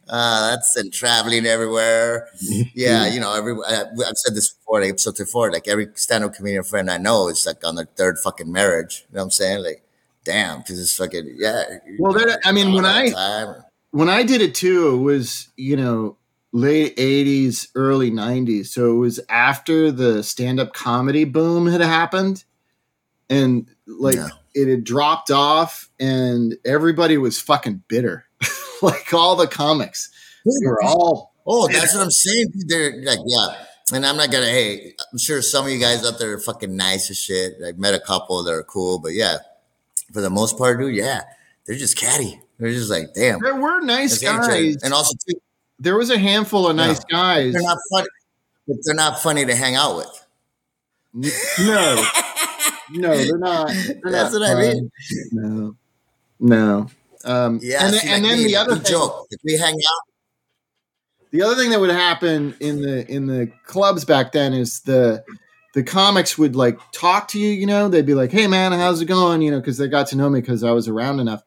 uh, 0.09 0.51
that's 0.51 0.77
and 0.77 0.93
traveling 0.93 1.45
everywhere. 1.47 2.29
Yeah, 2.75 3.07
you 3.13 3.21
know, 3.21 3.35
every 3.35 3.55
I, 3.67 3.83
I've 3.83 4.17
said 4.17 4.35
this 4.35 4.51
before, 4.53 4.81
like 4.81 4.91
episode 4.91 5.17
before. 5.17 5.51
Like 5.53 5.69
every 5.69 5.89
stand-up 5.95 6.35
comedian 6.35 6.63
friend 6.63 6.91
I 6.91 6.99
know 6.99 7.29
is 7.29 7.45
like 7.47 7.67
on 7.67 7.75
their 7.75 7.89
third 7.97 8.19
fucking 8.19 8.51
marriage. 8.51 9.05
You 9.11 9.17
know 9.17 9.21
what 9.23 9.25
I'm 9.25 9.31
saying? 9.33 9.65
Like, 9.65 9.83
damn, 10.25 10.59
because 10.59 10.81
it's 10.81 10.95
fucking 10.95 11.35
yeah. 11.39 11.65
Well, 11.99 12.13
that- 12.13 12.41
I 12.45 12.53
mean, 12.53 12.73
when 12.73 12.85
I- 12.85 13.11
time. 13.11 13.65
when 13.91 14.09
I 14.09 14.23
did 14.23 14.41
it 14.41 14.55
too, 14.55 14.95
it 14.95 14.99
was, 15.03 15.49
you 15.57 15.77
know, 15.77 16.17
late 16.53 16.97
80s, 16.97 17.69
early 17.75 18.11
90s. 18.11 18.67
So 18.69 18.93
it 18.93 18.99
was 18.99 19.21
after 19.29 19.91
the 19.91 20.23
stand 20.23 20.61
up 20.61 20.73
comedy 20.73 21.25
boom 21.25 21.67
had 21.67 21.81
happened. 21.81 22.45
And 23.29 23.69
like 23.87 24.17
Yeah. 24.17 24.29
it 24.55 24.69
had 24.69 24.85
dropped 24.85 25.31
off, 25.31 25.89
and 25.99 26.57
everybody 26.65 27.19
was 27.19 27.41
fucking 27.41 27.83
bitter. 27.89 28.27
like 28.83 29.13
all 29.13 29.37
the 29.37 29.47
comics, 29.49 30.11
they 30.45 30.67
were 30.67 30.83
all. 30.83 31.33
Oh, 31.47 31.69
that's 31.69 31.95
what 31.95 32.03
I'm 32.03 32.11
saying. 32.11 32.49
dude. 32.53 32.69
They're 32.69 33.03
like, 33.05 33.19
yeah. 33.27 33.49
And 33.93 34.05
I'm 34.05 34.17
not 34.17 34.31
gonna. 34.33 34.47
Hey, 34.47 34.95
I'm 35.13 35.19
sure 35.19 35.41
some 35.43 35.67
of 35.67 35.73
you 35.73 35.79
guys 35.79 36.05
out 36.05 36.19
there 36.19 36.33
are 36.33 36.41
fucking 36.41 36.75
nice 36.77 37.09
as 37.11 37.19
shit. 37.19 37.55
I've 37.65 37.79
met 37.79 37.95
a 37.95 38.01
couple 38.01 38.43
that 38.45 38.53
are 38.53 38.65
cool, 38.65 38.99
but 38.99 39.13
yeah, 39.13 39.39
for 40.13 40.21
the 40.21 40.31
most 40.31 40.59
part, 40.59 40.79
dude, 40.81 40.95
yeah, 40.95 41.23
they're 41.67 41.77
just 41.77 41.97
catty. 41.97 42.41
They're 42.59 42.73
just 42.73 42.91
like, 42.91 43.15
damn. 43.15 43.39
There 43.41 43.55
were 43.55 43.81
nice 43.83 44.21
That's 44.21 44.23
interesting. 44.23 44.73
guys. 44.73 44.83
And 44.83 44.93
also, 44.95 45.15
too, 45.29 45.39
There 45.79 45.97
was 45.97 46.11
a 46.11 46.19
handful 46.19 46.67
of 46.69 46.75
nice 46.75 47.05
guys. 47.05 47.53
they're 47.53 47.63
not 47.63 47.79
funny. 47.93 48.09
But 48.67 48.77
they're 48.83 48.95
not 48.97 49.21
funny 49.21 49.45
to 49.47 49.55
hang 49.55 49.75
out 49.77 49.97
with. 49.97 50.27
No, 51.15 51.31
no, 52.91 53.17
they're 53.17 53.39
not. 53.39 53.69
They're 54.03 54.13
That's 54.13 54.33
not 54.33 54.41
what 54.41 54.51
I 54.51 54.55
mean. 54.55 54.91
No, 55.33 55.77
no. 56.41 56.87
Um, 57.25 57.59
Yeah, 57.63 57.85
and, 57.85 57.95
see, 57.95 58.07
then- 58.07 58.15
and 58.17 58.25
like 58.25 58.37
then 58.37 58.47
the 58.47 58.57
other 58.57 58.75
thing, 58.77 58.85
joke. 58.85 59.27
If 59.31 59.41
we 59.45 59.59
hang 59.59 59.75
out, 59.75 60.03
the 61.31 61.43
other 61.43 61.55
thing 61.57 61.71
that 61.71 61.81
would 61.81 61.91
happen 61.91 62.55
in 62.61 62.81
the 62.81 63.07
in 63.11 63.27
the 63.27 63.51
clubs 63.65 64.05
back 64.05 64.33
then 64.33 64.55
is 64.55 64.81
the 64.81 65.25
the 65.75 65.83
comics 65.83 66.39
would 66.39 66.57
like 66.57 66.79
talk 66.93 67.29
to 67.29 67.39
you 67.39 67.51
you 67.51 67.67
know 67.67 67.89
they'd 67.89 68.07
be 68.07 68.15
like 68.15 68.33
hey 68.33 68.47
man 68.47 68.73
how's 68.73 69.03
it 69.03 69.07
going 69.07 69.43
you 69.43 69.51
know 69.51 69.61
because 69.61 69.77
they 69.77 69.89
got 69.89 70.07
to 70.07 70.17
know 70.17 70.31
me 70.31 70.41
because 70.41 70.65
i 70.65 70.71
was 70.71 70.89
around 70.89 71.21
enough 71.21 71.43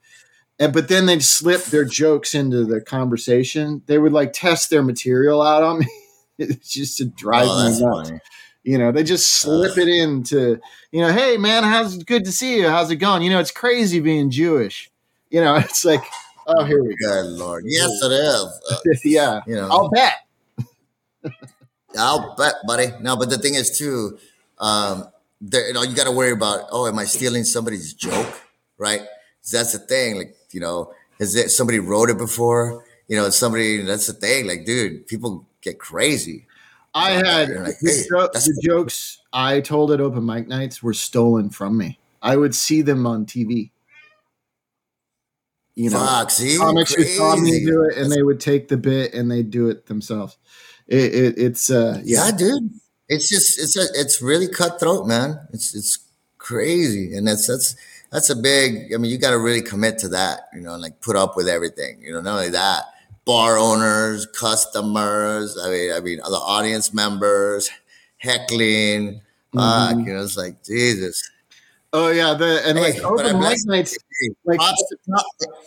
and 0.60 0.71
but 0.71 0.88
then 0.88 1.08
they'd 1.08 1.23
slip 1.23 1.63
their 1.65 1.84
jokes 1.84 2.36
into 2.36 2.63
the 2.63 2.80
conversation 2.80 3.82
they 3.88 3.97
would 3.97 4.13
like 4.13 4.32
test 4.32 4.69
their 4.69 4.84
material 4.84 5.41
out 5.41 5.63
on 5.63 5.80
me 5.80 5.88
it's 6.38 6.69
just 6.73 6.97
to 6.99 7.06
drive 7.06 7.47
oh, 7.49 7.63
me 7.63 7.82
nuts 7.82 8.10
funny. 8.10 8.19
You 8.63 8.78
know 8.78 8.91
they 8.91 9.04
just 9.04 9.30
slip 9.32 9.78
it 9.78 9.88
into 9.88 10.60
you 10.91 11.02
know 11.02 11.12
hey 11.12 11.38
man 11.38 11.63
how's 11.63 11.95
it 11.98 12.06
good 12.06 12.26
to 12.26 12.32
see 12.32 12.58
you 12.58 12.67
how's 12.67 12.91
it 12.91 12.98
going 12.98 13.22
you 13.22 13.30
know 13.30 13.39
it's 13.39 13.52
crazy 13.52 14.00
being 14.00 14.30
jewish 14.30 14.89
you 15.30 15.41
know 15.41 15.56
it's 15.58 15.86
like 15.86 16.04
oh 16.48 16.63
here 16.63 16.84
we 16.84 16.95
go 16.95 17.24
Good 17.24 17.32
lord, 17.32 17.63
yes, 17.67 17.89
it 18.04 18.12
is. 18.12 18.62
Uh, 18.72 18.78
yeah 19.04 19.41
you 19.48 19.56
know, 19.56 19.67
i'll 19.69 19.89
bet 19.89 20.13
I'll 21.98 22.36
bet, 22.36 22.56
buddy. 22.67 22.88
No, 23.02 23.17
but 23.17 23.30
the 23.30 23.38
thing 23.38 23.56
is 23.56 23.78
too, 23.78 24.17
um, 24.60 25.08
there, 25.41 25.67
you 25.67 25.74
know, 25.74 25.84
you 25.84 25.95
got 25.95 26.06
to 26.06 26.12
worry 26.12 26.32
about. 26.32 26.67
Oh, 26.72 26.88
am 26.88 27.00
I 27.00 27.06
stealing 27.06 27.43
somebody's 27.43 27.93
joke? 27.93 28.41
Right? 28.78 29.02
That's 29.52 29.74
the 29.74 29.80
thing. 29.80 30.17
Like, 30.17 30.36
you 30.52 30.60
know, 30.60 30.93
is 31.19 31.36
it 31.36 31.50
somebody 31.50 31.80
wrote 31.80 32.10
it 32.10 32.17
before? 32.17 32.84
You 33.08 33.17
know, 33.17 33.30
somebody. 33.30 33.82
That's 33.82 34.08
the 34.08 34.13
thing. 34.13 34.48
Like, 34.48 34.65
dude, 34.65 35.08
people 35.08 35.45
get 35.62 35.80
crazy. 35.80 36.45
I 36.93 37.12
had 37.12 37.49
like, 37.49 37.80
the, 37.80 37.91
hey, 37.91 38.28
that's 38.34 38.45
the 38.45 38.62
jokes 38.63 39.21
I 39.32 39.62
told 39.62 39.91
at 39.91 40.02
open 40.02 40.25
mic 40.25 40.47
nights 40.47 40.82
were 40.82 40.93
stolen 40.93 41.49
from 41.49 41.78
me. 41.78 41.99
I 42.22 42.36
would 42.36 42.55
see 42.55 42.82
them 42.82 43.05
on 43.05 43.26
TV. 43.26 43.72
You 45.76 45.91
know, 45.91 45.99
comics 46.57 46.97
would 46.97 47.07
saw 47.07 47.38
me 47.38 47.63
do 47.63 47.84
it, 47.84 47.97
and 47.97 48.11
they 48.11 48.22
would 48.22 48.39
take 48.41 48.68
the 48.68 48.76
bit 48.76 49.13
and 49.13 49.32
they 49.32 49.43
do 49.43 49.70
it 49.70 49.86
themselves. 49.86 50.38
It, 50.88 51.13
it, 51.13 51.38
it's 51.38 51.70
uh, 51.70 52.01
yeah, 52.03 52.26
Yeah, 52.26 52.32
dude. 52.36 52.72
It's 53.07 53.30
just 53.30 53.57
it's 53.59 53.78
a, 53.78 53.86
it's 53.93 54.22
really 54.22 54.47
cutthroat, 54.47 55.07
man. 55.07 55.39
It's 55.53 55.74
it's 55.74 55.99
crazy, 56.38 57.16
and 57.16 57.26
that's 57.28 57.47
that's 57.47 57.76
that's 58.11 58.30
a 58.30 58.36
big. 58.36 58.93
I 58.93 58.97
mean, 58.97 59.09
you 59.09 59.18
got 59.18 59.32
to 59.32 59.39
really 59.39 59.61
commit 59.61 59.99
to 59.99 60.09
that. 60.09 60.49
You 60.53 60.61
know, 60.61 60.76
like 60.76 60.99
put 60.99 61.16
up 61.16 61.38
with 61.38 61.47
everything. 61.47 62.01
You 62.01 62.13
know, 62.13 62.22
not 62.22 62.36
only 62.36 62.49
that, 62.49 62.84
bar 63.30 63.57
owners, 63.57 64.25
customers. 64.27 65.57
I 65.63 65.69
mean, 65.69 65.91
I 65.97 65.99
mean, 65.99 66.17
the 66.17 66.41
audience 66.55 66.93
members, 66.93 67.69
heckling. 68.17 69.21
Fuck, 69.53 69.95
Mhm. 69.95 70.05
you 70.05 70.13
know, 70.13 70.23
it's 70.23 70.38
like 70.38 70.55
Jesus. 70.63 71.17
oh 71.91 72.09
yeah, 72.19 72.34
the 72.36 72.49
and 72.67 72.77
Hey, 72.77 72.93
like 72.93 73.03
open 73.03 73.39
mic 73.39 73.57
nights. 73.65 73.97
Hey, 74.21 74.30
Like- 74.45 74.59
props 74.59 74.84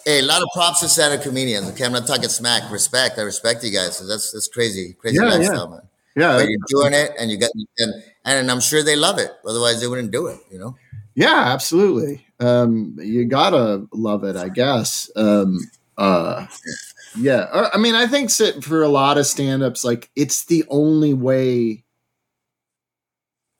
hey, 0.06 0.18
a 0.20 0.22
lot 0.22 0.40
of 0.42 0.48
props 0.54 0.80
to 0.80 0.88
stand-up 0.88 1.22
comedians. 1.22 1.66
Okay, 1.70 1.84
I'm 1.84 1.92
not 1.92 2.06
talking 2.06 2.28
smack. 2.28 2.62
Respect. 2.70 3.18
I 3.18 3.22
respect 3.22 3.64
you 3.64 3.72
guys. 3.78 3.96
So 3.98 4.06
That's 4.06 4.30
that's 4.32 4.48
crazy, 4.56 4.94
crazy 5.00 5.16
Yeah, 5.16 5.24
yeah. 5.28 5.34
lifestyle, 5.34 5.68
man 5.74 5.82
Yeah, 6.16 6.32
but 6.38 6.48
you're 6.48 6.66
doing 6.76 6.94
it 7.02 7.10
and 7.18 7.26
you 7.30 7.36
got 7.44 7.50
and 7.82 7.92
and 8.24 8.50
I'm 8.52 8.60
sure 8.60 8.82
they 8.84 8.96
love 8.96 9.18
it. 9.18 9.30
Otherwise, 9.50 9.80
they 9.80 9.88
wouldn't 9.92 10.10
do 10.18 10.22
it. 10.32 10.38
You 10.52 10.58
know. 10.62 10.72
Yeah, 11.14 11.40
absolutely. 11.54 12.14
Um, 12.40 12.96
you 13.14 13.24
gotta 13.38 13.86
love 13.92 14.22
it, 14.30 14.36
I 14.36 14.48
guess. 14.48 15.10
Um, 15.16 15.50
uh, 15.98 16.46
yeah, 17.16 17.46
Uh, 17.52 17.70
I 17.72 17.78
mean, 17.78 17.94
I 17.94 18.06
think 18.06 18.30
for 18.62 18.82
a 18.82 18.88
lot 18.88 19.18
of 19.18 19.26
stand-ups, 19.26 19.84
like 19.84 20.10
it's 20.16 20.44
the 20.46 20.64
only 20.68 21.14
way 21.14 21.84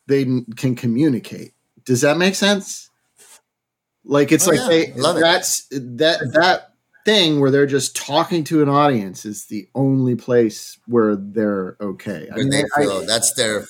they 0.07 0.25
can 0.57 0.75
communicate. 0.75 1.53
Does 1.85 2.01
that 2.03 2.17
make 2.19 2.35
sense? 2.35 2.91
Like 4.05 4.33
it's 4.33 4.47
Oh, 4.47 4.51
like 4.51 4.61
yeah. 4.61 4.69
they 4.69 4.93
Love 4.95 5.17
it. 5.17 5.21
that's 5.21 5.67
that 5.71 6.21
that 6.35 6.73
thing 7.05 7.41
where 7.41 7.51
they're 7.51 7.67
just 7.67 7.97
talking 7.97 8.45
to 8.45 8.63
an 8.63 8.69
audience 8.69 9.25
is 9.25 9.47
the 9.47 9.69
only 9.75 10.15
place 10.15 10.79
where 10.87 11.17
they're 11.17 11.77
okay. 11.81 12.29
I 12.33 12.37
mean, 12.37 12.51
they 12.51 12.65
I- 12.77 13.05
that's 13.07 13.33
their 13.35 13.65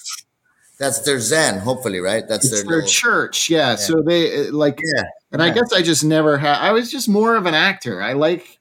that's 0.78 1.00
their 1.00 1.20
zen. 1.20 1.58
Hopefully, 1.60 2.00
right? 2.00 2.26
That's 2.26 2.50
their, 2.50 2.62
their 2.64 2.76
little, 2.76 2.88
church, 2.88 3.48
yeah. 3.50 3.76
So 3.76 4.02
they 4.04 4.48
uh, 4.48 4.52
like 4.52 4.80
yeah. 4.96 5.04
And 5.32 5.42
I 5.42 5.50
guess 5.50 5.72
I 5.72 5.80
just 5.82 6.02
never 6.04 6.36
had. 6.36 6.58
I 6.58 6.72
was 6.72 6.90
just 6.90 7.08
more 7.08 7.36
of 7.36 7.46
an 7.46 7.54
actor. 7.54 8.02
I 8.02 8.14
like 8.14 8.58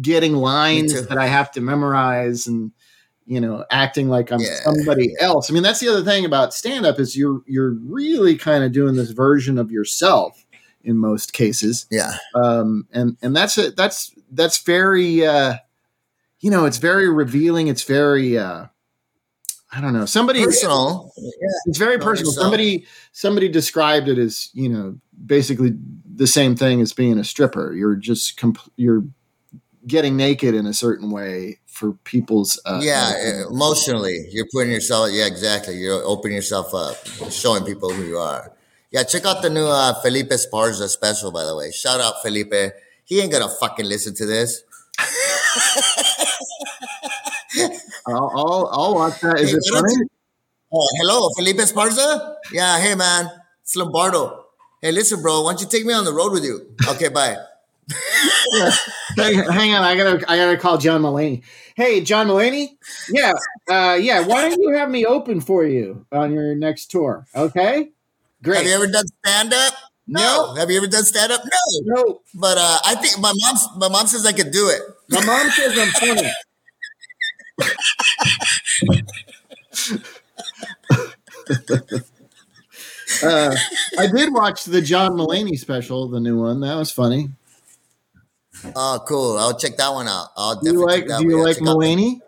getting 0.00 0.34
lines 0.34 1.06
that 1.06 1.18
I 1.18 1.26
have 1.26 1.50
to 1.52 1.60
memorize, 1.60 2.46
and 2.46 2.72
you 3.26 3.40
know, 3.40 3.64
acting 3.70 4.08
like 4.08 4.30
I'm 4.30 4.40
Yeah, 4.40 4.56
somebody 4.62 5.14
else. 5.20 5.50
I 5.50 5.54
mean, 5.54 5.62
that's 5.62 5.80
the 5.80 5.88
other 5.88 6.04
thing 6.04 6.24
about 6.24 6.54
stand 6.54 6.86
up 6.86 6.98
is 7.00 7.16
you're 7.16 7.40
you're 7.46 7.72
really 7.72 8.36
kind 8.36 8.62
of 8.64 8.72
doing 8.72 8.94
this 8.96 9.10
version 9.10 9.58
of 9.58 9.70
yourself 9.70 10.44
in 10.84 10.96
most 10.98 11.32
cases, 11.32 11.86
Yeah. 11.90 12.12
um, 12.34 12.86
and 12.92 13.16
and 13.22 13.34
that's 13.34 13.58
it. 13.58 13.76
That's 13.76 14.12
that's 14.30 14.62
very, 14.62 15.26
uh, 15.26 15.54
you 16.40 16.50
know, 16.50 16.64
it's 16.66 16.78
very 16.78 17.08
revealing. 17.10 17.66
It's 17.68 17.82
very. 17.82 18.38
Uh, 18.38 18.66
I 19.72 19.80
don't 19.80 19.92
know. 19.92 20.06
Somebody 20.06 20.44
Personal. 20.44 21.12
it's 21.66 21.76
very 21.76 21.96
Know 21.98 22.04
personal. 22.04 22.30
yourself. 22.30 22.44
Somebody 22.44 22.86
somebody 23.12 23.48
described 23.48 24.08
it 24.08 24.16
as 24.16 24.48
you 24.54 24.68
know 24.68 24.96
basically 25.26 25.72
the 26.14 26.26
same 26.28 26.54
thing 26.54 26.80
as 26.80 26.92
being 26.92 27.18
a 27.18 27.24
stripper. 27.24 27.74
You're 27.74 27.96
just 27.96 28.38
compl- 28.38 28.70
you're 28.76 29.02
getting 29.86 30.16
naked 30.16 30.54
in 30.54 30.66
a 30.66 30.72
certain 30.74 31.10
way 31.10 31.58
for 31.66 31.92
people's 32.04 32.60
uh, 32.64 32.80
yeah, 32.82 33.42
uh, 33.44 33.48
emotionally, 33.50 34.26
you're 34.30 34.46
putting 34.52 34.72
yourself. 34.72 35.10
Yeah, 35.12 35.26
exactly. 35.26 35.76
You're 35.76 36.02
opening 36.04 36.36
yourself 36.36 36.74
up, 36.74 36.96
showing 37.30 37.64
people 37.64 37.90
who 37.90 38.04
you 38.04 38.18
are. 38.18 38.52
Yeah, 38.90 39.02
check 39.02 39.24
out 39.26 39.42
the 39.42 39.50
new 39.50 39.66
uh, 39.66 39.94
Felipe 40.02 40.30
Esparza 40.30 40.88
special. 40.88 41.30
By 41.30 41.44
the 41.44 41.56
way, 41.56 41.70
shout 41.70 42.00
out 42.00 42.22
Felipe. 42.22 42.54
He 43.04 43.20
ain't 43.20 43.32
gonna 43.32 43.48
fucking 43.48 43.86
listen 43.86 44.14
to 44.14 44.26
this. 44.26 44.62
I'll, 48.06 48.30
I'll 48.34 48.68
I'll 48.72 48.94
watch 48.94 49.20
that. 49.20 49.40
Is 49.40 49.50
Hey, 49.50 49.56
it 49.56 49.64
funny? 49.72 49.94
Oh, 50.72 50.88
hello, 51.00 51.30
Felipe 51.36 51.58
Esparza. 51.58 52.36
Yeah, 52.52 52.78
hey 52.78 52.94
man, 52.94 53.30
it's 53.62 53.76
Lombardo. 53.76 54.44
Hey, 54.82 54.92
listen, 54.92 55.22
bro. 55.22 55.42
Why 55.42 55.52
don't 55.52 55.60
you 55.62 55.68
take 55.68 55.86
me 55.86 55.94
on 55.94 56.04
the 56.04 56.12
road 56.12 56.32
with 56.32 56.44
you? 56.44 56.74
Okay, 56.88 57.08
bye. 57.08 57.36
hang, 59.16 59.74
on, 59.74 59.82
I 59.82 59.96
gotta 59.96 60.30
I 60.30 60.36
gotta 60.36 60.56
call 60.56 60.78
John 60.78 61.02
Mulaney. 61.02 61.42
Hey, 61.76 62.00
John 62.00 62.26
Mulaney. 62.26 62.76
Yeah, 63.08 63.32
uh, 63.68 63.96
yeah. 64.00 64.26
Why 64.26 64.48
don't 64.48 64.60
you 64.60 64.74
have 64.76 64.90
me 64.90 65.06
open 65.06 65.40
for 65.40 65.64
you 65.64 66.04
on 66.10 66.32
your 66.32 66.54
next 66.56 66.90
tour? 66.90 67.26
Okay, 67.34 67.90
great. 68.42 68.58
Have 68.58 68.66
you 68.66 68.72
ever 68.72 68.86
done 68.88 69.04
stand 69.24 69.54
up? 69.54 69.74
No. 70.08 70.54
Have 70.54 70.70
you 70.70 70.76
ever 70.78 70.86
done 70.86 71.04
stand 71.04 71.32
up? 71.32 71.42
No. 71.42 72.02
no, 72.02 72.20
But 72.34 72.58
uh, 72.58 72.78
I 72.84 72.94
think 72.96 73.18
my 73.20 73.32
mom's 73.34 73.68
my 73.76 73.88
mom 73.88 74.06
says 74.06 74.26
I 74.26 74.32
could 74.32 74.50
do 74.50 74.68
it. 74.68 74.82
my 75.08 75.24
mom 75.24 75.50
says 75.50 75.78
I'm 75.78 75.88
funny. 75.88 76.30
uh, 83.22 83.56
I 83.98 84.06
did 84.08 84.32
watch 84.32 84.64
the 84.64 84.80
John 84.82 85.12
Mulaney 85.12 85.58
special, 85.58 86.08
the 86.08 86.20
new 86.20 86.40
one. 86.40 86.60
That 86.60 86.76
was 86.76 86.90
funny. 86.90 87.30
Oh, 88.74 89.02
cool. 89.06 89.36
I'll 89.38 89.56
check 89.58 89.76
that 89.76 89.90
one 89.92 90.08
out. 90.08 90.28
I'll 90.36 90.56
Do 90.60 90.72
you 90.72 90.86
like 90.86 91.06
Do 91.06 91.22
you 91.24 91.42
like 91.42 91.58
Mulaney? 91.58 92.20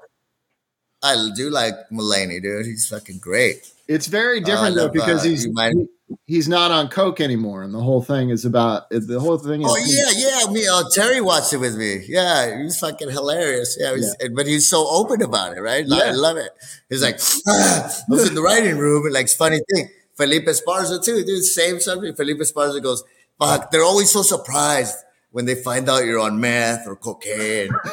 I 1.03 1.29
do 1.37 1.51
like 1.51 1.75
Mulaney, 1.93 2.43
dude. 2.43 2.67
He's 2.67 2.89
fucking 2.89 3.19
great. 3.19 3.73
It's 3.87 4.07
very 4.07 4.39
Oh, 4.39 4.43
I 4.43 4.45
different 4.45 4.75
though 4.77 4.83
love, 4.85 4.93
because 4.93 5.21
uh, 5.25 5.29
he's 5.29 5.49
might- 5.53 5.75
he- 5.75 5.87
he's 6.27 6.49
not 6.49 6.71
on 6.71 6.89
coke 6.89 7.21
anymore, 7.21 7.63
and 7.63 7.73
the 7.73 7.81
whole 7.81 8.03
thing 8.03 8.31
is 8.31 8.45
about 8.45 8.89
the 8.91 9.21
whole 9.21 9.39
thing. 9.39 9.63
Is 9.63 9.71
Oh 9.71 9.77
yeah, 9.77 10.11
yeah. 10.47 10.51
Me, 10.53 10.67
uh, 10.67 10.83
Terry 10.95 11.21
watched 11.21 11.53
it 11.53 11.59
with 11.59 11.77
me. 11.77 12.05
Yeah, 12.09 12.63
he's 12.63 12.79
fucking 12.79 13.11
hilarious. 13.11 13.77
Yeah, 13.79 13.95
he's, 13.95 14.15
but 14.35 14.47
he's 14.47 14.69
so 14.69 14.87
open 14.89 15.23
about 15.23 15.57
it, 15.57 15.61
right? 15.61 15.85
I 15.91 16.07
Yeah. 16.07 16.13
love 16.13 16.37
it. 16.37 16.51
He's 16.91 17.03
like, 17.03 17.21
ah, 17.47 17.87
I 18.09 18.13
was 18.13 18.29
in 18.29 18.35
the 18.35 18.43
writing 18.43 18.77
room, 18.79 19.05
and 19.05 19.15
like, 19.15 19.29
funny 19.29 19.61
thing. 19.73 19.89
Felipe 20.17 20.47
Esparza 20.47 21.03
too, 21.03 21.25
dude. 21.25 21.45
Same 21.45 21.79
subject. 21.79 22.17
Felipe 22.17 22.39
Esparza 22.41 22.83
goes, 22.83 23.05
"Fuck!" 23.39 23.71
They're 23.71 23.85
always 23.85 24.11
so 24.11 24.23
surprised 24.23 24.97
when 25.31 25.45
they 25.45 25.55
find 25.55 25.89
out 25.89 26.05
you're 26.05 26.19
on 26.19 26.41
meth 26.41 26.87
or 26.87 26.97
cocaine. 26.97 27.71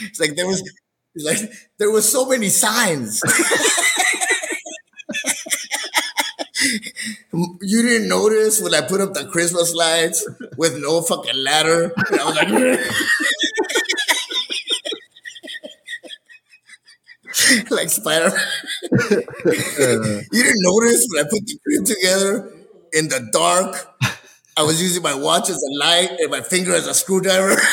it's 0.00 0.20
like 0.20 0.34
there 0.36 0.46
was, 0.46 0.62
like 1.16 1.38
there 1.78 1.90
was 1.90 2.10
so 2.10 2.26
many 2.26 2.48
signs. 2.48 3.22
You 7.32 7.82
didn't 7.82 8.08
notice 8.08 8.60
when 8.60 8.74
I 8.74 8.80
put 8.82 9.00
up 9.00 9.14
the 9.14 9.24
Christmas 9.26 9.74
lights 9.74 10.28
with 10.56 10.76
no 10.80 11.02
fucking 11.02 11.36
ladder? 11.36 11.92
And 12.10 12.20
I 12.20 12.24
was 12.24 12.36
like, 12.36 12.48
like 17.70 17.88
Spider. 17.88 18.32
Uh. 18.92 20.20
you 20.32 20.42
didn't 20.42 20.62
notice 20.62 21.06
when 21.10 21.24
I 21.24 21.28
put 21.28 21.46
the 21.46 21.58
crib 21.64 21.84
together 21.84 22.52
in 22.92 23.08
the 23.08 23.28
dark? 23.32 23.89
I 24.60 24.62
was 24.62 24.82
using 24.82 25.02
my 25.02 25.14
watch 25.14 25.48
as 25.48 25.56
a 25.56 25.78
light 25.78 26.10
and 26.20 26.30
my 26.30 26.42
finger 26.42 26.74
as 26.74 26.86
a 26.86 26.94
screwdriver. 26.94 27.56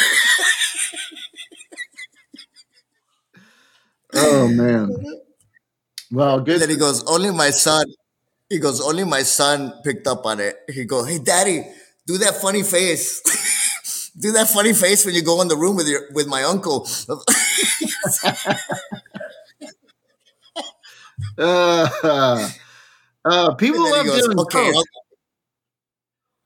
Oh 4.19 4.47
man. 4.47 4.89
Well, 6.11 6.39
good. 6.39 6.61
then 6.61 6.69
he 6.69 6.77
goes, 6.77 7.03
only 7.03 7.29
my 7.29 7.51
son. 7.51 7.85
He 8.49 8.57
goes, 8.57 8.81
only 8.81 9.03
my 9.03 9.21
son 9.21 9.73
picked 9.83 10.07
up 10.07 10.25
on 10.25 10.39
it. 10.39 10.55
He 10.73 10.85
goes, 10.85 11.07
hey, 11.07 11.19
daddy, 11.19 11.67
do 12.07 12.17
that 12.19 12.35
funny 12.41 12.63
face. 12.63 13.21
do 14.19 14.31
that 14.31 14.47
funny 14.49 14.73
face 14.73 15.05
when 15.05 15.13
you 15.13 15.21
go 15.21 15.41
in 15.41 15.49
the 15.49 15.57
room 15.57 15.75
with 15.75 15.87
your 15.87 16.03
with 16.13 16.27
my 16.27 16.43
uncle. 16.43 16.87
Uh, 21.37 22.49
uh, 23.25 23.55
people 23.55 23.81
love 23.83 24.05
goes, 24.05 24.25
doing 24.25 24.39
okay. 24.39 24.71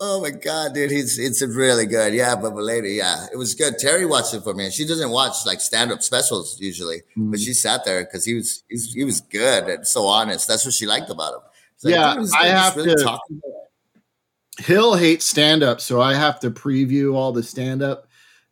Oh 0.04 0.20
my 0.20 0.32
god, 0.32 0.74
dude, 0.74 0.90
he's 0.90 1.20
it's 1.20 1.44
really 1.44 1.86
good. 1.86 2.14
Yeah, 2.16 2.36
but 2.36 2.56
lady, 2.56 2.94
yeah, 2.94 3.28
it 3.32 3.38
was 3.38 3.54
good. 3.54 3.78
Terry 3.78 4.04
watched 4.06 4.34
it 4.34 4.42
for 4.42 4.56
me. 4.56 4.66
and 4.66 4.74
She 4.74 4.84
doesn't 4.86 5.12
watch 5.12 5.36
like 5.46 5.62
stand 5.62 5.92
up 5.92 6.02
specials 6.02 6.60
usually, 6.60 7.04
Mm. 7.16 7.30
but 7.30 7.40
she 7.40 7.54
sat 7.54 7.86
there 7.86 8.04
because 8.04 8.26
he 8.26 8.34
was 8.34 8.64
he's, 8.68 8.92
he 8.94 9.04
was 9.04 9.22
good 9.22 9.66
and 9.70 9.86
so 9.88 10.08
honest. 10.08 10.48
That's 10.48 10.66
what 10.66 10.74
she 10.74 10.88
liked 10.88 11.12
about 11.12 11.36
him. 11.36 11.40
Like, 11.84 11.94
Yeah, 11.94 12.26
I 12.40 12.48
have 12.48 12.74
to- 12.74 12.96
talking 12.96 13.42
about- 13.44 14.66
Hill 14.66 14.96
hates 14.96 15.28
stand 15.28 15.62
up, 15.64 15.80
so 15.80 16.02
I 16.02 16.14
have 16.16 16.40
to 16.42 16.52
preview 16.52 17.14
all 17.16 17.32
the 17.32 17.44
stand 17.44 17.82
up 17.84 18.08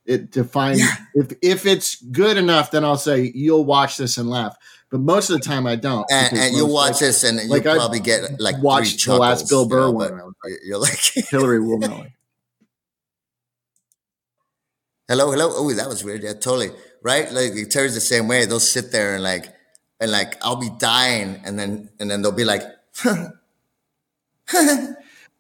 it 0.05 0.31
to 0.33 0.43
find 0.43 0.79
Yeah. 0.79 0.95
if 1.15 1.31
if 1.41 1.65
it's 1.65 2.01
good 2.01 2.37
enough, 2.37 2.71
then 2.71 2.83
I'll 2.83 2.97
say 2.97 3.31
you'll 3.35 3.65
watch 3.65 3.97
this 3.97 4.17
and 4.17 4.29
laugh. 4.29 4.55
But 4.91 5.01
most 5.01 5.29
of 5.29 5.39
the 5.39 5.45
time, 5.47 5.67
I 5.67 5.75
don't. 5.75 6.05
And, 6.11 6.35
and 6.37 6.55
you'll 6.55 6.73
watch 6.73 6.93
like, 6.93 6.99
this, 7.01 7.23
and 7.23 7.37
like, 7.49 7.63
you'll 7.63 7.73
I 7.73 7.77
probably 7.77 7.99
get 7.99 8.39
like 8.39 8.57
watch 8.61 9.03
the 9.05 9.15
last 9.17 9.41
chuckles, 9.49 9.67
Bill 9.69 9.87
you 9.87 9.91
know, 9.91 9.91
one. 9.91 10.09
but 10.09 10.19
I 10.19 10.23
was 10.23 10.33
like, 10.43 10.53
You're 10.65 10.79
like, 10.79 10.99
Hillary 11.29 11.59
will 11.59 11.77
know. 11.77 12.05
hello, 15.07 15.31
hello. 15.31 15.49
Oh, 15.51 15.71
that 15.73 15.87
was 15.87 16.03
weird. 16.03 16.23
Yeah, 16.23 16.33
totally. 16.33 16.71
Right? 17.03 17.31
Like 17.31 17.53
Terry's 17.69 17.93
the 17.93 18.01
same 18.01 18.27
way. 18.27 18.45
They'll 18.45 18.59
sit 18.59 18.91
there 18.91 19.13
and 19.13 19.23
like, 19.23 19.53
and 19.99 20.11
like, 20.11 20.37
I'll 20.43 20.55
be 20.55 20.69
dying, 20.79 21.39
and 21.45 21.57
then 21.59 21.89
and 21.99 22.09
then 22.09 22.21
they'll 22.21 22.31
be 22.31 22.45
like, 22.45 22.63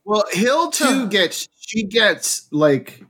Well, 0.05 0.23
Hill 0.31 0.71
too 0.71 1.07
gets 1.09 1.47
she 1.59 1.83
gets 1.83 2.47
like 2.51 3.03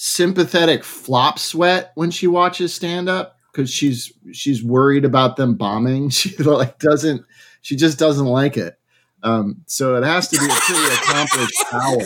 sympathetic 0.00 0.84
flop 0.84 1.40
sweat 1.40 1.90
when 1.96 2.08
she 2.12 2.28
watches 2.28 2.72
stand 2.72 3.08
up 3.08 3.36
because 3.50 3.68
she's 3.68 4.12
she's 4.32 4.62
worried 4.62 5.04
about 5.04 5.34
them 5.36 5.56
bombing. 5.56 6.08
She 6.18 6.36
like 6.36 6.78
doesn't 6.78 7.22
she 7.62 7.74
just 7.76 7.98
doesn't 7.98 8.26
like 8.26 8.56
it. 8.56 8.78
Um, 9.24 9.62
so 9.66 9.96
it 9.96 10.04
has 10.04 10.28
to 10.28 10.38
be 10.38 10.46
a 10.46 10.48
pretty 10.48 10.94
accomplished 10.94 11.64
hour. 11.72 11.98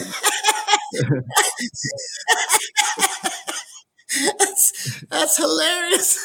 that's, 4.38 5.04
that's 5.10 5.36
hilarious. 5.36 6.18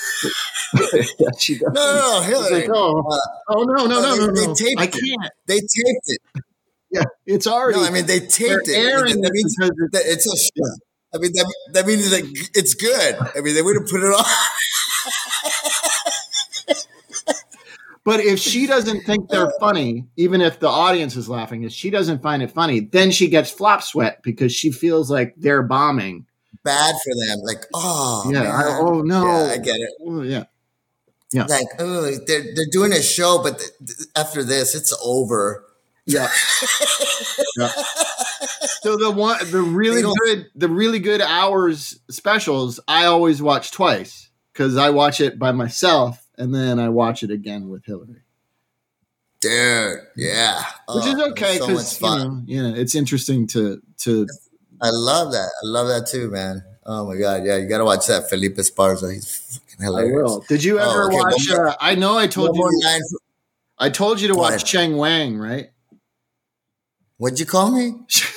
yeah, 1.19 1.27
she 1.37 1.55
does. 1.57 1.71
No, 1.73 1.81
no, 1.83 2.19
no, 2.19 2.21
Hillary. 2.21 2.61
like, 2.61 2.69
oh, 2.73 3.03
Uh, 3.11 3.17
oh 3.49 3.63
no, 3.63 3.85
no, 3.85 4.01
no, 4.01 4.15
they- 4.15 4.25
no, 4.27 4.31
they 4.33 4.47
no! 4.47 4.53
taped 4.55 4.79
I 4.81 4.83
it. 4.85 4.91
can't. 4.93 5.31
They 5.47 5.55
taped 5.59 6.05
it. 6.07 6.21
Yeah, 6.89 7.03
it's 7.25 7.47
already. 7.47 7.79
No, 7.79 7.85
I 7.85 7.89
mean 7.91 8.05
they 8.05 8.19
taped 8.21 8.67
it. 8.69 8.77
airing 8.77 9.19
That 9.21 9.27
it 9.29 9.33
means 9.33 9.55
because 9.57 9.71
it's- 9.93 10.25
it's 10.25 10.33
a. 10.33 10.37
sh- 10.37 10.77
I 11.13 11.17
mean 11.19 11.31
that 11.33 11.55
that 11.73 11.85
means 11.87 12.09
that 12.09 12.23
it's 12.53 12.73
good. 12.73 13.15
I 13.35 13.41
mean 13.41 13.55
they 13.55 13.61
would 13.61 13.75
have 13.75 13.87
put 13.87 14.01
it 14.03 14.07
on. 14.13 14.25
But 18.03 18.21
if 18.21 18.39
she 18.39 18.67
doesn't 18.67 19.01
think 19.01 19.27
they're 19.27 19.51
funny, 19.59 20.05
even 20.15 20.39
if 20.39 20.61
the 20.61 20.69
audience 20.69 21.17
is 21.17 21.27
laughing, 21.27 21.63
if 21.63 21.73
she 21.73 21.89
doesn't 21.89 22.21
find 22.21 22.41
it 22.41 22.51
funny, 22.51 22.79
then 22.79 23.11
she 23.11 23.27
gets 23.27 23.51
flop 23.51 23.83
sweat 23.83 24.21
because 24.23 24.53
she 24.53 24.71
feels 24.71 25.11
like 25.11 25.33
they're 25.35 25.61
bombing. 25.61 26.25
Bad 26.63 26.95
for 27.03 27.13
them. 27.27 27.39
Like, 27.43 27.65
oh, 27.73 28.29
yeah. 28.31 28.43
I, 28.43 28.79
oh 28.79 29.01
no. 29.01 29.25
Yeah, 29.25 29.51
I 29.51 29.57
get 29.57 29.75
it. 29.75 29.89
Oh, 30.05 30.21
yeah. 30.21 30.45
Like, 31.33 31.67
oh, 31.79 32.15
they're 32.25 32.45
they're 32.55 32.71
doing 32.71 32.93
a 32.93 33.01
show, 33.01 33.41
but 33.43 33.59
th- 33.59 33.71
th- 33.85 34.09
after 34.15 34.43
this, 34.43 34.73
it's 34.73 34.97
over. 35.03 35.65
Yeah. 36.05 36.29
yeah. 37.57 37.71
So 38.81 38.95
the 38.97 39.11
one, 39.11 39.37
the 39.51 39.61
really 39.61 40.01
good, 40.01 40.47
the 40.55 40.69
really 40.69 40.99
good 40.99 41.21
hours 41.21 41.99
specials, 42.09 42.79
I 42.87 43.05
always 43.05 43.41
watch 43.41 43.71
twice 43.71 44.29
because 44.53 44.77
I 44.77 44.89
watch 44.91 45.19
it 45.21 45.37
by 45.39 45.51
myself 45.51 46.25
and 46.37 46.53
then 46.53 46.79
I 46.79 46.89
watch 46.89 47.23
it 47.23 47.31
again 47.31 47.69
with 47.69 47.85
Hillary, 47.85 48.21
Dude, 49.41 49.99
yeah. 50.15 50.57
which 50.57 51.05
Oh, 51.05 51.13
is 51.15 51.31
okay 51.31 51.55
it's 51.55 51.59
so 51.59 51.67
because 51.67 52.01
you 52.01 52.07
fun. 52.07 52.19
know, 52.19 52.43
yeah, 52.45 52.73
it's 52.75 52.95
interesting 52.95 53.47
to 53.47 53.81
to 53.99 54.27
I 54.81 54.89
love 54.91 55.31
that. 55.31 55.49
I 55.63 55.65
love 55.65 55.87
that 55.87 56.07
too, 56.07 56.29
man. 56.31 56.63
Oh 56.85 57.05
my 57.07 57.17
god, 57.17 57.43
yeah, 57.45 57.57
you 57.57 57.67
gotta 57.67 57.85
watch 57.85 58.07
that. 58.07 58.29
Felipe 58.29 58.55
Esparza, 58.57 59.11
he's 59.13 59.59
fucking 59.59 59.81
I 59.81 59.85
hilarious. 59.85 60.13
will. 60.15 60.45
Did 60.47 60.63
you 60.63 60.79
Oh, 60.79 60.89
ever 60.89 61.05
okay, 61.07 61.17
watch? 61.17 61.49
Uh, 61.51 61.75
I 61.81 61.95
know 61.95 62.17
I 62.17 62.27
told 62.27 62.55
you. 62.55 62.81
line. 62.83 63.01
I 63.79 63.89
told 63.89 64.21
you 64.21 64.27
to 64.29 64.35
watch. 64.35 64.67
Sheng 64.67 64.97
Wang, 64.97 65.37
right? 65.37 65.69
What'd 67.17 67.39
you 67.39 67.45
call 67.47 67.71
me? 67.71 67.93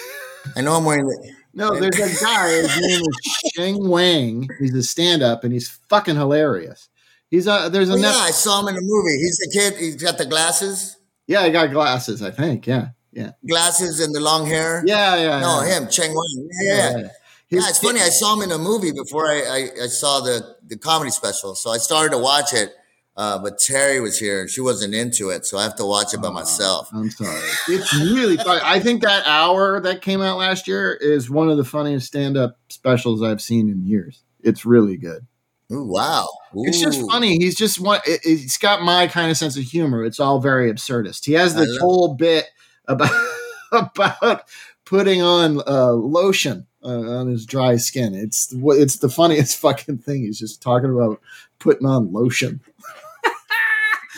I 0.56 0.60
know 0.62 0.74
I'm 0.74 0.84
wearing 0.84 1.06
the. 1.06 1.32
No, 1.52 1.78
there's 1.78 1.98
a 1.98 2.24
guy. 2.24 2.48
His 2.50 2.80
name 2.80 3.00
is 3.00 3.52
Sheng 3.54 3.88
Wang. 3.88 4.48
He's 4.60 4.74
a 4.74 4.82
stand-up, 4.82 5.42
and 5.44 5.52
he's 5.52 5.68
fucking 5.88 6.14
hilarious. 6.16 6.88
He's 7.28 7.46
a 7.46 7.68
there's 7.72 7.90
a 7.90 7.94
Oh, 7.94 7.96
net- 7.96 8.14
yeah, 8.14 8.20
I 8.22 8.30
saw 8.30 8.60
him 8.60 8.68
in 8.68 8.74
the 8.76 8.82
movie. 8.82 9.18
He's 9.18 9.36
the 9.38 9.50
kid. 9.52 9.74
He's 9.78 9.96
got 9.96 10.16
the 10.18 10.26
glasses, 10.26 10.96
yeah. 11.26 11.44
He 11.44 11.50
got 11.52 11.70
glasses, 11.72 12.22
I 12.22 12.30
think. 12.30 12.66
Yeah, 12.66 12.88
yeah, 13.12 13.32
glasses, 13.48 14.00
and 14.00 14.14
the 14.14 14.20
long 14.20 14.46
hair. 14.46 14.82
yeah, 14.86 15.16
yeah. 15.16 15.40
No, 15.40 15.62
yeah. 15.62 15.80
him, 15.80 15.90
Sheng 15.90 16.10
Wang. 16.14 16.48
Yeah, 16.62 16.74
yeah. 16.76 16.98
yeah. 16.98 17.08
His- 17.48 17.68
it's 17.68 17.78
funny. 17.80 18.00
I 18.00 18.08
saw 18.10 18.34
him 18.36 18.42
in 18.42 18.52
a 18.52 18.58
movie 18.58 18.92
before 18.92 19.26
I, 19.28 19.40
I, 19.42 19.84
I 19.84 19.86
saw 19.88 20.20
the, 20.20 20.56
the 20.66 20.76
comedy 20.78 21.10
special. 21.10 21.54
So 21.56 21.70
I 21.70 21.78
started 21.78 22.10
to 22.12 22.18
watch 22.18 22.52
it, 22.54 22.72
uh, 23.20 23.38
but 23.38 23.58
Terry 23.58 24.00
was 24.00 24.18
here. 24.18 24.48
She 24.48 24.62
wasn't 24.62 24.94
into 24.94 25.28
it, 25.28 25.44
so 25.44 25.58
I 25.58 25.64
have 25.64 25.76
to 25.76 25.84
watch 25.84 26.14
it 26.14 26.22
by 26.22 26.30
myself. 26.30 26.88
I'm 26.90 27.10
sorry. 27.10 27.38
It's 27.68 27.94
really 27.94 28.38
funny. 28.38 28.62
I 28.64 28.80
think 28.80 29.02
that 29.02 29.26
hour 29.26 29.78
that 29.78 30.00
came 30.00 30.22
out 30.22 30.38
last 30.38 30.66
year 30.66 30.94
is 30.94 31.28
one 31.28 31.50
of 31.50 31.58
the 31.58 31.64
funniest 31.64 32.06
stand-up 32.06 32.56
specials 32.70 33.22
I've 33.22 33.42
seen 33.42 33.68
in 33.68 33.84
years. 33.84 34.22
It's 34.42 34.64
really 34.64 34.96
good. 34.96 35.26
Ooh, 35.70 35.84
wow. 35.84 36.30
It's 36.54 36.80
just 36.80 37.06
funny. 37.10 37.36
He's 37.36 37.56
just 37.56 37.78
one. 37.78 38.00
It, 38.06 38.22
it's 38.24 38.56
got 38.56 38.80
my 38.80 39.06
kind 39.06 39.30
of 39.30 39.36
sense 39.36 39.54
of 39.58 39.64
humor. 39.64 40.02
It's 40.02 40.18
all 40.18 40.40
very 40.40 40.72
absurdist. 40.72 41.26
He 41.26 41.34
has 41.34 41.54
this 41.54 41.76
whole 41.76 42.14
bit 42.14 42.46
about 42.88 43.12
about 43.70 44.44
putting 44.86 45.20
on 45.20 45.60
uh, 45.66 45.92
lotion 45.92 46.66
uh, 46.82 47.18
on 47.18 47.28
his 47.28 47.44
dry 47.44 47.76
skin. 47.76 48.14
It's 48.14 48.54
it's 48.58 48.96
the 48.96 49.10
funniest 49.10 49.56
fucking 49.60 49.98
thing. 49.98 50.22
He's 50.22 50.38
just 50.38 50.62
talking 50.62 50.90
about 50.90 51.20
putting 51.58 51.86
on 51.86 52.12
lotion. 52.12 52.60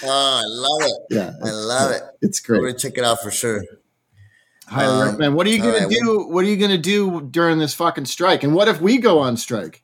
Oh, 0.05 0.09
I 0.09 0.43
love 0.47 0.83
it. 0.83 0.99
Yeah, 1.11 1.33
I 1.45 1.51
love 1.51 1.91
it. 1.93 2.03
it's 2.21 2.41
great. 2.41 2.61
gonna 2.61 2.75
check 2.75 2.99
it 2.99 3.05
out 3.05 3.23
for 3.23 3.31
sure. 3.31 3.63
Highly 4.67 4.93
Um, 5.01 5.07
recommend. 5.07 5.35
What 5.35 5.47
are 5.47 5.51
you 5.51 5.59
gonna 5.59 5.87
right, 5.87 5.91
do? 5.91 6.27
What 6.29 6.45
are 6.45 6.49
you 6.49 6.57
gonna 6.57 6.79
do 6.79 7.21
during 7.21 7.59
this 7.59 7.75
fucking 7.75 8.07
strike? 8.07 8.43
And 8.43 8.55
what 8.55 8.69
if 8.69 8.81
we 8.81 8.99
go 8.99 9.19
on 9.21 9.37
strike? 9.37 9.83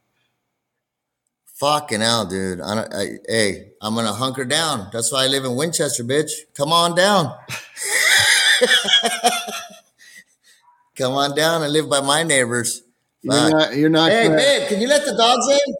Fucking 1.54 2.00
hell, 2.00 2.24
dude. 2.26 2.60
I 2.60 2.74
don't, 2.74 2.94
I, 2.94 3.18
hey, 3.28 3.70
I'm 3.82 3.94
gonna 3.94 4.12
hunker 4.12 4.44
down. 4.44 4.88
That's 4.92 5.12
why 5.12 5.24
I 5.24 5.26
live 5.26 5.44
in 5.44 5.56
Winchester, 5.56 6.04
bitch. 6.04 6.30
Come 6.54 6.72
on 6.72 6.94
down. 6.94 7.34
Come 10.96 11.12
on 11.14 11.34
down 11.36 11.62
and 11.62 11.72
live 11.72 11.88
by 11.88 12.00
my 12.00 12.22
neighbors. 12.24 12.82
You're 13.22 13.32
Fuck. 13.34 13.50
not. 13.52 13.76
You're 13.76 13.90
not. 13.90 14.10
Hey, 14.10 14.24
gonna, 14.26 14.36
babe, 14.36 14.68
can 14.68 14.80
you 14.80 14.88
let 14.88 15.04
the 15.04 15.14
dogs 15.16 15.46
in? 15.48 15.74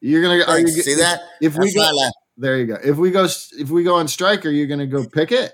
You're 0.00 0.22
gonna. 0.22 0.44
Are 0.50 0.58
you, 0.58 0.66
Thanks. 0.68 0.84
See 0.84 0.94
that? 0.96 1.20
If 1.40 1.56
we 1.56 1.72
go, 1.72 1.80
why 1.80 1.88
I 1.88 1.92
laugh. 1.92 2.12
There 2.36 2.58
you 2.58 2.66
go. 2.66 2.78
If 2.82 2.96
we 2.96 3.10
go, 3.10 3.24
if 3.24 3.70
we 3.70 3.84
go 3.84 3.96
on 3.96 4.08
strike, 4.08 4.44
are 4.46 4.50
you 4.50 4.66
gonna 4.66 4.86
go 4.86 5.06
pick 5.06 5.32
it. 5.32 5.52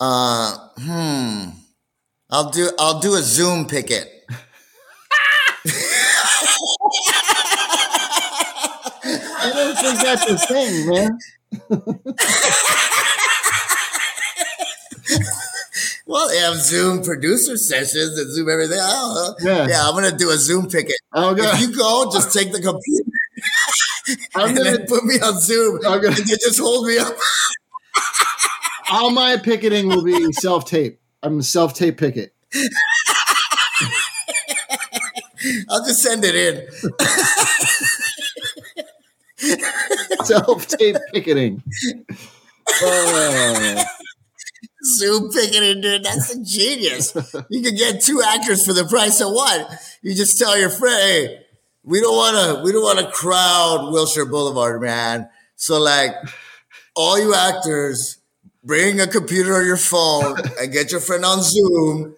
Uh, 0.00 0.56
hmm. 0.78 1.50
I'll 2.30 2.50
do. 2.50 2.70
I'll 2.78 3.00
do 3.00 3.14
a 3.14 3.22
Zoom 3.22 3.66
picket. 3.66 4.10
I 9.36 9.50
don't 9.52 9.76
think 9.76 10.00
that's 10.00 10.30
a 10.30 10.38
thing, 10.38 10.88
man. 10.88 11.18
Well, 16.06 16.28
they 16.28 16.38
have 16.38 16.56
Zoom 16.56 17.02
producer 17.02 17.56
sessions 17.56 18.18
and 18.18 18.30
Zoom 18.30 18.50
everything. 18.50 18.78
I 18.78 18.90
don't 18.90 19.14
know. 19.14 19.34
Yeah. 19.50 19.66
Yeah, 19.68 19.88
I'm 19.88 19.94
gonna 19.94 20.16
do 20.16 20.30
a 20.30 20.36
Zoom 20.36 20.68
picket. 20.68 20.96
Oh 21.14 21.34
If 21.34 21.60
you 21.60 21.74
go, 21.76 22.10
just 22.12 22.32
take 22.32 22.52
the 22.52 22.60
computer 22.60 23.10
I'm 24.34 24.54
gonna. 24.54 24.78
put 24.86 25.04
me 25.04 25.14
on 25.20 25.40
Zoom. 25.40 25.80
I'm 25.86 26.00
gonna- 26.02 26.16
just 26.16 26.58
hold 26.60 26.86
me 26.86 26.98
up. 26.98 27.14
All 28.90 29.10
my 29.10 29.36
picketing 29.38 29.88
will 29.88 30.04
be 30.04 30.32
self 30.32 30.66
tape. 30.66 31.00
I'm 31.22 31.38
a 31.38 31.42
self 31.42 31.74
tape 31.74 31.96
picket. 31.98 32.34
I'll 35.70 35.84
just 35.84 36.02
send 36.02 36.24
it 36.24 36.34
in. 36.34 36.66
Self 40.24 40.66
tape 40.68 40.96
picketing. 41.12 41.62
Oh, 42.82 43.84
Zoom 44.96 45.30
picketing, 45.32 45.80
dude. 45.82 46.04
That's 46.04 46.34
a 46.34 46.42
genius. 46.44 47.14
You 47.50 47.62
can 47.62 47.74
get 47.74 48.02
two 48.02 48.22
actors 48.24 48.64
for 48.64 48.72
the 48.72 48.84
price 48.84 49.20
of 49.20 49.32
one. 49.32 49.66
You 50.02 50.14
just 50.14 50.38
tell 50.38 50.58
your 50.58 50.70
friend, 50.70 50.96
hey, 51.00 51.43
we 51.84 52.00
don't 52.00 52.16
want 52.16 52.58
to, 52.58 52.62
we 52.64 52.72
don't 52.72 52.82
want 52.82 52.98
to 52.98 53.10
crowd 53.10 53.92
Wilshire 53.92 54.26
Boulevard, 54.26 54.80
man. 54.80 55.28
So 55.56 55.80
like, 55.80 56.14
all 56.96 57.18
you 57.18 57.34
actors, 57.34 58.18
bring 58.64 59.00
a 59.00 59.06
computer 59.06 59.54
or 59.54 59.62
your 59.62 59.76
phone 59.76 60.36
and 60.60 60.72
get 60.72 60.90
your 60.90 61.00
friend 61.00 61.24
on 61.24 61.42
Zoom. 61.42 62.14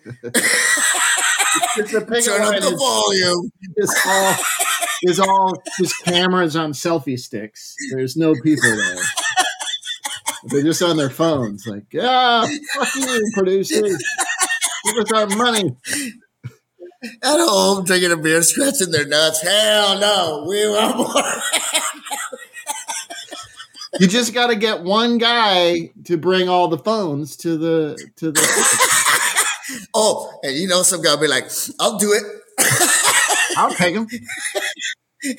it's 1.76 1.92
Turn 1.92 2.42
up 2.42 2.60
the 2.62 2.76
volume. 2.76 3.50
It's 3.76 4.06
all 4.06 4.34
is 5.02 5.20
all 5.20 5.62
just 5.78 5.94
cameras 6.04 6.56
on 6.56 6.72
selfie 6.72 7.18
sticks. 7.18 7.74
There's 7.92 8.16
no 8.16 8.34
people 8.42 8.74
there. 8.74 8.96
They're 10.44 10.62
just 10.62 10.82
on 10.82 10.96
their 10.96 11.10
phones, 11.10 11.66
like, 11.66 11.86
ah, 12.00 12.46
fuck 12.74 12.94
you, 12.94 13.30
producers. 13.34 14.02
Give 14.84 14.96
us 14.98 15.12
our 15.12 15.26
money. 15.36 15.76
At 17.04 17.38
home, 17.38 17.84
drinking 17.84 18.12
a 18.12 18.16
beer, 18.16 18.42
scratching 18.42 18.90
their 18.90 19.06
nuts. 19.06 19.42
Hell 19.42 19.98
no, 19.98 20.44
we 20.48 20.68
want 20.68 20.96
more. 20.96 21.22
You 24.00 24.06
just 24.06 24.34
got 24.34 24.48
to 24.48 24.56
get 24.56 24.82
one 24.82 25.18
guy 25.18 25.90
to 26.04 26.16
bring 26.16 26.48
all 26.48 26.68
the 26.68 26.78
phones 26.78 27.36
to 27.38 27.56
the 27.56 28.10
to 28.16 28.32
the. 28.32 28.40
Oh, 29.94 30.38
and 30.44 30.54
you 30.54 30.68
know, 30.68 30.82
some 30.82 31.02
guy 31.02 31.16
be 31.16 31.26
like, 31.26 31.50
I'll 31.80 31.98
do 31.98 32.12
it. 32.12 32.22
I'll 33.56 33.72
take 33.74 33.94
them. 33.94 34.06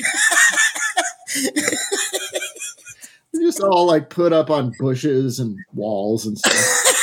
just 3.36 3.62
all 3.62 3.86
like 3.86 4.10
put 4.10 4.34
up 4.34 4.50
on 4.50 4.74
bushes 4.80 5.40
and 5.40 5.58
walls 5.74 6.26
and 6.26 6.38
stuff. 6.38 6.97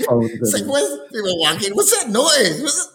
Oh, 0.00 0.04
phones 0.06 0.30
It's 0.32 0.52
like, 0.54 0.64
people 1.12 1.38
walking? 1.40 1.74
What's 1.74 1.90
that 1.90 2.08
noise? 2.10 2.62
What's 2.62 2.88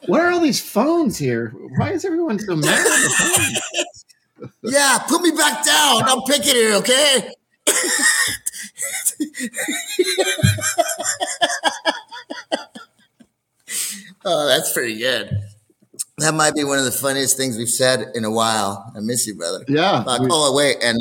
What 0.06 0.20
are 0.20 0.30
all 0.30 0.40
these 0.40 0.60
phones 0.60 1.18
here? 1.18 1.52
Why 1.76 1.90
is 1.92 2.04
everyone 2.04 2.38
so 2.38 2.54
mad 2.56 2.78
at 2.78 2.84
the 2.84 3.10
phone? 3.10 3.56
Yeah, 4.62 4.98
put 5.08 5.22
me 5.22 5.30
back 5.32 5.64
down. 5.64 6.02
I'm 6.04 6.22
picking 6.22 6.54
it, 6.56 6.74
okay? 6.76 7.32
oh, 14.24 14.46
that's 14.46 14.72
pretty 14.72 14.98
good. 14.98 15.30
That 16.18 16.34
might 16.34 16.54
be 16.54 16.64
one 16.64 16.78
of 16.78 16.84
the 16.84 16.92
funniest 16.92 17.36
things 17.36 17.56
we've 17.56 17.68
said 17.68 18.12
in 18.14 18.24
a 18.24 18.30
while. 18.30 18.92
I 18.96 19.00
miss 19.00 19.26
you, 19.26 19.34
brother. 19.34 19.64
Yeah. 19.68 20.04
Fuck. 20.04 20.20
we- 20.20 20.28
oh, 20.30 20.54
wait, 20.54 20.76
and, 20.82 20.98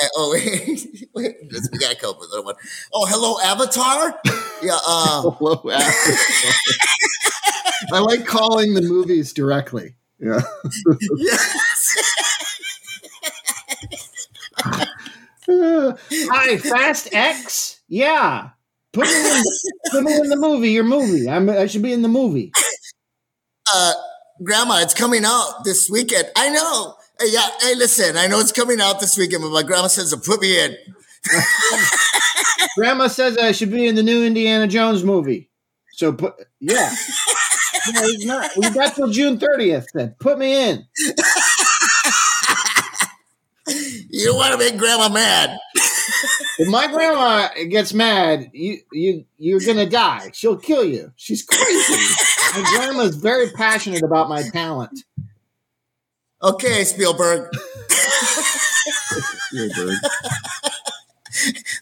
and- 0.00 0.10
oh 0.16 0.32
wait, 0.34 1.08
wait, 1.14 1.36
we 1.72 1.78
gotta 1.78 1.96
come 1.96 2.10
up 2.10 2.20
with 2.20 2.30
another 2.32 2.44
one. 2.46 2.54
Oh, 2.92 3.06
hello, 3.06 3.38
Avatar. 3.44 4.18
Yeah, 4.62 4.78
uh, 4.86 5.22
Hello, 5.30 5.54
Avatar. 5.70 6.14
I 7.92 7.98
like 7.98 8.26
calling 8.26 8.74
the 8.74 8.82
movies 8.82 9.32
directly. 9.32 9.94
Yeah. 10.20 10.40
yes. 11.16 11.96
Uh, 15.48 15.96
Hi, 16.10 16.56
Fast 16.58 17.12
X. 17.12 17.80
Yeah. 17.88 18.50
Put 18.92 19.06
me 19.06 19.30
in, 19.38 19.42
put 19.90 20.04
me 20.04 20.14
in 20.16 20.28
the 20.28 20.36
movie. 20.36 20.70
Your 20.70 20.84
movie. 20.84 21.28
I'm, 21.28 21.48
I 21.50 21.66
should 21.66 21.82
be 21.82 21.92
in 21.92 22.02
the 22.02 22.08
movie. 22.08 22.52
uh, 23.74 23.92
Grandma, 24.42 24.78
it's 24.80 24.94
coming 24.94 25.24
out 25.24 25.62
this 25.64 25.90
weekend. 25.90 26.28
I 26.36 26.50
know. 26.50 26.94
Hey, 27.22 27.28
yeah. 27.30 27.48
Hey, 27.60 27.76
listen. 27.76 28.16
I 28.16 28.26
know 28.26 28.40
it's 28.40 28.50
coming 28.50 28.80
out 28.80 28.98
this 28.98 29.16
weekend, 29.16 29.42
but 29.42 29.52
my 29.52 29.62
grandma 29.62 29.86
says 29.86 30.10
to 30.10 30.16
put 30.16 30.40
me 30.40 30.58
in. 30.58 30.76
Grandma 32.76 33.06
says 33.06 33.38
I 33.38 33.52
should 33.52 33.70
be 33.70 33.86
in 33.86 33.94
the 33.94 34.02
new 34.02 34.24
Indiana 34.24 34.66
Jones 34.66 35.04
movie. 35.04 35.48
So 35.92 36.12
put 36.12 36.34
yeah. 36.58 36.92
No, 37.94 38.02
he's 38.02 38.24
not. 38.26 38.50
We 38.56 38.70
got 38.70 38.94
till 38.94 39.08
June 39.08 39.38
30th. 39.38 39.86
Then 39.94 40.14
put 40.18 40.38
me 40.38 40.70
in. 40.70 40.86
You 44.14 44.26
don't 44.26 44.36
want 44.36 44.52
to 44.52 44.58
make 44.58 44.76
grandma 44.76 45.08
mad. 45.08 45.58
If 46.58 46.68
my 46.68 46.86
grandma 46.86 47.48
gets 47.70 47.94
mad, 47.94 48.50
you 48.52 48.78
you 48.92 49.24
you're 49.38 49.60
gonna 49.60 49.88
die. 49.88 50.30
She'll 50.34 50.58
kill 50.58 50.84
you. 50.84 51.12
She's 51.16 51.42
crazy. 51.42 52.14
My 52.54 52.62
grandma's 52.74 53.16
very 53.16 53.50
passionate 53.52 54.02
about 54.02 54.28
my 54.28 54.42
talent. 54.42 55.04
Okay, 56.42 56.84
Spielberg. 56.84 57.48
Spielberg. 59.48 59.94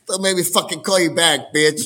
Don't 0.07 0.23
make 0.23 0.37
me 0.37 0.43
fucking 0.43 0.83
call 0.83 0.99
you 1.01 1.15
back, 1.15 1.53
bitch. 1.55 1.83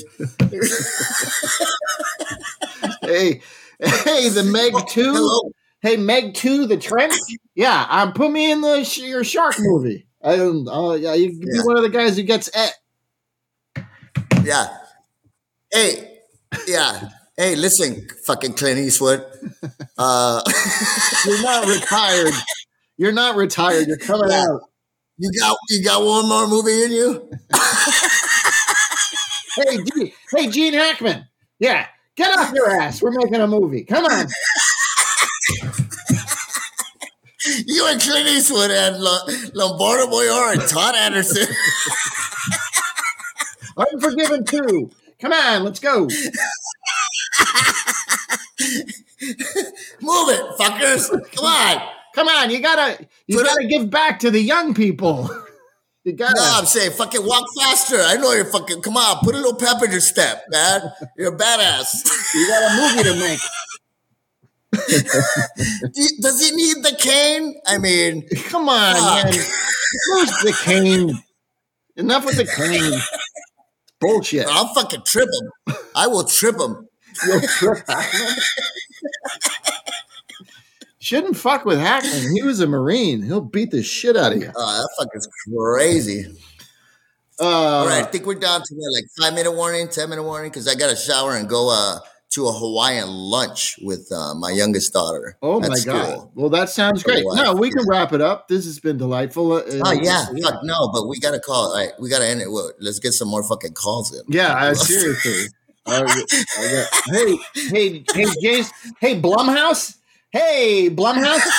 Hey, 3.02 3.40
hey, 3.80 4.28
the 4.28 4.42
Meg 4.44 4.72
two. 4.88 5.12
Hello. 5.12 5.50
Hey, 5.80 5.96
Meg 5.96 6.34
two, 6.34 6.66
the 6.66 6.76
trench. 6.76 7.14
Yeah, 7.54 7.86
um, 7.90 8.12
put 8.12 8.30
me 8.32 8.50
in 8.50 8.60
the 8.60 8.82
sh- 8.84 8.98
your 9.00 9.24
shark 9.24 9.54
movie. 9.58 10.06
I 10.22 10.36
don't. 10.36 10.66
Uh, 10.66 10.94
yeah, 10.94 11.14
you 11.14 11.30
can 11.30 11.40
be 11.40 11.60
one 11.64 11.76
of 11.76 11.82
the 11.82 11.90
guys 11.90 12.16
who 12.16 12.22
gets 12.22 12.48
it. 12.54 13.84
Yeah. 14.44 14.66
Hey, 15.72 16.18
yeah. 16.66 17.10
Hey, 17.36 17.56
listen, 17.56 18.06
fucking 18.26 18.54
Clint 18.54 18.78
Eastwood. 18.78 19.24
Uh, 19.98 20.40
You're 21.26 21.42
not 21.42 21.66
retired. 21.66 22.32
You're 22.96 23.12
not 23.12 23.36
retired. 23.36 23.86
You're 23.88 23.96
coming 23.98 24.30
Yeah. 24.30 24.44
out. 24.48 24.60
you 25.18 25.30
got 25.40 25.56
you 25.70 25.84
got 25.84 26.04
one 26.04 26.28
more 26.28 26.46
movie 26.48 26.84
in 26.84 26.92
you? 26.92 27.30
Hey, 29.56 29.76
Gene, 29.84 30.12
hey, 30.32 30.48
Gene 30.48 30.72
Hackman. 30.74 31.28
Yeah, 31.60 31.86
get 32.16 32.36
off 32.36 32.52
your 32.52 32.68
ass. 32.72 33.00
We're 33.00 33.12
making 33.12 33.36
a 33.36 33.46
movie. 33.46 33.84
Come 33.84 34.04
on. 34.04 34.26
You 37.64 37.86
and 37.86 38.00
Clint 38.00 38.26
Eastwood 38.28 38.72
and 38.72 38.96
Lo- 38.98 39.26
Lombardo 39.54 40.08
Boyar 40.08 40.54
and 40.54 40.62
Todd 40.68 40.96
Anderson. 40.96 41.46
Unforgiven 43.76 44.44
too. 44.44 44.90
Come 45.20 45.32
on, 45.32 45.62
let's 45.62 45.78
go. 45.78 46.00
Move 46.00 46.10
it, 50.30 50.58
fuckers. 50.58 51.10
Come 51.36 51.44
on. 51.44 51.88
Come 52.14 52.28
on, 52.28 52.50
you 52.50 52.60
gotta 52.60 53.06
you 53.26 53.38
Put 53.38 53.46
gotta 53.46 53.66
give 53.66 53.90
back 53.90 54.20
to 54.20 54.30
the 54.30 54.40
young 54.40 54.72
people. 54.74 55.28
You 56.04 56.12
gotta. 56.12 56.34
No, 56.36 56.50
I'm 56.58 56.66
saying 56.66 56.92
fucking 56.92 57.26
walk 57.26 57.44
faster. 57.58 57.96
I 57.98 58.16
know 58.16 58.32
you're 58.32 58.44
fucking. 58.44 58.82
Come 58.82 58.96
on, 58.96 59.18
put 59.24 59.34
a 59.34 59.38
little 59.38 59.56
pep 59.56 59.82
in 59.82 59.90
your 59.90 60.00
step, 60.00 60.44
man. 60.50 60.82
You're 61.16 61.34
a 61.34 61.36
badass. 61.36 62.04
You 62.34 62.46
got 62.46 62.62
a 62.62 62.76
movie 62.96 63.08
to 63.10 63.16
make. 63.20 63.40
Does 66.20 66.40
he 66.50 66.56
need 66.56 66.82
the 66.82 66.96
cane? 66.98 67.54
I 67.66 67.78
mean, 67.78 68.28
Come 68.48 68.68
on, 68.68 68.94
Fuck. 68.94 69.34
man. 69.34 69.44
Where's 70.10 70.30
the 70.42 70.60
cane? 70.64 71.22
Enough 71.96 72.26
with 72.26 72.36
the 72.36 72.44
cane. 72.46 73.00
Bullshit. 74.00 74.46
I'll 74.48 74.74
fucking 74.74 75.02
trip 75.06 75.28
him. 75.28 75.76
I 75.94 76.06
will 76.08 76.24
trip 76.24 76.58
him. 76.60 76.88
You'll 77.24 77.40
trip 77.40 77.78
Hackman. 77.86 78.36
Shouldn't 81.04 81.36
fuck 81.36 81.66
with 81.66 81.78
Hackman. 81.78 82.34
He 82.34 82.42
was 82.42 82.60
a 82.60 82.66
Marine. 82.66 83.20
He'll 83.20 83.42
beat 83.42 83.70
the 83.70 83.82
shit 83.82 84.16
out 84.16 84.32
of 84.32 84.40
you. 84.40 84.50
Oh, 84.56 84.82
that 84.82 84.88
fucking 84.98 85.20
crazy. 85.54 86.34
Uh, 87.38 87.44
All 87.44 87.86
right, 87.86 88.02
I 88.04 88.06
think 88.06 88.24
we're 88.24 88.36
down 88.36 88.62
to 88.62 88.74
like 88.94 89.04
five 89.20 89.34
minute 89.34 89.52
warning, 89.52 89.88
ten 89.88 90.08
minute 90.08 90.22
warning, 90.22 90.50
because 90.50 90.66
I 90.66 90.74
got 90.74 90.88
to 90.88 90.96
shower 90.96 91.36
and 91.36 91.46
go 91.46 91.68
uh, 91.68 91.98
to 92.30 92.46
a 92.46 92.52
Hawaiian 92.52 93.08
lunch 93.10 93.76
with 93.82 94.08
uh, 94.10 94.34
my 94.34 94.50
youngest 94.50 94.94
daughter. 94.94 95.36
Oh 95.42 95.60
my 95.60 95.76
god! 95.84 96.30
Well, 96.34 96.48
that 96.48 96.70
sounds 96.70 97.02
great. 97.02 97.22
No, 97.26 97.54
we 97.54 97.70
can 97.70 97.84
wrap 97.86 98.14
it 98.14 98.22
up. 98.22 98.48
This 98.48 98.64
has 98.64 98.78
been 98.80 98.96
delightful. 98.96 99.52
Uh, 99.52 99.62
Oh 99.84 99.92
yeah, 99.92 100.24
fuck 100.42 100.60
no, 100.62 100.88
but 100.90 101.06
we 101.06 101.20
gotta 101.20 101.38
call. 101.40 101.72
All 101.72 101.76
right, 101.76 101.92
we 102.00 102.08
gotta 102.08 102.26
end 102.26 102.40
it. 102.40 102.50
Well, 102.50 102.72
let's 102.80 102.98
get 102.98 103.12
some 103.12 103.28
more 103.28 103.42
fucking 103.46 103.74
calls 103.74 104.14
in. 104.14 104.22
yeah. 104.28 104.54
I, 104.54 104.72
seriously. 104.72 105.48
I- 105.86 105.96
I 105.96 106.02
got- 106.02 107.14
hey, 107.14 107.36
hey, 107.54 108.04
hey, 108.14 108.24
Jace. 108.42 108.70
Hey, 109.00 109.20
Blumhouse. 109.20 109.96
Hey, 110.34 110.90
Blumhouse. 110.90 111.40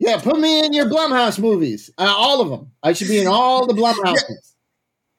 Yeah, 0.00 0.20
put 0.20 0.38
me 0.38 0.64
in 0.64 0.72
your 0.72 0.86
Blumhouse 0.86 1.40
movies. 1.40 1.90
Uh, 1.98 2.14
all 2.16 2.40
of 2.40 2.48
them. 2.48 2.70
I 2.84 2.92
should 2.92 3.08
be 3.08 3.18
in 3.18 3.26
all 3.26 3.66
the 3.66 3.74
Blumhouses. 3.74 4.54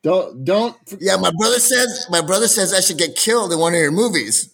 Don't 0.04 0.46
don't. 0.46 0.74
Yeah, 1.02 1.18
my 1.18 1.32
brother 1.38 1.60
says 1.60 2.08
my 2.10 2.22
brother 2.22 2.48
says 2.48 2.74
I 2.74 2.80
should 2.80 2.98
get 2.98 3.18
killed 3.18 3.52
in 3.52 3.60
one 3.60 3.74
of 3.74 3.80
your 3.82 3.92
movies. 3.92 4.50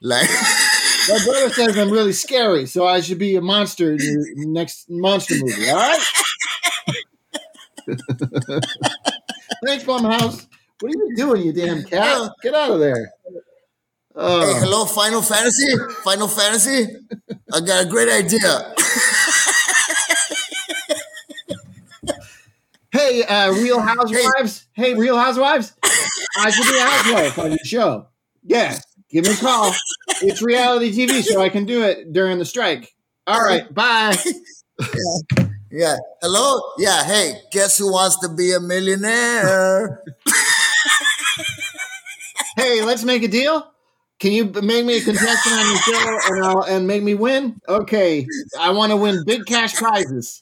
Like, 0.00 0.30
My 1.10 1.18
brother 1.24 1.50
says 1.50 1.76
I'm 1.78 1.90
really 1.90 2.14
scary, 2.14 2.64
so 2.64 2.86
I 2.86 3.00
should 3.02 3.18
be 3.18 3.36
a 3.36 3.42
monster 3.42 3.92
in 3.92 3.98
your 4.00 4.48
next 4.48 4.88
monster 4.88 5.34
movie. 5.38 5.68
All 5.68 5.76
right. 5.76 6.00
Thanks, 9.64 9.84
Blumhouse. 9.84 10.46
What 10.80 10.94
are 10.94 10.98
you 10.98 11.12
doing, 11.16 11.42
you 11.42 11.52
damn 11.52 11.84
cat? 11.84 12.30
Get 12.42 12.54
out 12.54 12.70
of 12.70 12.80
there. 12.80 13.12
Hey, 14.16 14.22
Oh, 14.22 14.60
hello, 14.60 14.84
Final 14.86 15.22
Fantasy, 15.22 15.72
Final 16.02 16.28
Fantasy. 16.28 16.86
I 17.52 17.60
got 17.60 17.84
a 17.84 17.88
great 17.88 18.08
idea. 18.08 18.74
hey, 22.92 23.22
uh, 23.24 23.52
Real 23.52 23.80
Housewives. 23.80 24.66
Hey, 24.72 24.94
Real 24.94 25.16
Housewives. 25.18 25.72
I 26.38 26.50
should 26.50 26.66
be 26.70 26.78
a 26.78 26.82
housewife 26.82 27.38
on 27.38 27.50
your 27.50 27.58
show. 27.64 28.08
Yeah, 28.42 28.78
give 29.10 29.24
me 29.24 29.32
a 29.32 29.36
call. 29.36 29.72
It's 30.22 30.42
reality 30.42 30.92
TV, 30.92 31.22
so 31.22 31.40
I 31.40 31.48
can 31.48 31.64
do 31.66 31.82
it 31.84 32.12
during 32.12 32.38
the 32.38 32.44
strike. 32.44 32.94
All 33.26 33.40
right, 33.40 33.72
bye. 33.74 34.16
Yeah, 35.70 35.96
hello. 36.22 36.60
Yeah, 36.78 37.04
hey, 37.04 37.40
guess 37.52 37.76
who 37.78 37.92
wants 37.92 38.18
to 38.20 38.28
be 38.28 38.52
a 38.52 38.60
millionaire? 38.60 40.02
Hey, 42.56 42.80
let's 42.82 43.04
make 43.04 43.22
a 43.22 43.28
deal. 43.28 43.70
Can 44.18 44.32
you 44.32 44.46
make 44.46 44.86
me 44.86 44.96
a 44.96 45.00
contestant 45.02 45.54
on 45.54 45.66
your 45.66 45.76
show 45.78 46.18
and 46.34 46.44
I'll, 46.44 46.62
and 46.62 46.86
make 46.86 47.02
me 47.02 47.12
win? 47.14 47.60
Okay, 47.68 48.26
I 48.58 48.70
want 48.70 48.90
to 48.90 48.96
win 48.96 49.22
big 49.26 49.44
cash 49.46 49.74
prizes. 49.74 50.40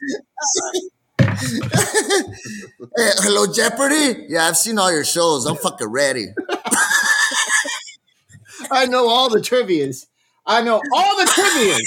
Hey, 2.96 3.10
hello, 3.18 3.52
Jeopardy. 3.52 4.26
Yeah, 4.28 4.46
I've 4.46 4.56
seen 4.56 4.78
all 4.78 4.92
your 4.92 5.04
shows. 5.04 5.46
I'm 5.46 5.56
fucking 5.56 5.88
ready. 5.88 6.26
I 8.70 8.86
know 8.86 9.08
all 9.08 9.28
the 9.28 9.40
trivias. 9.40 10.06
I 10.46 10.62
know 10.62 10.80
all 10.94 11.16
the 11.16 11.24
trivias. 11.24 11.80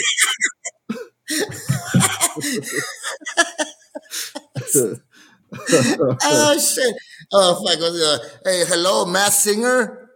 oh 6.24 6.60
shit. 6.60 6.96
Oh 7.32 7.56
fuck. 7.56 7.80
what's 7.80 8.02
uh, 8.02 8.18
Hey, 8.44 8.64
hello, 8.68 9.06
Masked 9.06 9.44
Singer. 9.44 10.10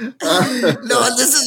No, 0.00 1.16
this 1.16 1.32
is 1.34 1.42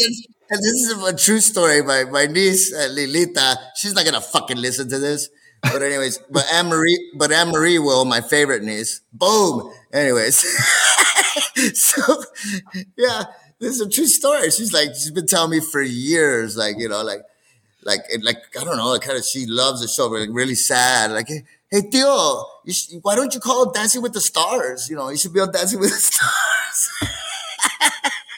a, 0.50 0.56
this 0.56 0.64
is 0.64 1.04
a 1.08 1.16
true 1.16 1.40
story. 1.40 1.82
My 1.82 2.04
my 2.06 2.26
niece 2.26 2.74
uh, 2.74 2.90
Lilita, 2.92 3.56
she's 3.76 3.94
not 3.94 4.06
gonna 4.06 4.22
fucking 4.22 4.58
listen 4.58 4.90
to 4.90 5.00
this. 5.00 5.30
But 5.62 5.82
anyways, 5.82 6.20
but 6.30 6.46
Anne 6.54 6.68
Marie, 6.68 7.12
but 7.18 7.32
Anne 7.32 7.50
Marie 7.50 7.80
will, 7.80 8.06
my 8.06 8.22
favorite 8.22 8.64
niece. 8.64 9.02
Boom. 9.12 9.72
Anyways, 9.92 10.38
so 11.74 12.24
yeah, 12.98 13.24
this 13.60 13.76
is 13.76 13.82
a 13.82 13.90
true 13.90 14.08
story. 14.08 14.50
She's 14.52 14.72
like, 14.74 14.90
she's 14.90 15.12
been 15.12 15.28
telling 15.28 15.52
me 15.52 15.60
for 15.60 15.82
years, 15.82 16.56
like 16.58 16.76
you 16.80 16.90
know, 16.90 17.04
like 17.04 17.22
like 17.84 18.02
like 18.24 18.38
I 18.60 18.64
don't 18.64 18.78
know, 18.78 18.90
like 18.92 19.02
kind 19.02 19.18
of 19.18 19.26
she 19.26 19.46
loves 19.48 19.82
the 19.82 19.88
show, 19.88 20.10
but 20.10 20.22
like 20.22 20.30
really 20.32 20.56
sad. 20.56 21.12
Like, 21.12 21.28
hey, 21.30 21.82
Tío, 21.82 22.46
sh- 22.70 22.96
why 23.02 23.16
don't 23.16 23.34
you 23.34 23.40
call 23.42 23.72
Dancing 23.72 24.02
with 24.02 24.14
the 24.14 24.22
Stars? 24.22 24.90
You 24.90 24.96
know, 24.98 25.10
you 25.10 25.18
should 25.18 25.34
be 25.34 25.40
on 25.42 25.52
Dancing 25.52 25.80
with 25.80 25.92
the 25.92 25.98
Stars. 25.98 27.12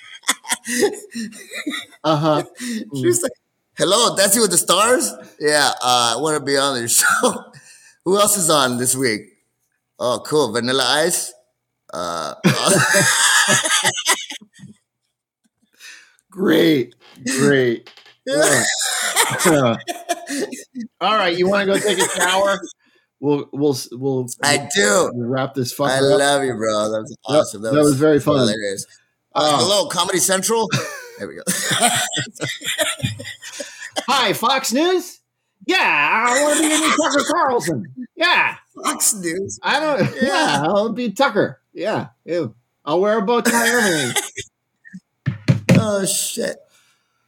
Uh 2.04 2.16
huh. 2.16 2.44
She 2.60 3.06
was 3.06 3.22
like, 3.22 3.32
"Hello, 3.78 4.16
Dancing 4.16 4.42
with 4.42 4.52
the 4.52 4.58
Stars." 4.58 5.12
Yeah, 5.40 5.70
uh, 5.82 6.16
I 6.18 6.20
want 6.22 6.38
to 6.40 6.44
be 6.44 6.58
on 6.58 6.78
your 6.80 6.88
show. 7.02 7.44
Who 8.06 8.18
else 8.20 8.38
is 8.38 8.50
on 8.50 8.78
this 8.78 8.96
week? 8.96 9.22
Oh, 10.00 10.22
cool, 10.26 10.52
Vanilla 10.52 10.84
Ice. 11.06 11.32
Uh, 11.94 12.34
Great, 16.30 16.96
great. 17.40 17.90
yeah. 18.26 18.64
All 21.02 21.16
right, 21.16 21.38
you 21.38 21.48
want 21.50 21.68
to 21.68 21.74
go 21.74 21.80
take 21.80 21.98
a 22.00 22.08
shower? 22.10 22.60
We'll 23.20 23.50
we'll 23.52 23.78
we'll, 23.92 24.28
I 24.44 24.68
do. 24.74 25.12
wrap 25.16 25.54
this 25.54 25.78
I 25.80 25.84
fucker 26.00 26.14
up. 26.14 26.20
love 26.20 26.44
you, 26.44 26.54
bro. 26.56 26.90
That 26.90 27.02
was 27.02 27.10
That- 27.10 27.18
awesome. 27.38 27.62
that 27.64 27.74
was 27.74 27.96
very 27.98 28.20
fun. 28.20 28.40
Hilarious. 28.40 28.86
Uh, 29.34 29.40
Oh. 29.54 29.58
hello, 29.58 29.88
Comedy 29.90 30.20
Central. 30.20 30.70
There 31.20 31.28
we 31.28 31.36
go. 31.36 31.44
Hi, 34.08 34.34
Fox 34.34 34.74
News. 34.74 35.20
Yeah, 35.68 35.78
I 35.80 36.42
want 36.44 36.58
to 36.58 36.64
be 36.68 36.74
a 36.74 36.78
new 36.80 36.96
Tucker 36.98 37.24
Carlson. 37.32 37.86
Yeah, 38.16 38.56
Fox 38.74 39.14
News. 39.14 39.60
I 39.62 39.80
don't. 39.80 40.16
Yeah, 40.16 40.22
Yeah. 40.24 40.64
I'll 40.66 40.92
be 40.92 41.12
Tucker. 41.12 41.62
Yeah, 41.74 42.08
ew. 42.26 42.56
I'll 42.86 43.00
wear 43.00 43.20
a 43.20 43.22
bow 43.22 43.42
tie. 43.42 43.68
Everything. 43.68 44.24
Oh 45.84 46.06
shit. 46.06 46.58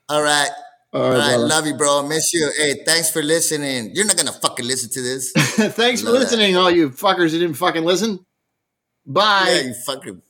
All 0.10 0.22
right. 0.24 0.50
All 0.92 1.04
All 1.04 1.12
right. 1.12 1.36
Love 1.36 1.66
you, 1.68 1.76
bro. 1.76 2.08
Miss 2.08 2.34
you. 2.34 2.52
Hey, 2.58 2.84
thanks 2.86 3.10
for 3.12 3.22
listening. 3.22 3.92
You're 3.96 4.06
not 4.06 4.18
gonna 4.18 4.32
fucking 4.34 4.66
listen 4.66 4.90
to 4.92 5.02
this. 5.02 5.32
Thanks 5.34 6.02
for 6.02 6.08
Love 6.08 6.16
that. 6.16 6.20
listening, 6.22 6.56
all 6.58 6.72
you 6.72 6.90
fuckers 6.90 7.30
who 7.32 7.40
didn't 7.40 7.56
fucking 7.58 7.84
listen. 7.84 8.26
Bye. 9.06 9.50
Yeah, 9.50 9.62
you 9.70 9.74
fucking, 9.86 10.22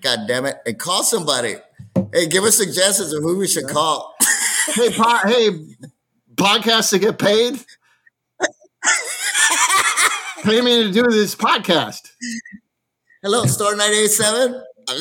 god 0.00 0.20
damn 0.26 0.46
it. 0.46 0.56
And 0.66 0.78
call 0.78 1.02
somebody. 1.02 1.56
Hey, 2.12 2.26
give 2.26 2.44
us 2.44 2.56
suggestions 2.56 3.12
of 3.12 3.22
who 3.22 3.38
we 3.38 3.48
should 3.48 3.68
call. 3.68 4.14
Hey, 4.74 4.90
po- 4.90 5.18
hey, 5.24 5.50
podcasts 6.36 6.90
to 6.90 7.00
get 7.00 7.18
paid. 7.18 7.58
Pay 10.44 10.60
me 10.60 10.84
to 10.84 10.92
do 10.92 11.02
this 11.10 11.34
podcast. 11.34 12.12
Hello, 13.22 13.44
Star 13.46 13.74
987. 13.74 14.62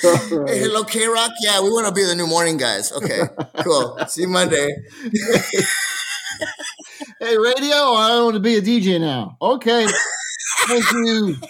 hey, 0.00 0.58
hello, 0.60 0.84
KROQ. 0.84 1.30
Yeah, 1.40 1.60
we 1.60 1.70
want 1.70 1.88
to 1.88 1.92
be 1.92 2.04
the 2.04 2.14
new 2.14 2.26
morning 2.28 2.56
guys. 2.56 2.92
Okay, 2.92 3.22
cool. 3.64 3.98
See 4.06 4.22
you 4.22 4.28
Monday. 4.28 4.68
Hey, 7.20 7.36
radio, 7.36 7.74
I 7.74 8.20
want 8.22 8.34
to 8.34 8.40
be 8.40 8.56
a 8.56 8.62
DJ 8.62 9.00
now. 9.00 9.36
Okay. 9.42 9.86
Thank 10.68 10.92
you. 10.92 11.36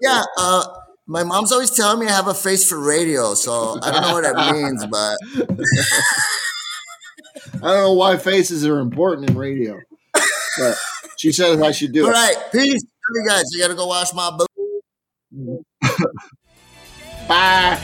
Yeah, 0.00 0.22
uh, 0.38 0.64
my 1.06 1.24
mom's 1.24 1.52
always 1.52 1.70
telling 1.70 2.00
me 2.00 2.06
I 2.06 2.12
have 2.12 2.28
a 2.28 2.34
face 2.34 2.66
for 2.66 2.78
radio, 2.80 3.34
so 3.34 3.78
I 3.82 3.90
don't 3.90 4.02
know 4.02 4.12
what 4.14 4.22
that 4.24 4.52
means, 4.54 4.86
but 4.86 5.16
I 7.56 7.60
don't 7.60 7.76
know 7.84 7.92
why 7.92 8.16
faces 8.16 8.66
are 8.66 8.78
important 8.78 9.30
in 9.30 9.36
radio, 9.36 9.78
but 10.58 10.76
she 11.18 11.32
says 11.32 11.60
I 11.60 11.72
should 11.72 11.92
do 11.92 12.04
all 12.04 12.10
it. 12.10 12.16
All 12.16 12.22
right, 12.22 12.36
peace. 12.52 12.82
Love 12.82 13.14
you 13.14 13.24
guys. 13.28 13.44
You 13.52 13.60
gotta 13.60 13.74
go 13.74 13.86
wash 13.86 14.12
my 14.14 14.30
boot. 14.36 14.48
Bye. 17.28 17.78